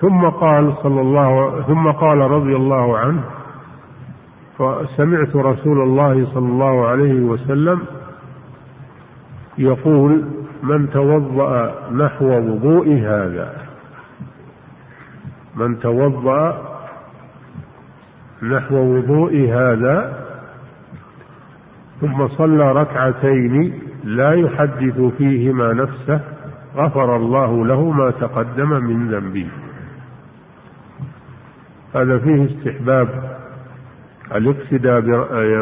ثم 0.01 0.29
قال 0.29 0.75
صلى 0.83 1.01
الله 1.01 1.63
ثم 1.63 1.91
قال 1.91 2.19
رضي 2.19 2.57
الله 2.57 2.99
عنه 2.99 3.25
فسمعت 4.59 5.37
رسول 5.37 5.81
الله 5.83 6.27
صلى 6.35 6.49
الله 6.49 6.87
عليه 6.87 7.21
وسلم 7.21 7.81
يقول 9.59 10.25
من 10.63 10.91
توضأ 10.91 11.75
نحو 11.93 12.27
وضوء 12.27 12.89
هذا 12.89 13.65
من 15.57 15.79
توضأ 15.79 16.75
نحو 18.43 18.77
وضوء 18.77 19.51
هذا 19.51 20.25
ثم 22.01 22.29
صلى 22.29 22.73
ركعتين 22.73 23.79
لا 24.05 24.33
يحدث 24.33 25.01
فيهما 25.19 25.73
نفسه 25.73 26.21
غفر 26.77 27.17
الله 27.17 27.67
له 27.67 27.91
ما 27.91 28.11
تقدم 28.11 28.85
من 28.85 29.09
ذنبه. 29.09 29.49
هذا 31.95 32.19
فيه 32.19 32.45
استحباب 32.45 33.39
الاقتداء 34.33 35.05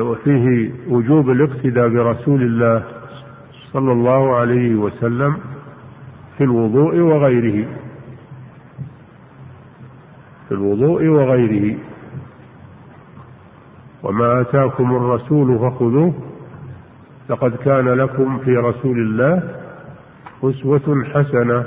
وفيه 0.03 0.71
وجوب 0.89 1.31
الاقتداء 1.31 1.89
برسول 1.89 2.43
الله 2.43 2.85
صلى 3.73 3.93
الله 3.93 4.37
عليه 4.37 4.75
وسلم 4.75 5.37
في 6.39 6.45
الوضوء 6.45 6.99
وغيره. 6.99 7.69
في 10.49 10.53
الوضوء 10.55 11.07
وغيره. 11.07 11.79
وما 14.03 14.41
آتاكم 14.41 14.97
الرسول 14.97 15.59
فخذوه 15.59 16.15
لقد 17.31 17.57
كان 17.57 17.89
لكم 17.89 18.39
في 18.39 18.57
رسول 18.57 18.99
الله 18.99 19.43
أسوة 20.45 21.05
حسنة. 21.05 21.65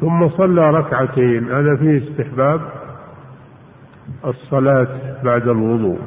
ثم 0.00 0.28
صلى 0.28 0.70
ركعتين. 0.70 1.50
هذا 1.50 1.76
فيه 1.76 1.98
استحباب. 1.98 2.83
الصلاة 4.26 4.88
بعد 5.24 5.48
الوضوء 5.48 5.98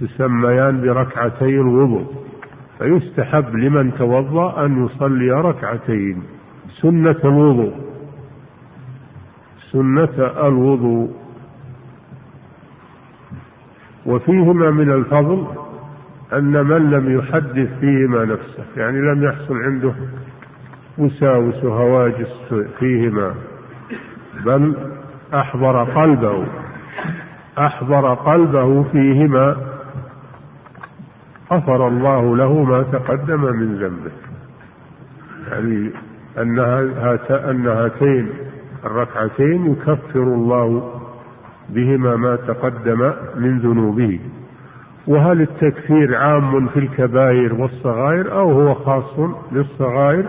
تسميان 0.00 0.80
بركعتي 0.80 1.60
الوضوء 1.60 2.06
فيستحب 2.78 3.54
لمن 3.54 3.94
توضأ 3.94 4.64
أن 4.64 4.84
يصلي 4.86 5.30
ركعتين 5.30 6.22
سنة 6.82 7.16
الوضوء 7.24 7.74
سنة 9.72 10.46
الوضوء. 10.46 11.10
وفيهما 14.06 14.70
من 14.70 14.92
الفضل 14.92 15.46
أن 16.32 16.66
من 16.66 16.90
لم 16.90 17.18
يحدث 17.18 17.78
فيهما 17.80 18.24
نفسه 18.24 18.64
يعني 18.76 19.00
لم 19.00 19.22
يحصل 19.22 19.54
عنده 19.54 19.94
وساوس 20.98 21.64
وهواجس 21.64 22.54
فيهما 22.78 23.34
بل 24.44 24.76
أحضر 25.34 25.84
قلبه. 25.84 26.46
أحضر 27.66 28.14
قلبه 28.14 28.82
فيهما 28.82 29.56
غفر 31.52 31.88
الله 31.88 32.36
له 32.36 32.62
ما 32.62 32.82
تقدم 32.82 33.40
من 33.40 33.78
ذنبه. 33.78 34.10
يعني 35.50 35.90
أن 37.50 37.66
هاتين 37.68 38.28
الركعتين 38.84 39.72
يكفر 39.72 40.22
الله 40.22 41.00
بهما 41.68 42.16
ما 42.16 42.36
تقدم 42.36 43.12
من 43.36 43.58
ذنوبه. 43.58 44.20
وهل 45.06 45.40
التكفير 45.40 46.16
عام 46.16 46.68
في 46.68 46.78
الكبائر 46.78 47.54
والصغائر 47.54 48.32
أو 48.32 48.52
هو 48.52 48.74
خاص 48.74 49.14
بالصغائر؟ 49.52 50.26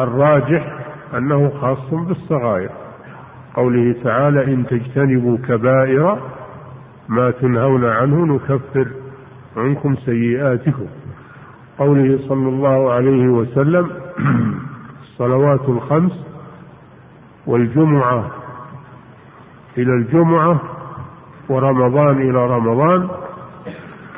الراجح 0.00 0.78
أنه 1.16 1.50
خاص 1.60 1.90
بالصغائر. 1.90 2.70
قوله 3.54 3.94
تعالى 4.04 4.44
إن 4.44 4.66
تجتنبوا 4.66 5.38
كبائر 5.48 6.18
ما 7.08 7.30
تنهون 7.30 7.84
عنه 7.84 8.34
نكفر 8.34 8.88
عنكم 9.56 9.96
سيئاتكم. 9.96 10.86
قوله 11.78 12.18
صلى 12.28 12.48
الله 12.48 12.92
عليه 12.92 13.28
وسلم 13.28 13.90
الصلوات 15.04 15.68
الخمس 15.68 16.24
والجمعة 17.46 18.30
إلى 19.78 19.92
الجمعة 19.92 20.60
ورمضان 21.48 22.20
إلى 22.20 22.46
رمضان 22.46 23.08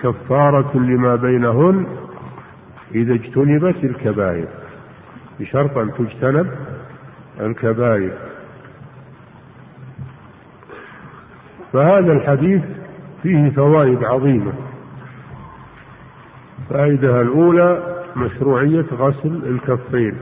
كفارة 0.02 0.76
لما 0.76 1.16
بينهن 1.16 1.86
إذا 2.94 3.14
اجتنبت 3.14 3.84
الكبائر 3.84 4.48
بشرط 5.40 5.78
أن 5.78 5.90
تجتنب 5.98 6.50
الكبائر. 7.40 8.25
فهذا 11.76 12.12
الحديث 12.12 12.62
فيه 13.22 13.50
فوائد 13.50 14.04
عظيمة. 14.04 14.52
فائدة 16.70 17.20
الأولى 17.20 17.82
مشروعية 18.16 18.84
غسل 18.92 19.42
الكفين. 19.46 20.14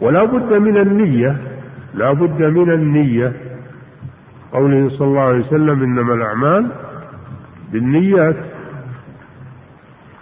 ولا 0.00 0.24
بد 0.24 0.52
من 0.52 0.76
النية 0.76 1.36
لا 1.94 2.12
بد 2.12 2.42
من 2.42 2.70
النية. 2.70 3.32
قوله 4.52 4.88
صلى 4.88 5.08
الله 5.08 5.20
عليه 5.20 5.46
وسلم 5.46 5.82
إنما 5.82 6.14
الأعمال 6.14 6.72
بالنيات. 7.72 8.36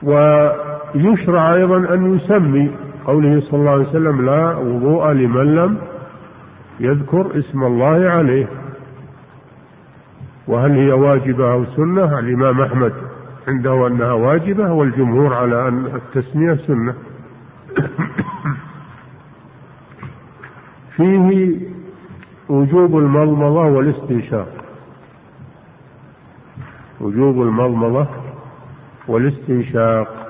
ويشرع 0.02 1.54
أيضا 1.54 1.94
أن 1.94 2.14
يسمي 2.14 2.70
قوله 3.06 3.40
صلى 3.40 3.60
الله 3.60 3.70
عليه 3.70 3.88
وسلم 3.88 4.26
لا 4.26 4.56
وضوء 4.56 5.12
لمن 5.12 5.54
لم 5.54 5.78
يذكر 6.80 7.38
اسم 7.38 7.62
الله 7.62 8.10
عليه. 8.10 8.59
وهل 10.50 10.72
هي 10.72 10.92
واجبة 10.92 11.52
أو 11.52 11.64
سنة؟ 11.64 12.18
الإمام 12.18 12.60
أحمد 12.60 12.92
عنده 13.48 13.86
أنها 13.86 14.12
واجبة 14.12 14.72
والجمهور 14.72 15.34
على 15.34 15.68
أن 15.68 15.86
التسمية 15.86 16.54
سنة. 16.66 16.94
فيه 20.96 21.56
وجوب 22.48 22.98
المضمضة 22.98 23.64
والاستنشاق. 23.64 24.48
وجوب 27.00 27.42
المضمضة 27.42 28.06
والاستنشاق. 29.08 30.26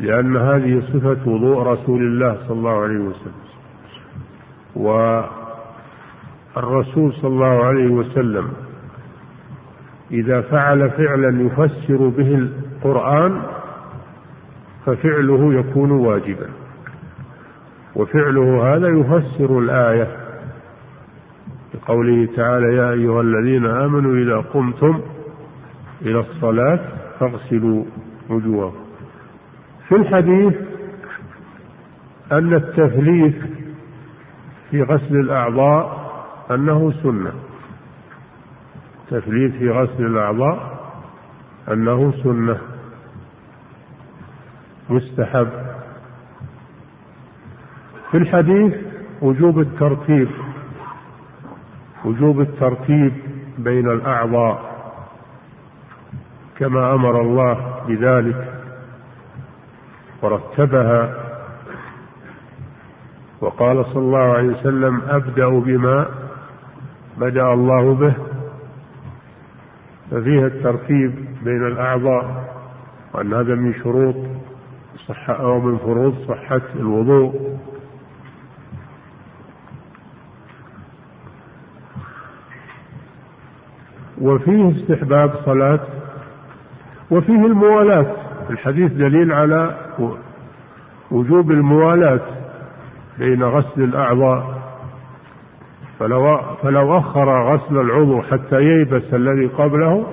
لأن 0.00 0.36
هذه 0.36 0.80
صفة 0.80 1.30
وضوء 1.30 1.62
رسول 1.62 2.00
الله 2.00 2.38
صلى 2.48 2.58
الله 2.58 2.82
عليه 2.82 2.98
وسلم. 2.98 3.48
والرسول 6.56 7.12
صلى 7.12 7.30
الله 7.30 7.64
عليه 7.64 7.88
وسلم 7.88 8.52
إذا 10.10 10.40
فعل 10.40 10.90
فعلا 10.90 11.42
يفسر 11.42 12.08
به 12.08 12.34
القرآن 12.34 13.42
ففعله 14.86 15.54
يكون 15.54 15.90
واجبا. 15.90 16.48
وفعله 17.96 18.74
هذا 18.74 18.88
يفسر 18.88 19.58
الآية 19.58 20.16
بقوله 21.74 22.28
تعالى 22.36 22.76
يا 22.76 22.90
أيها 22.92 23.20
الذين 23.20 23.66
آمنوا 23.66 24.16
إذا 24.16 24.36
قمتم 24.36 25.00
إلى 26.02 26.20
الصلاة 26.20 26.80
فاغسلوا 27.20 27.84
وجوهكم. 28.30 28.84
في 29.88 29.96
الحديث 29.96 30.54
أن 32.32 32.54
التثليث 32.54 33.34
في 34.70 34.82
غسل 34.82 35.16
الأعضاء 35.16 35.97
أنه 36.50 36.92
سنة. 37.02 37.32
التثليث 39.04 39.56
في 39.56 39.70
غسل 39.70 40.06
الأعضاء 40.06 40.78
أنه 41.72 42.12
سنة. 42.22 42.58
مستحب. 44.90 45.48
في 48.10 48.16
الحديث 48.16 48.74
وجوب 49.22 49.58
الترتيب. 49.58 50.28
وجوب 52.04 52.40
الترتيب 52.40 53.12
بين 53.58 53.90
الأعضاء. 53.90 54.78
كما 56.58 56.94
أمر 56.94 57.20
الله 57.20 57.84
بذلك. 57.88 58.62
ورتبها. 60.22 61.24
وقال 63.40 63.86
صلى 63.86 64.02
الله 64.02 64.32
عليه 64.32 64.48
وسلم 64.48 65.02
أبدأ 65.08 65.48
بما 65.48 66.17
بدأ 67.20 67.52
الله 67.52 67.94
به. 67.94 68.14
ففيها 70.10 70.46
الترتيب 70.46 71.14
بين 71.44 71.66
الأعضاء 71.66 72.54
وأن 73.14 73.32
هذا 73.32 73.54
من 73.54 73.74
شروط 73.74 74.16
صحة 75.06 75.32
أو 75.34 75.60
من 75.60 75.78
فروض 75.78 76.14
صحة 76.28 76.60
الوضوء. 76.76 77.58
وفيه 84.20 84.70
استحباب 84.70 85.34
صلاة 85.44 85.80
وفيه 87.10 87.46
الموالاة. 87.46 88.06
الحديث 88.50 88.92
دليل 88.92 89.32
على 89.32 89.76
وجوب 91.10 91.50
الموالاة 91.50 92.20
بين 93.18 93.42
غسل 93.42 93.82
الأعضاء. 93.82 94.57
فلو, 95.98 96.40
فلو 96.62 96.98
أخر 96.98 97.54
غسل 97.54 97.80
العضو 97.80 98.22
حتى 98.22 98.60
ييبس 98.60 99.14
الذي 99.14 99.46
قبله 99.46 100.06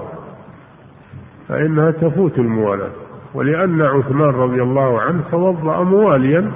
فإنها 1.47 1.91
تفوت 1.91 2.37
الموالاة. 2.37 2.91
ولأن 3.33 3.81
عثمان 3.81 4.29
رضي 4.29 4.61
الله 4.61 5.01
عنه 5.01 5.23
توضأ 5.31 5.83
مواليا 5.83 6.51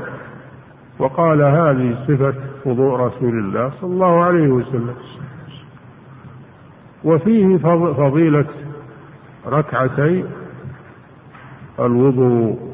وقال 0.99 1.41
هذه 1.41 2.05
صفة 2.07 2.34
وضوء 2.65 2.99
رسول 2.99 3.39
الله 3.39 3.71
صلى 3.82 3.93
الله 3.93 4.23
عليه 4.23 4.47
وسلم. 4.47 4.95
وفيه 7.03 7.57
فضيلة 7.93 8.45
ركعتي 9.47 10.25
الوضوء. 11.80 12.69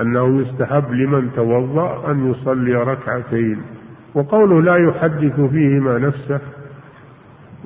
أنه 0.00 0.40
يستحب 0.40 0.92
لمن 0.92 1.30
توضأ 1.36 2.10
أن 2.10 2.30
يصلي 2.30 2.74
ركعتين. 2.74 3.62
وقوله 4.14 4.62
لا 4.62 4.76
يحدث 4.76 5.40
فيهما 5.40 5.98
نفسه 5.98 6.40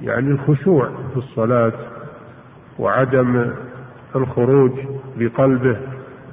يعني 0.02 0.30
الخشوع 0.30 0.90
في 1.12 1.16
الصلاة 1.16 1.72
وعدم 2.78 3.50
الخروج 4.16 4.72
بقلبه 5.18 5.76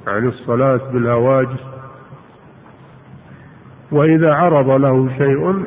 عن 0.06 0.28
الصلاة 0.28 0.90
بالهواجس. 0.92 1.64
وإذا 3.92 4.34
عرض 4.34 4.70
له 4.70 5.08
شيء 5.18 5.66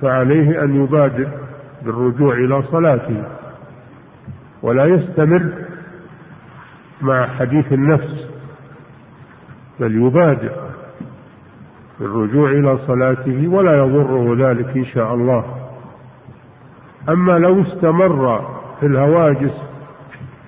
فعليه 0.00 0.64
أن 0.64 0.84
يبادر 0.84 1.28
بالرجوع 1.82 2.34
إلى 2.34 2.62
صلاته 2.62 3.24
ولا 4.62 4.84
يستمر 4.84 5.52
مع 7.00 7.26
حديث 7.26 7.72
النفس 7.72 8.28
بل 9.80 10.06
يبادر. 10.06 10.69
بالرجوع 12.00 12.50
إلى 12.50 12.78
صلاته 12.86 13.48
ولا 13.48 13.76
يضره 13.78 14.50
ذلك 14.50 14.76
إن 14.76 14.84
شاء 14.84 15.14
الله. 15.14 15.44
أما 17.08 17.38
لو 17.38 17.62
استمر 17.62 18.40
في 18.80 18.86
الهواجس 18.86 19.54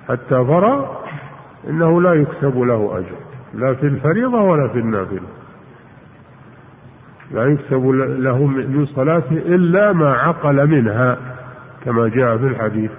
حتى 0.09 0.45
فرى 0.45 0.97
إنه 1.69 2.03
لا 2.03 2.15
يكتب 2.15 2.59
له 2.59 2.99
أجر 2.99 3.17
لا 3.55 3.75
في 3.75 3.87
الفريضة 3.87 4.43
ولا 4.43 4.69
في 4.69 4.79
النافلة. 4.79 5.29
لا 7.31 7.47
يكتب 7.47 7.89
له 8.19 8.47
من 8.47 8.87
صلاته 8.87 9.37
إلا 9.37 9.93
ما 9.93 10.13
عقل 10.13 10.67
منها 10.67 11.17
كما 11.85 12.09
جاء 12.09 12.39
في 12.39 12.47
الحديث. 12.47 12.91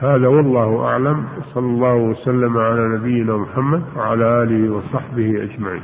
هذا 0.00 0.28
والله 0.28 0.84
أعلم 0.84 1.24
صلى 1.54 1.66
الله 1.66 1.94
وسلم 1.94 2.58
على 2.58 2.88
نبينا 2.88 3.36
محمد 3.36 3.82
وعلى 3.96 4.42
آله 4.42 4.70
وصحبه 4.72 5.42
أجمعين. 5.42 5.82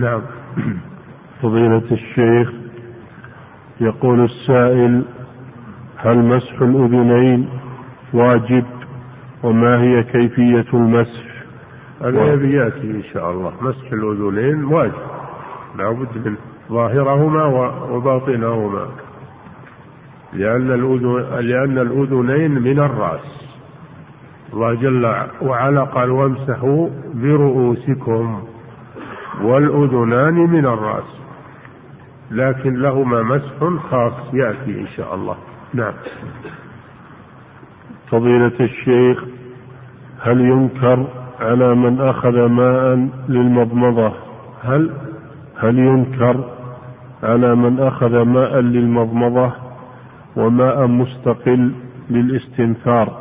نعم. 0.00 0.20
فضيلة 1.42 1.92
الشيخ 1.92 2.52
يقول 3.80 4.24
السائل 4.24 5.04
هل 5.96 6.18
مسح 6.18 6.60
الأذنين 6.60 7.48
واجب؟ 8.14 8.64
وما 9.42 9.82
هي 9.82 10.02
كيفية 10.02 10.66
المسح؟ 10.74 11.44
هذا 12.02 12.46
يأتي 12.46 12.90
إن 12.90 13.02
شاء 13.02 13.30
الله. 13.30 13.52
مسح 13.62 13.92
الأذنين 13.92 14.64
واجب. 14.64 14.92
لابد 15.78 16.26
من 16.28 16.36
ظاهرهما 16.70 17.44
وباطنهما. 17.90 18.86
لأن 20.32 20.70
الأذن 20.70 21.40
لأن 21.40 21.78
الأذنين 21.78 22.50
من 22.50 22.78
الرأس. 22.78 23.50
الله 24.52 24.74
جل 24.74 25.14
وعلا 25.42 25.84
قال 25.84 26.10
وامسحوا 26.10 26.88
برؤوسكم. 27.14 28.49
والأذنان 29.42 30.34
من 30.34 30.66
الرأس. 30.66 31.20
لكن 32.30 32.74
لهما 32.74 33.22
مسح 33.22 33.82
خاص 33.90 34.34
يأتي 34.34 34.80
إن 34.80 34.86
شاء 34.86 35.14
الله. 35.14 35.36
نعم. 35.74 35.92
فضيلة 38.10 38.52
الشيخ 38.60 39.24
هل 40.20 40.40
ينكر 40.40 41.06
على 41.40 41.74
من 41.74 42.00
أخذ 42.00 42.46
ماء 42.46 43.08
للمضمضة؟ 43.28 44.12
هل؟ 44.62 44.90
هل 45.56 45.78
ينكر 45.78 46.44
على 47.22 47.54
من 47.54 47.80
أخذ 47.80 48.22
ماء 48.22 48.60
للمضمضة 48.60 49.52
وماء 50.36 50.86
مستقل 50.86 51.72
للاستنثار؟ 52.10 53.20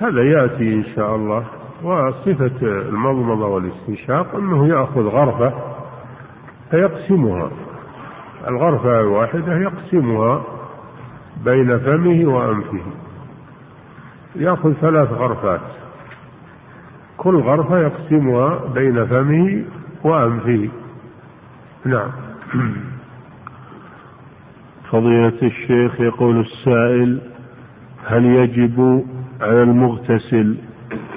هذا 0.00 0.22
يأتي 0.22 0.74
إن 0.74 0.84
شاء 0.96 1.16
الله. 1.16 1.44
وصفة 1.82 2.62
المضمضة 2.62 3.46
والاستنشاق 3.46 4.34
أنه 4.34 4.66
يأخذ 4.66 5.00
غرفة 5.00 5.54
فيقسمها. 6.70 7.50
الغرفة 8.48 9.00
الواحدة 9.00 9.56
يقسمها 9.56 10.44
بين 11.44 11.78
فمه 11.78 12.34
وأنفه. 12.34 12.82
يأخذ 14.36 14.72
ثلاث 14.72 15.12
غرفات. 15.12 15.60
كل 17.16 17.36
غرفة 17.36 17.78
يقسمها 17.78 18.66
بين 18.74 19.06
فمه 19.06 19.64
وأنفه. 20.04 20.68
نعم. 21.84 22.10
فضيلة 24.90 25.42
الشيخ 25.42 26.00
يقول 26.00 26.40
السائل 26.40 27.20
هل 28.04 28.24
يجب 28.24 29.04
على 29.40 29.62
المغتسل 29.62 30.56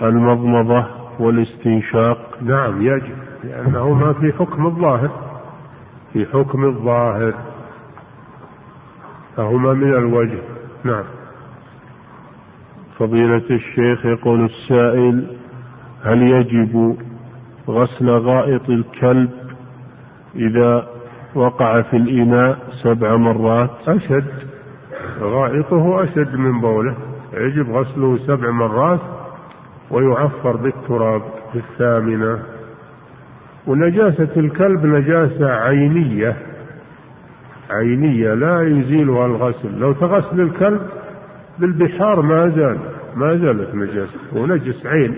المضمضة 0.02 0.86
والاستنشاق. 1.20 2.38
نعم 2.42 2.82
يجب 2.82 3.16
لأنهما 3.44 4.14
في 4.14 4.34
حكم 4.34 4.66
الظاهر. 4.66 5.12
في 6.14 6.26
حكم 6.26 6.66
الظاهر. 6.66 7.34
فهما 9.38 9.74
من 9.74 9.94
الوجه. 9.94 10.42
نعم. 10.84 11.04
فضيلة 13.00 13.44
الشيخ 13.52 14.06
يقول 14.06 14.46
السائل 14.46 15.38
هل 16.04 16.22
يجب 16.22 16.98
غسل 17.70 18.10
غائط 18.10 18.70
الكلب 18.70 19.30
إذا 20.36 20.88
وقع 21.36 21.82
في 21.82 21.98
الإناء 21.98 22.58
سبع 22.84 23.18
مرات؟ 23.18 23.70
أشد. 23.88 24.48
غائطه 25.20 26.04
أشد 26.04 26.36
من 26.36 26.62
بوله. 26.62 26.96
يجب 27.34 27.72
غسله 27.72 28.18
سبع 28.18 28.52
مرات. 28.52 29.00
ويعفر 29.94 30.56
بالتراب 30.56 31.22
في 31.54 31.60
الثامنة. 31.60 32.40
ونجاسة 33.68 34.30
الكلب 34.38 34.86
نجاسة 34.86 35.54
عينية 35.54 36.38
عينية 37.70 38.34
لا 38.34 38.62
يزيلها 38.62 39.26
الغسل. 39.26 39.80
لو 39.80 39.94
تغسل 39.94 40.42
الكلب 40.42 40.82
بالبحار 41.60 42.22
ما 42.22 42.50
زال 42.50 42.80
ما 43.16 43.38
زالت 43.38 43.76
نجاسة. 43.76 44.20
هو 44.38 44.46
نجس 44.46 44.86
عين 44.86 45.18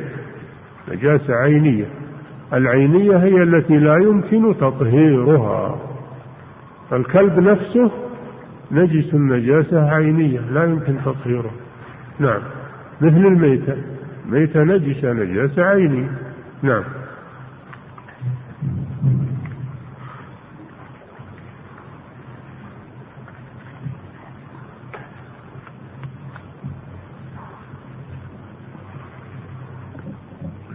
نجاسة 0.92 1.34
عينية. 1.34 1.86
العينية 2.54 3.18
هي 3.18 3.44
التي 3.44 3.78
لا 3.78 3.98
يمكن 3.98 4.58
تطهيرها. 4.58 5.80
الكلب 6.94 7.40
نفسه 7.40 7.92
نجس 8.72 9.14
نجاسة 9.14 9.90
عينية 9.90 10.40
لا 10.40 10.64
يمكن 10.64 10.98
تطهيره. 11.06 11.52
نعم 12.20 12.42
مثل 13.02 13.28
الميتة. 13.28 13.95
ميتة 14.30 14.64
نجسة 14.64 15.14
نجاسة 15.14 15.64
عينية 15.66 16.10
نعم. 16.64 16.84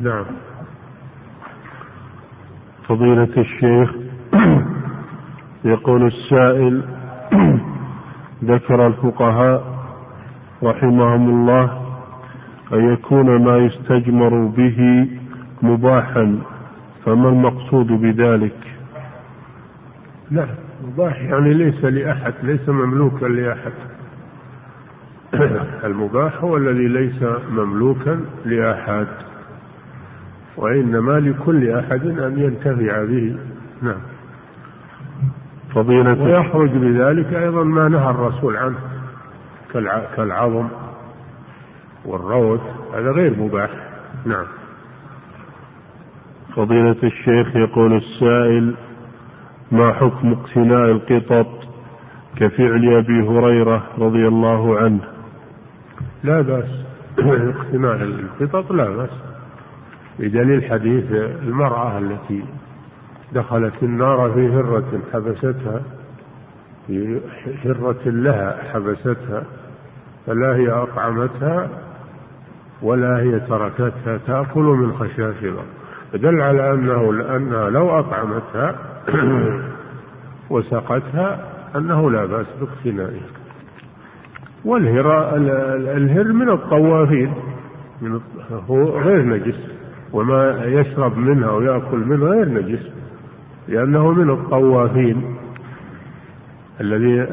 نعم. 0.00 0.24
فضيلة 2.88 3.28
الشيخ 3.36 3.94
يقول 5.64 6.06
السائل 6.06 6.84
ذكر 8.44 8.86
الفقهاء 8.86 9.80
رحمهم 10.62 11.28
الله 11.28 11.79
أن 12.72 12.92
يكون 12.92 13.44
ما 13.44 13.56
يستجمر 13.58 14.46
به 14.46 15.08
مباحا 15.62 16.38
فما 17.04 17.28
المقصود 17.28 17.86
بذلك؟ 17.86 18.76
لا 20.30 20.46
مباح 20.84 21.22
يعني 21.22 21.54
ليس 21.54 21.84
لأحد 21.84 22.34
ليس 22.42 22.68
مملوكا 22.68 23.26
لأحد. 23.26 23.72
المباح 25.84 26.44
هو 26.44 26.56
الذي 26.56 26.88
ليس 26.88 27.22
مملوكا 27.50 28.20
لأحد 28.44 29.06
وإنما 30.56 31.20
لكل 31.20 31.70
أحد 31.70 32.06
أن 32.06 32.38
ينتفع 32.38 33.04
به. 33.04 33.36
نعم. 33.82 34.00
فضيلة 35.74 36.22
ويخرج 36.22 36.70
بذلك 36.70 37.34
أيضا 37.34 37.64
ما 37.64 37.88
نهى 37.88 38.10
الرسول 38.10 38.56
عنه 38.56 38.78
كالعظم. 40.16 40.68
والروث 42.04 42.60
هذا 42.94 43.10
غير 43.10 43.38
مباح. 43.38 43.70
نعم. 44.26 44.46
فضيلة 46.56 46.96
الشيخ 47.02 47.56
يقول 47.56 47.92
السائل 47.92 48.74
ما 49.72 49.92
حكم 49.92 50.32
اقتناء 50.32 50.90
القطط 50.90 51.68
كفعل 52.36 52.94
أبي 52.94 53.28
هريرة 53.28 53.86
رضي 53.98 54.28
الله 54.28 54.78
عنه؟ 54.78 55.00
لا 56.24 56.40
بأس. 56.40 56.70
اقتناء 57.54 58.02
القطط 58.40 58.72
لا 58.72 58.90
بأس. 58.90 59.10
بدليل 60.18 60.64
حديث 60.64 61.12
المرأة 61.42 61.98
التي 61.98 62.44
دخلت 63.32 63.82
النار 63.82 64.32
في 64.32 64.48
هرة 64.48 65.00
حبستها 65.12 65.82
في 66.86 67.20
هرة 67.64 68.00
لها 68.06 68.72
حبستها 68.72 69.44
فلا 70.26 70.56
هي 70.56 70.68
أطعمتها 70.68 71.68
ولا 72.82 73.20
هي 73.20 73.40
تركتها 73.40 74.18
تأكل 74.26 74.60
من 74.60 74.92
خشاش 74.92 75.36
الأرض 75.42 75.80
دل 76.14 76.40
على 76.40 76.72
أنه 76.72 77.12
لأنها 77.12 77.70
لو 77.70 77.90
أطعمتها 77.90 78.74
وسقتها 80.50 81.50
أنه 81.76 82.10
لا 82.10 82.26
بأس 82.26 82.46
باقتنائها. 82.60 83.26
والهر 84.64 85.36
الهر 85.96 86.32
من 86.32 86.48
الطوافين 86.48 87.34
من 88.02 88.20
هو 88.68 88.98
غير 88.98 89.26
نجس 89.26 89.58
وما 90.12 90.64
يشرب 90.64 91.18
منها 91.18 91.50
ويأكل 91.50 91.98
منها 91.98 92.28
غير 92.28 92.48
نجس 92.48 92.90
لأنه 93.68 94.12
من 94.12 94.30
الطوافين 94.30 95.36
الذي 96.80 97.26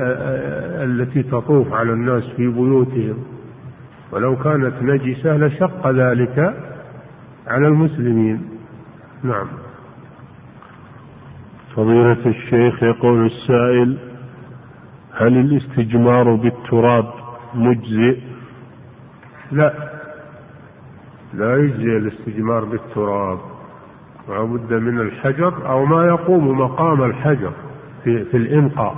التي 0.83 1.23
تطوف 1.23 1.73
على 1.73 1.91
الناس 1.91 2.23
في 2.23 2.47
بيوتهم. 2.47 3.17
ولو 4.11 4.35
كانت 4.35 4.73
نجسة 4.81 5.37
لشق 5.37 5.87
ذلك 5.87 6.53
على 7.47 7.67
المسلمين. 7.67 8.41
نعم. 9.23 9.47
فضيلة 11.75 12.25
الشيخ 12.25 12.83
يقول 12.83 13.25
السائل 13.25 13.97
هل 15.13 15.37
الاستجمار 15.37 16.35
بالتراب 16.35 17.05
مجزئ؟ 17.53 18.19
لا. 19.51 19.73
لا 21.33 21.55
يجزي 21.55 21.97
الاستجمار 21.97 22.65
بالتراب. 22.65 23.39
لا 24.29 24.43
بد 24.43 24.73
من 24.73 24.99
الحجر 25.01 25.69
أو 25.69 25.85
ما 25.85 26.05
يقوم 26.05 26.59
مقام 26.59 27.03
الحجر 27.03 27.51
في, 28.03 28.25
في 28.25 28.37
الإنقاء. 28.37 28.95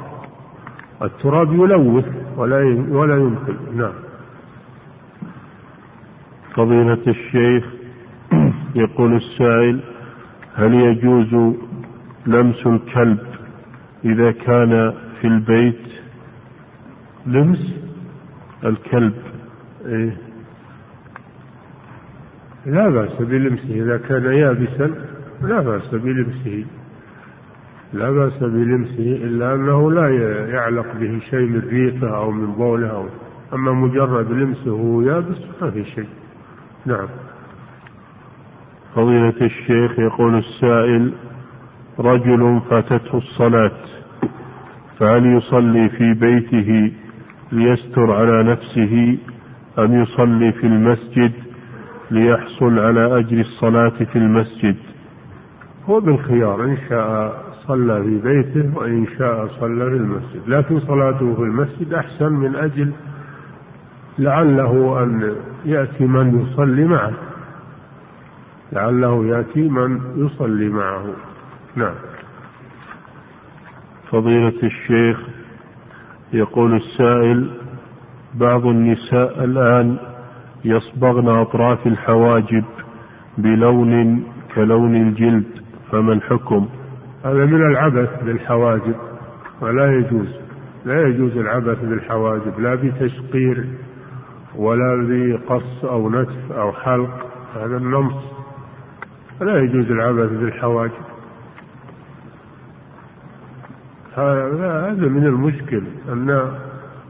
التراب 1.02 1.54
يلوث 1.54 2.06
ولا 2.38 2.86
ولا 2.90 3.16
ينقل 3.16 3.58
نعم. 3.74 4.09
فضيلة 6.60 7.00
الشيخ 7.08 7.66
يقول 8.76 9.16
السائل 9.16 9.80
هل 10.56 10.74
يجوز 10.74 11.56
لمس 12.28 12.68
الكلب 12.68 13.20
إذا 14.06 14.32
كان 14.32 14.94
في 15.22 15.28
البيت؟ 15.28 15.82
لمس 17.26 17.74
الكلب 18.66 19.14
إيه؟ 19.86 20.18
لا 22.66 22.90
بأس 22.90 23.22
بلمسه 23.22 23.84
إذا 23.84 23.98
كان 23.98 24.26
يابسا 24.26 24.92
لا 25.42 25.62
بأس 25.62 25.88
بلمسه. 25.96 26.66
لا 27.94 28.12
بأس 28.12 28.40
بلمسه 28.40 29.26
إلا 29.26 29.56
أنه 29.56 29.92
لا 29.92 30.10
يعلق 30.50 30.96
به 31.00 31.20
شيء 31.30 31.48
من 31.50 31.60
ريقه 31.60 32.18
أو 32.18 32.32
من 32.32 32.52
بوله 32.54 32.90
أو 32.90 33.06
أما 33.54 33.72
مجرد 33.74 34.32
لمسه 34.32 35.04
يابس 35.04 35.38
ما 35.62 35.72
في 35.72 35.86
شيء. 35.86 36.08
نعم. 36.90 37.08
فضيلة 38.96 39.42
الشيخ 39.42 40.00
يقول 40.00 40.36
السائل 40.36 41.14
رجل 42.00 42.62
فاتته 42.70 43.18
الصلاة 43.18 43.72
فهل 45.00 45.26
يصلي 45.26 45.90
في 45.90 46.14
بيته 46.14 46.92
ليستر 47.52 48.12
على 48.12 48.44
نفسه 48.44 49.18
أم 49.80 49.94
يصلي 49.94 50.52
في 50.52 50.64
المسجد 50.64 51.32
ليحصل 52.12 52.80
على 52.80 53.20
أجر 53.20 53.40
الصلاة 53.40 54.04
في 54.12 54.16
المسجد؟ 54.16 54.76
هو 55.86 56.00
بالخيار 56.00 56.64
إن 56.64 56.78
شاء 56.90 57.44
صلى 57.68 58.04
في 58.04 58.18
بيته 58.18 58.78
وإن 58.78 59.06
شاء 59.18 59.48
صلى 59.48 59.90
في 59.90 59.96
المسجد 59.96 60.42
لكن 60.48 60.80
صلاته 60.80 61.36
في 61.36 61.42
المسجد 61.42 61.94
أحسن 61.94 62.34
من 62.34 62.56
أجل 62.56 62.92
لعله 64.18 65.04
أن 65.04 65.36
يأتي 65.66 66.06
من 66.06 66.42
يصلي 66.42 66.86
معه. 66.86 67.14
لعله 68.72 69.26
يأتي 69.26 69.70
من 69.70 70.00
يصلي 70.16 70.70
معه. 70.70 71.06
نعم. 71.76 71.96
فضيلة 74.12 74.64
الشيخ 74.64 75.28
يقول 76.34 76.76
السائل 76.76 77.58
بعض 78.36 78.66
النساء 78.66 79.44
الآن 79.44 79.98
يصبغن 80.66 81.28
أطراف 81.28 81.88
الحواجب 81.88 82.64
بلون 83.38 84.24
كلون 84.56 84.96
الجلد 84.96 85.46
فما 85.92 86.14
الحكم؟ 86.14 86.70
هذا 87.26 87.46
من 87.46 87.62
العبث 87.62 88.24
بالحواجب 88.24 88.96
ولا 89.62 89.92
يجوز 89.92 90.28
لا 90.86 91.08
يجوز 91.08 91.38
العبث 91.38 91.80
بالحواجب 91.82 92.60
لا 92.60 92.76
بتشقير. 92.76 93.66
ولا 94.60 95.08
بقص 95.10 95.86
أو 95.86 96.10
نتف 96.10 96.52
أو 96.52 96.72
حلق 96.72 97.28
هذا 97.56 97.78
النمص. 97.78 98.24
لا 99.42 99.62
يجوز 99.62 99.92
العبث 99.92 100.32
بالحواجب. 100.32 101.10
هذا 104.16 105.08
من 105.08 105.26
المشكل 105.26 105.84
أن 106.10 106.52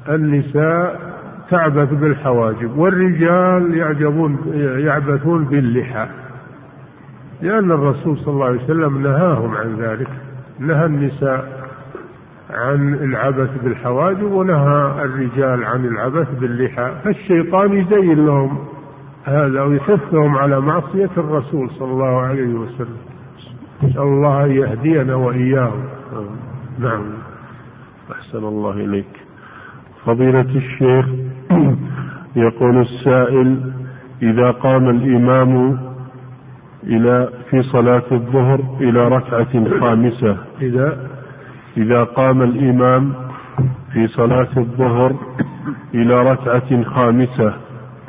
النساء 0.10 1.10
تعبث 1.50 1.90
بالحواجب 1.90 2.78
والرجال 2.78 3.78
يعجبون 3.78 4.38
يعبثون 4.56 5.46
باللحى 5.46 6.08
لأن 7.42 7.72
الرسول 7.72 8.18
صلى 8.18 8.34
الله 8.34 8.46
عليه 8.46 8.64
وسلم 8.64 9.02
نهاهم 9.02 9.56
عن 9.56 9.76
ذلك 9.76 10.10
نهى 10.60 10.86
النساء 10.86 11.59
عن 12.50 12.94
العبث 12.94 13.50
بالحواجب 13.64 14.32
ونهى 14.32 15.04
الرجال 15.06 15.64
عن 15.64 15.86
العبث 15.86 16.28
باللحى 16.40 16.92
فالشيطان 17.04 17.74
يزين 17.74 18.26
لهم 18.26 18.58
هذا 19.24 19.64
ويحثهم 19.64 20.36
على 20.36 20.62
معصية 20.62 21.10
الرسول 21.18 21.70
صلى 21.70 21.92
الله 21.92 22.22
عليه 22.22 22.54
وسلم. 22.54 22.98
نسأل 23.84 24.02
الله 24.02 24.46
أن 24.46 24.52
يهدينا 24.52 25.16
وإياهم. 25.16 25.84
نعم. 26.80 27.04
أحسن 28.12 28.38
الله 28.38 28.74
إليك. 28.74 29.26
فضيلة 30.06 30.56
الشيخ 30.56 31.06
يقول 32.36 32.78
السائل 32.78 33.72
إذا 34.22 34.52
قام 34.52 34.90
الإمام 34.90 35.80
إلى 36.84 37.30
في 37.50 37.64
صلاة 37.64 38.04
الظهر 38.12 38.78
إلى 38.82 39.08
ركعة 39.08 39.80
خامسة 39.80 40.38
إذا 40.62 41.09
إذا 41.80 42.04
قام 42.04 42.42
الإمام 42.42 43.14
في 43.94 44.08
صلاة 44.08 44.48
الظهر 44.58 45.16
إلى 45.94 46.32
ركعة 46.32 46.84
خامسة. 46.84 47.54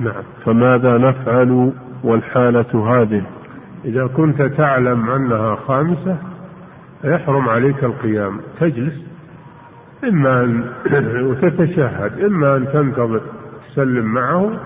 نعم. 0.00 0.22
فماذا 0.44 0.98
نفعل 0.98 1.72
والحالة 2.04 2.94
هذه؟ 2.94 3.22
إذا 3.84 4.06
كنت 4.06 4.42
تعلم 4.42 5.10
أنها 5.10 5.56
خامسة 5.56 6.16
يحرم 7.04 7.48
عليك 7.48 7.84
القيام. 7.84 8.40
تجلس. 8.60 9.02
إما 10.04 10.44
أن 10.44 10.64
وتتشهد. 11.30 12.24
إما 12.24 12.56
أن 12.56 12.68
تنتظر. 12.72 13.20
تسلم 13.68 14.04
معه. 14.04 14.60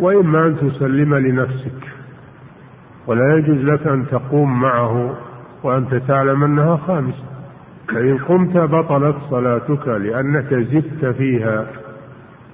وإما 0.00 0.46
أن 0.46 0.56
تسلم 0.56 1.14
لنفسك. 1.14 1.92
ولا 3.06 3.36
يجوز 3.36 3.64
لك 3.64 3.86
أن 3.86 4.06
تقوم 4.06 4.60
معه 4.60 5.16
وأنت 5.62 5.94
تعلم 5.94 6.44
أنها 6.44 6.76
خامسة. 6.76 7.33
فإن 7.88 8.18
قمت 8.18 8.56
بطلت 8.56 9.16
صلاتك 9.30 9.88
لأنك 9.88 10.54
زدت 10.54 11.04
فيها 11.04 11.66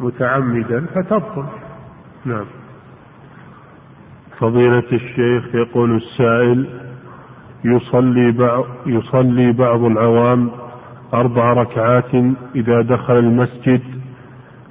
متعمدا 0.00 0.86
فتبطل 0.94 1.44
نعم 2.24 2.46
فضيلة 4.38 4.84
الشيخ 4.92 5.54
يقول 5.54 5.96
السائل 5.96 6.66
يصلي 7.64 8.32
بعض 8.32 8.64
يصلي 8.86 9.52
بعض 9.52 9.80
العوام 9.84 10.50
أربع 11.14 11.52
ركعات 11.52 12.14
إذا 12.54 12.80
دخل 12.82 13.18
المسجد 13.18 13.82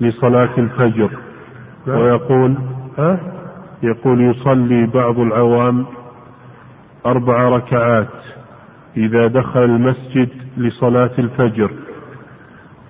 لصلاة 0.02 0.50
الفجر 0.58 1.10
نعم. 1.88 2.00
ويقول 2.00 2.58
ها؟ 2.98 3.20
يقول 3.84 4.22
يصلي 4.22 4.88
بعض 4.88 5.20
العوام 5.20 5.86
أربع 7.06 7.50
ركعات 7.50 8.08
إذا 8.98 9.28
دخل 9.28 9.64
المسجد 9.64 10.30
لصلاة 10.58 11.12
الفجر 11.20 11.72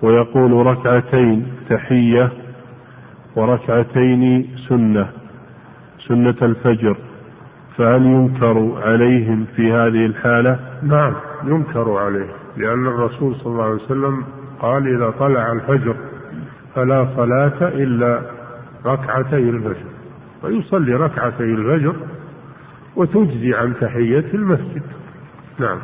ويقول 0.02 0.66
ركعتين 0.66 1.46
تحية 1.70 2.32
وركعتين 3.36 4.50
سنة 4.68 5.10
سنة 6.08 6.36
الفجر. 6.42 6.96
فهل 7.76 8.06
ينكر 8.06 8.82
عليهم 8.84 9.46
في 9.56 9.72
هذه 9.72 10.06
الحالة؟ 10.06 10.58
نعم 10.82 11.14
ينكر 11.44 11.90
عليه 11.92 12.28
لأن 12.56 12.86
الرسول 12.86 13.34
صلى 13.34 13.52
الله 13.52 13.64
عليه 13.64 13.74
وسلم 13.74 14.24
قال 14.60 14.96
إذا 14.96 15.10
طلع 15.10 15.52
الفجر 15.52 15.96
فلا 16.74 17.08
صلاة 17.16 17.68
إلا 17.68 18.22
ركعتي 18.86 19.50
الفجر. 19.50 19.86
ويصلي 20.42 20.94
ركعتي 20.94 21.44
الفجر 21.44 21.96
وتجزي 22.96 23.54
عن 23.54 23.74
تحية 23.80 24.34
المسجد. 24.34 24.82
نعم. 25.58 25.78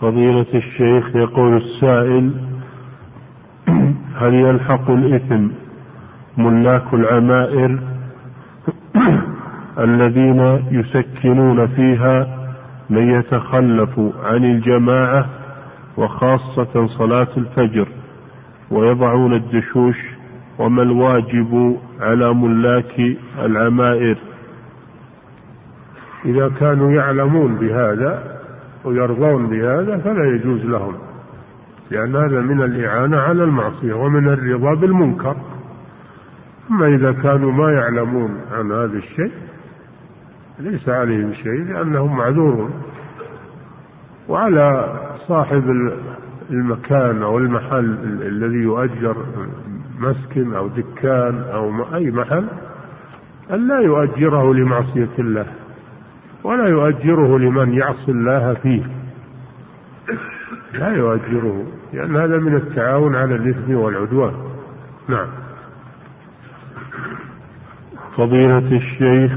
فضيلة 0.00 0.46
الشيخ 0.54 1.16
يقول 1.16 1.56
السائل 1.56 2.32
هل 4.14 4.34
يلحق 4.34 4.90
الإثم 4.90 5.48
ملاك 6.38 6.94
العمائر 6.94 7.78
الذين 9.86 10.64
يسكنون 10.70 11.66
فيها 11.66 12.38
من 12.90 13.10
يتخلف 13.10 14.00
عن 14.24 14.44
الجماعة 14.44 15.26
وخاصة 15.96 16.86
صلاة 16.86 17.28
الفجر 17.36 17.88
ويضعون 18.70 19.32
الدشوش 19.32 19.96
وما 20.58 20.82
الواجب 20.82 21.76
على 22.00 22.34
ملاك 22.34 23.00
العمائر؟ 23.38 24.31
إذا 26.24 26.48
كانوا 26.60 26.90
يعلمون 26.90 27.54
بهذا 27.54 28.40
ويرضون 28.84 29.46
بهذا 29.46 29.98
فلا 29.98 30.24
يجوز 30.24 30.64
لهم 30.64 30.94
لأن 31.90 32.16
هذا 32.16 32.40
من 32.40 32.62
الإعانة 32.62 33.16
على 33.16 33.44
المعصية 33.44 33.94
ومن 33.94 34.28
الرضا 34.28 34.74
بالمنكر. 34.74 35.36
أما 36.70 36.86
إذا 36.86 37.12
كانوا 37.12 37.52
ما 37.52 37.72
يعلمون 37.72 38.40
عن 38.52 38.72
هذا 38.72 38.98
الشيء 38.98 39.32
ليس 40.58 40.88
عليهم 40.88 41.32
شيء 41.32 41.64
لأنهم 41.64 42.16
معذورون. 42.16 42.70
وعلى 44.28 44.94
صاحب 45.28 45.92
المكان 46.50 47.22
أو 47.22 47.38
المحل 47.38 47.96
الذي 48.22 48.58
يؤجر 48.58 49.16
مسكن 49.98 50.54
أو 50.54 50.68
دكان 50.68 51.44
أو 51.52 51.94
أي 51.94 52.10
محل 52.10 52.46
أن 53.50 53.68
لا 53.68 53.80
يؤجره 53.80 54.54
لمعصية 54.54 55.10
الله. 55.18 55.46
ولا 56.44 56.68
يؤجره 56.68 57.38
لمن 57.38 57.72
يعصي 57.72 58.10
الله 58.10 58.54
فيه. 58.54 58.82
لا 60.74 60.96
يؤجره 60.96 61.66
لأن 61.92 62.16
هذا 62.16 62.38
من 62.38 62.56
التعاون 62.56 63.14
على 63.16 63.34
الإثم 63.34 63.74
والعدوان. 63.74 64.34
نعم. 65.08 65.26
فضيلة 68.16 68.76
الشيخ 68.76 69.32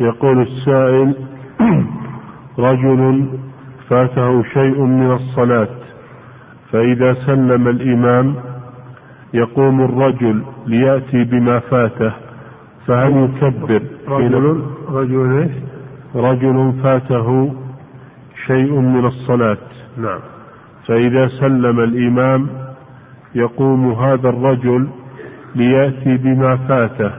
يقول 0.00 0.42
السائل 0.42 1.14
رجل 2.58 3.28
فاته 3.88 4.42
شيء 4.42 4.80
من 4.80 5.10
الصلاة 5.12 5.68
فإذا 6.72 7.14
سلم 7.26 7.68
الإمام 7.68 8.36
يقوم 9.34 9.80
الرجل 9.80 10.44
ليأتي 10.66 11.24
بما 11.24 11.58
فاته. 11.58 12.23
فهل 12.86 13.16
يكبر 13.24 13.82
رجل 14.08 14.62
رجل 14.88 15.32
إيش؟ 15.32 15.52
رجل 16.14 16.72
فاته 16.82 17.54
شيء 18.46 18.80
من 18.80 19.06
الصلاة. 19.06 19.58
نعم. 19.96 20.20
فإذا 20.86 21.28
سلم 21.28 21.80
الإمام 21.80 22.48
يقوم 23.34 23.92
هذا 23.92 24.28
الرجل 24.28 24.88
ليأتي 25.54 26.16
بما 26.16 26.56
فاته. 26.56 27.12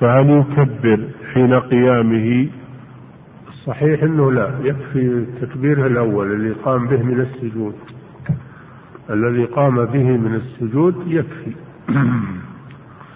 فهل 0.00 0.30
يكبر 0.30 1.08
حين 1.34 1.54
قيامه؟ 1.54 2.48
الصحيح 3.48 4.02
أنه 4.02 4.32
لا. 4.32 4.50
يكفي 4.62 5.26
تكبيره 5.40 5.86
الأول 5.86 6.32
اللي 6.32 6.52
قام 6.52 6.86
به 6.86 7.02
من 7.02 7.20
السجود. 7.20 7.74
الذي 9.10 9.44
قام 9.44 9.84
به 9.84 10.16
من 10.16 10.34
السجود 10.34 10.94
يكفي. 11.06 11.52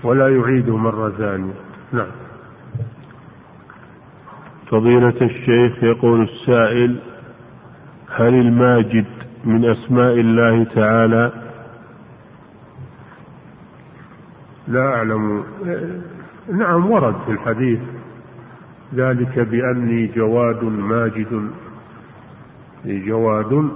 ولا 0.05 0.37
يعيده 0.37 0.77
مرة 0.77 1.11
ثانية. 1.11 1.55
نعم. 1.93 2.11
فضيلة 4.71 5.15
الشيخ 5.23 5.85
يقول 5.85 6.23
السائل 6.23 7.01
هل 8.09 8.35
الماجد 8.35 9.07
من 9.45 9.65
أسماء 9.65 10.21
الله 10.21 10.65
تعالى؟ 10.65 11.33
لا 14.69 14.95
أعلم. 14.95 15.45
نعم 16.53 16.91
ورد 16.91 17.15
في 17.27 17.33
الحديث 17.33 17.81
ذلك 18.95 19.39
بأني 19.39 20.07
جواد 20.07 20.65
ماجد. 20.65 21.51
جواد 22.85 23.71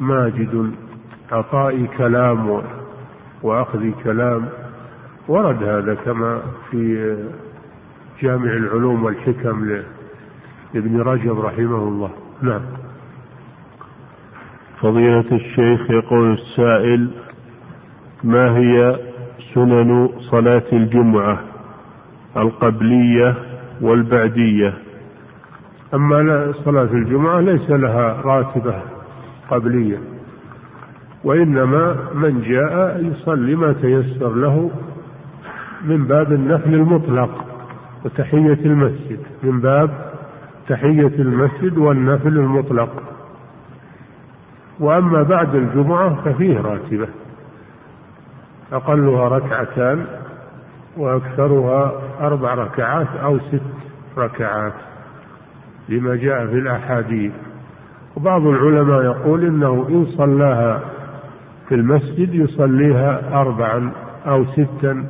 ماجد 0.00 0.72
عطائي 1.32 1.86
كلام 1.86 2.62
وأخذي 3.42 3.94
كلام. 4.04 4.48
ورد 5.28 5.62
هذا 5.62 5.94
كما 5.94 6.42
في 6.70 7.16
جامع 8.22 8.52
العلوم 8.52 9.04
والحكم 9.04 9.82
لابن 10.74 11.00
رجب 11.00 11.40
رحمه 11.40 11.88
الله. 11.88 12.10
نعم. 12.42 12.60
فضيلة 14.80 15.32
الشيخ 15.32 15.90
يقول 15.90 16.32
السائل 16.32 17.10
ما 18.24 18.56
هي 18.58 18.98
سنن 19.54 20.08
صلاة 20.30 20.64
الجمعة؟ 20.72 21.40
القبلية 22.36 23.36
والبعدية. 23.80 24.74
أما 25.94 26.52
صلاة 26.64 26.92
الجمعة 26.92 27.40
ليس 27.40 27.70
لها 27.70 28.20
راتبة 28.24 28.82
قبلية 29.50 29.98
وإنما 31.24 31.96
من 32.14 32.40
جاء 32.40 33.04
يصلي 33.04 33.54
ما 33.56 33.72
تيسر 33.72 34.34
له 34.34 34.70
من 35.84 36.04
باب 36.04 36.32
النفل 36.32 36.74
المطلق 36.74 37.44
وتحية 38.04 38.58
المسجد. 38.64 39.18
من 39.42 39.60
باب 39.60 39.90
تحية 40.68 41.06
المسجد 41.18 41.78
والنفل 41.78 42.38
المطلق. 42.38 43.02
وأما 44.80 45.22
بعد 45.22 45.54
الجمعة 45.54 46.22
ففيه 46.24 46.60
راتبة. 46.60 47.08
أقلها 48.72 49.28
ركعتان 49.28 50.04
وأكثرها 50.96 51.92
أربع 52.20 52.54
ركعات 52.54 53.08
أو 53.22 53.38
ست 53.38 53.60
ركعات 54.18 54.72
لما 55.88 56.16
جاء 56.16 56.46
في 56.46 56.54
الأحاديث. 56.54 57.32
وبعض 58.16 58.46
العلماء 58.46 59.02
يقول 59.02 59.44
إنه 59.44 59.86
إن 59.88 60.06
صلاها 60.06 60.80
في 61.68 61.74
المسجد 61.74 62.34
يصليها 62.34 63.40
أربعا 63.40 63.92
أو 64.26 64.44
ستا 64.44 65.04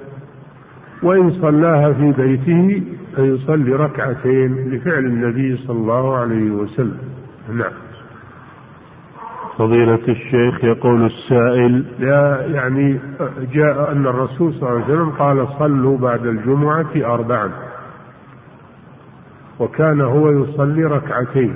وإن 1.03 1.31
صلاها 1.31 1.93
في 1.93 2.13
بيته 2.13 2.83
فيصلي 3.17 3.73
ركعتين 3.73 4.71
لفعل 4.71 5.05
النبي 5.05 5.57
صلى 5.57 5.77
الله 5.77 6.17
عليه 6.17 6.51
وسلم. 6.51 6.99
نعم. 7.53 7.73
فضيلة 9.59 10.09
الشيخ 10.09 10.65
يقول 10.65 11.07
السائل 11.07 11.85
لا 11.99 12.47
يعني 12.47 13.01
جاء 13.53 13.93
أن 13.93 14.07
الرسول 14.07 14.55
صلى 14.55 14.69
الله 14.69 14.85
عليه 14.85 14.85
وسلم 14.85 15.11
قال 15.11 15.49
صلوا 15.59 15.99
بعد 15.99 16.27
الجمعة 16.27 16.91
أربعا. 16.97 17.51
وكان 19.59 20.01
هو 20.01 20.31
يصلي 20.31 20.85
ركعتين 20.85 21.55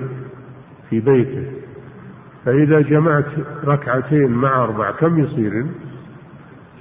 في 0.91 1.01
بيته. 1.01 1.47
فإذا 2.45 2.81
جمعت 2.81 3.27
ركعتين 3.65 4.31
مع 4.31 4.65
أربع 4.65 4.91
كم 4.91 5.19
يصير؟ 5.19 5.67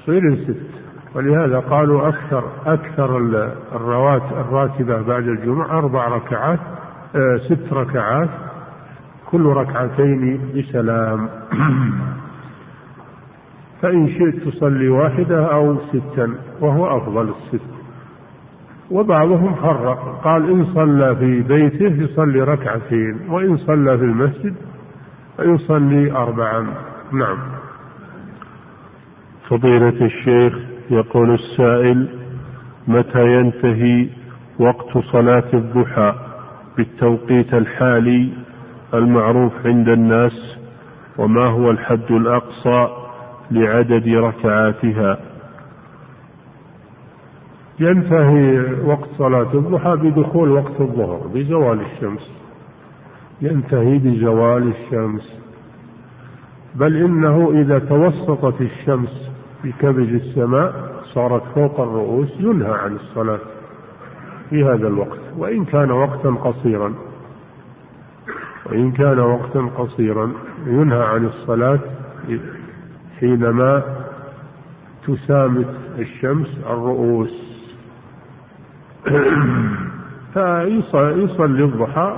يصير 0.01 0.35
ست 0.35 0.72
ولهذا 1.15 1.59
قالوا 1.59 2.07
أكثر 2.07 2.43
أكثر 2.65 3.17
الروات 3.75 4.31
الراتبة 4.31 5.01
بعد 5.01 5.27
الجمعة 5.27 5.77
أربع 5.77 6.07
ركعات 6.07 6.59
آه 7.15 7.37
ست 7.37 7.73
ركعات 7.73 8.29
كل 9.31 9.45
ركعتين 9.45 10.39
بسلام. 10.55 11.29
فإن 13.81 14.07
شئت 14.07 14.47
تصلي 14.47 14.89
واحدة 14.89 15.53
أو 15.53 15.77
ستا 15.77 16.33
وهو 16.61 16.97
أفضل 16.97 17.29
الست. 17.29 17.65
وبعضهم 18.91 19.55
فرق 19.55 20.21
قال 20.23 20.49
إن 20.49 20.65
صلى 20.65 21.15
في 21.15 21.41
بيته 21.41 22.03
يصلي 22.03 22.41
ركعتين 22.41 23.29
وإن 23.29 23.57
صلى 23.57 23.97
في 23.97 24.03
المسجد 24.03 24.55
فيصلي 25.37 26.11
أربعا. 26.11 26.67
نعم. 27.11 27.37
فضيلة 29.49 30.05
الشيخ 30.05 30.72
يقول 30.91 31.33
السائل 31.33 32.19
متى 32.87 33.39
ينتهي 33.39 34.09
وقت 34.59 34.97
صلاة 34.97 35.53
الضحى 35.53 36.15
بالتوقيت 36.77 37.53
الحالي 37.53 38.33
المعروف 38.93 39.53
عند 39.65 39.89
الناس 39.89 40.57
وما 41.17 41.45
هو 41.45 41.71
الحد 41.71 42.11
الأقصى 42.11 42.87
لعدد 43.51 44.07
ركعاتها؟ 44.07 45.19
ينتهي 47.79 48.73
وقت 48.85 49.09
صلاة 49.17 49.53
الضحى 49.53 49.95
بدخول 49.95 50.51
وقت 50.51 50.81
الظهر 50.81 51.27
بزوال 51.33 51.79
الشمس. 51.81 52.31
ينتهي 53.41 53.99
بزوال 53.99 54.73
الشمس. 54.73 55.39
بل 56.75 56.97
إنه 56.97 57.51
إذا 57.51 57.79
توسطت 57.79 58.61
الشمس 58.61 59.32
في 59.63 59.71
كبد 59.71 60.09
السماء 60.09 60.93
صارت 61.13 61.43
فوق 61.55 61.79
الرؤوس 61.79 62.29
ينهى 62.39 62.71
عن 62.71 62.95
الصلاة 62.95 63.39
في 64.49 64.63
هذا 64.63 64.87
الوقت 64.87 65.19
وإن 65.37 65.65
كان 65.65 65.91
وقتا 65.91 66.29
قصيرا 66.29 66.93
وإن 68.65 68.91
كان 68.91 69.19
وقتا 69.19 69.69
قصيرا 69.77 70.31
ينهى 70.67 71.03
عن 71.03 71.25
الصلاة 71.25 71.79
حينما 73.19 73.83
تسامت 75.07 75.75
الشمس 75.99 76.47
الرؤوس. 76.69 77.63
فيصلي 80.33 81.63
الضحى 81.63 82.17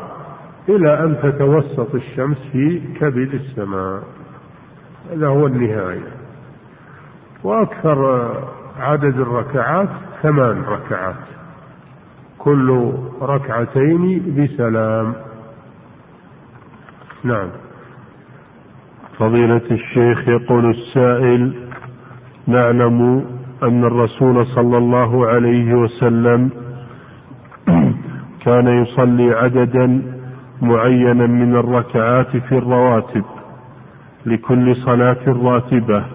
إلى 0.70 1.04
أن 1.04 1.18
تتوسط 1.24 1.96
الشمس 1.96 2.38
في 2.52 2.82
كبد 3.00 3.34
السماء. 3.34 4.04
هذا 5.12 5.28
هو 5.28 5.48
النهاية. 5.48 6.25
وأكثر 7.46 8.30
عدد 8.80 9.20
الركعات 9.20 9.90
ثمان 10.22 10.62
ركعات 10.62 11.16
كل 12.38 12.94
ركعتين 13.22 14.36
بسلام. 14.38 15.14
نعم. 17.24 17.50
فضيلة 19.18 19.62
الشيخ 19.72 20.28
يقول 20.28 20.70
السائل 20.70 21.70
نعلم 22.48 23.26
أن 23.64 23.84
الرسول 23.84 24.48
صلى 24.48 24.78
الله 24.78 25.28
عليه 25.28 25.74
وسلم 25.74 26.50
كان 28.46 28.68
يصلي 28.68 29.34
عددا 29.34 30.02
معينا 30.62 31.28
من 31.28 31.56
الركعات 31.56 32.38
في 32.38 32.58
الرواتب 32.58 33.26
لكل 34.26 34.76
صلاة 34.76 35.24
راتبة. 35.28 36.06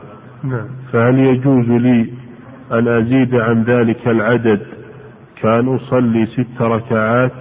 نعم. 0.42 0.79
فهل 0.92 1.18
يجوز 1.18 1.68
لي 1.68 2.12
أن 2.72 2.88
أزيد 2.88 3.34
عن 3.34 3.64
ذلك 3.64 4.08
العدد 4.08 4.66
كأن 5.42 5.74
أصلي 5.74 6.26
ست 6.26 6.62
ركعات 6.62 7.32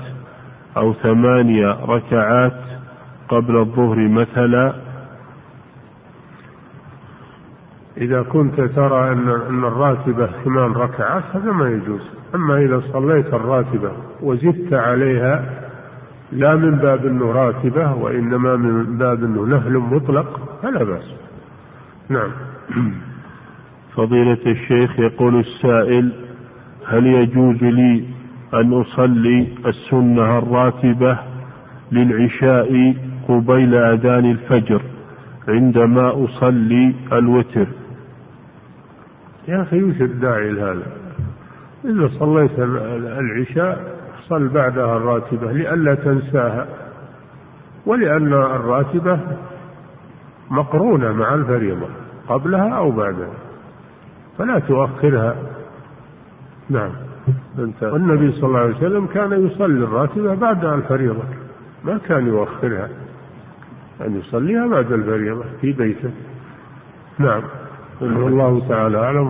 أو 0.77 0.93
ثمانية 0.93 1.85
ركعات 1.85 2.61
قبل 3.29 3.57
الظهر 3.57 4.07
مثلا؟ 4.07 4.73
إذا 7.97 8.21
كنت 8.21 8.61
ترى 8.61 9.11
أن 9.11 9.29
أن 9.49 9.65
الراتبة 9.65 10.29
ثمان 10.43 10.71
ركعات 10.71 11.23
هذا 11.33 11.51
ما 11.51 11.69
يجوز. 11.69 12.01
أما 12.35 12.57
إذا 12.57 12.81
صليت 12.93 13.33
الراتبة 13.33 13.91
وزدت 14.21 14.73
عليها 14.73 15.45
لا 16.31 16.55
من 16.55 16.71
باب 16.71 17.05
أنه 17.05 17.31
راتبة 17.31 17.93
وإنما 17.93 18.55
من 18.55 18.97
باب 18.97 19.23
أنه 19.23 19.41
نهل 19.41 19.73
مطلق 19.73 20.59
فلا 20.63 20.83
بأس. 20.83 21.15
نعم. 22.09 22.31
فضيلة 23.99 24.37
الشيخ 24.45 24.99
يقول 24.99 25.39
السائل 25.39 26.11
هل 26.85 27.05
يجوز 27.05 27.63
لي 27.63 28.05
أن 28.53 28.73
أصلي 28.73 29.47
السنة 29.65 30.37
الراتبة 30.37 31.19
للعشاء 31.91 32.95
قبيل 33.27 33.75
أذان 33.75 34.31
الفجر 34.31 34.81
عندما 35.47 36.25
أصلي 36.25 36.95
الوتر؟ 37.13 37.67
يا 39.47 39.61
أخي 39.61 39.83
وش 39.83 40.01
الداعي 40.01 40.51
لهذا؟ 40.51 40.87
إذا 41.85 42.09
صليت 42.19 42.59
العشاء 43.19 43.95
صل 44.29 44.47
بعدها 44.47 44.97
الراتبة 44.97 45.51
لئلا 45.51 45.95
تنساها. 45.95 46.67
ولأن 47.85 48.33
الراتبة 48.33 49.19
مقرونة 50.51 51.11
مع 51.11 51.33
الفريضة 51.33 51.87
قبلها 52.29 52.69
أو 52.69 52.91
بعدها. 52.91 53.48
فلا 54.39 54.59
تؤخرها. 54.59 55.35
نعم. 56.69 56.91
والنبي 57.81 58.31
صلى 58.31 58.47
الله 58.47 58.59
عليه 58.59 58.75
وسلم 58.75 59.05
كان 59.05 59.45
يصلي 59.45 59.83
الراتبة 59.83 60.35
بعد 60.35 60.65
الفريضة. 60.65 61.23
ما 61.83 61.97
كان 61.97 62.27
يؤخرها. 62.27 62.89
أن 64.01 64.19
يصليها 64.19 64.67
بعد 64.67 64.91
الفريضة 64.91 65.43
في 65.61 65.73
بيته. 65.73 66.11
نعم. 67.19 67.41
والله 68.01 68.67
تعالى 68.69 68.97
أعلم. 68.97 69.27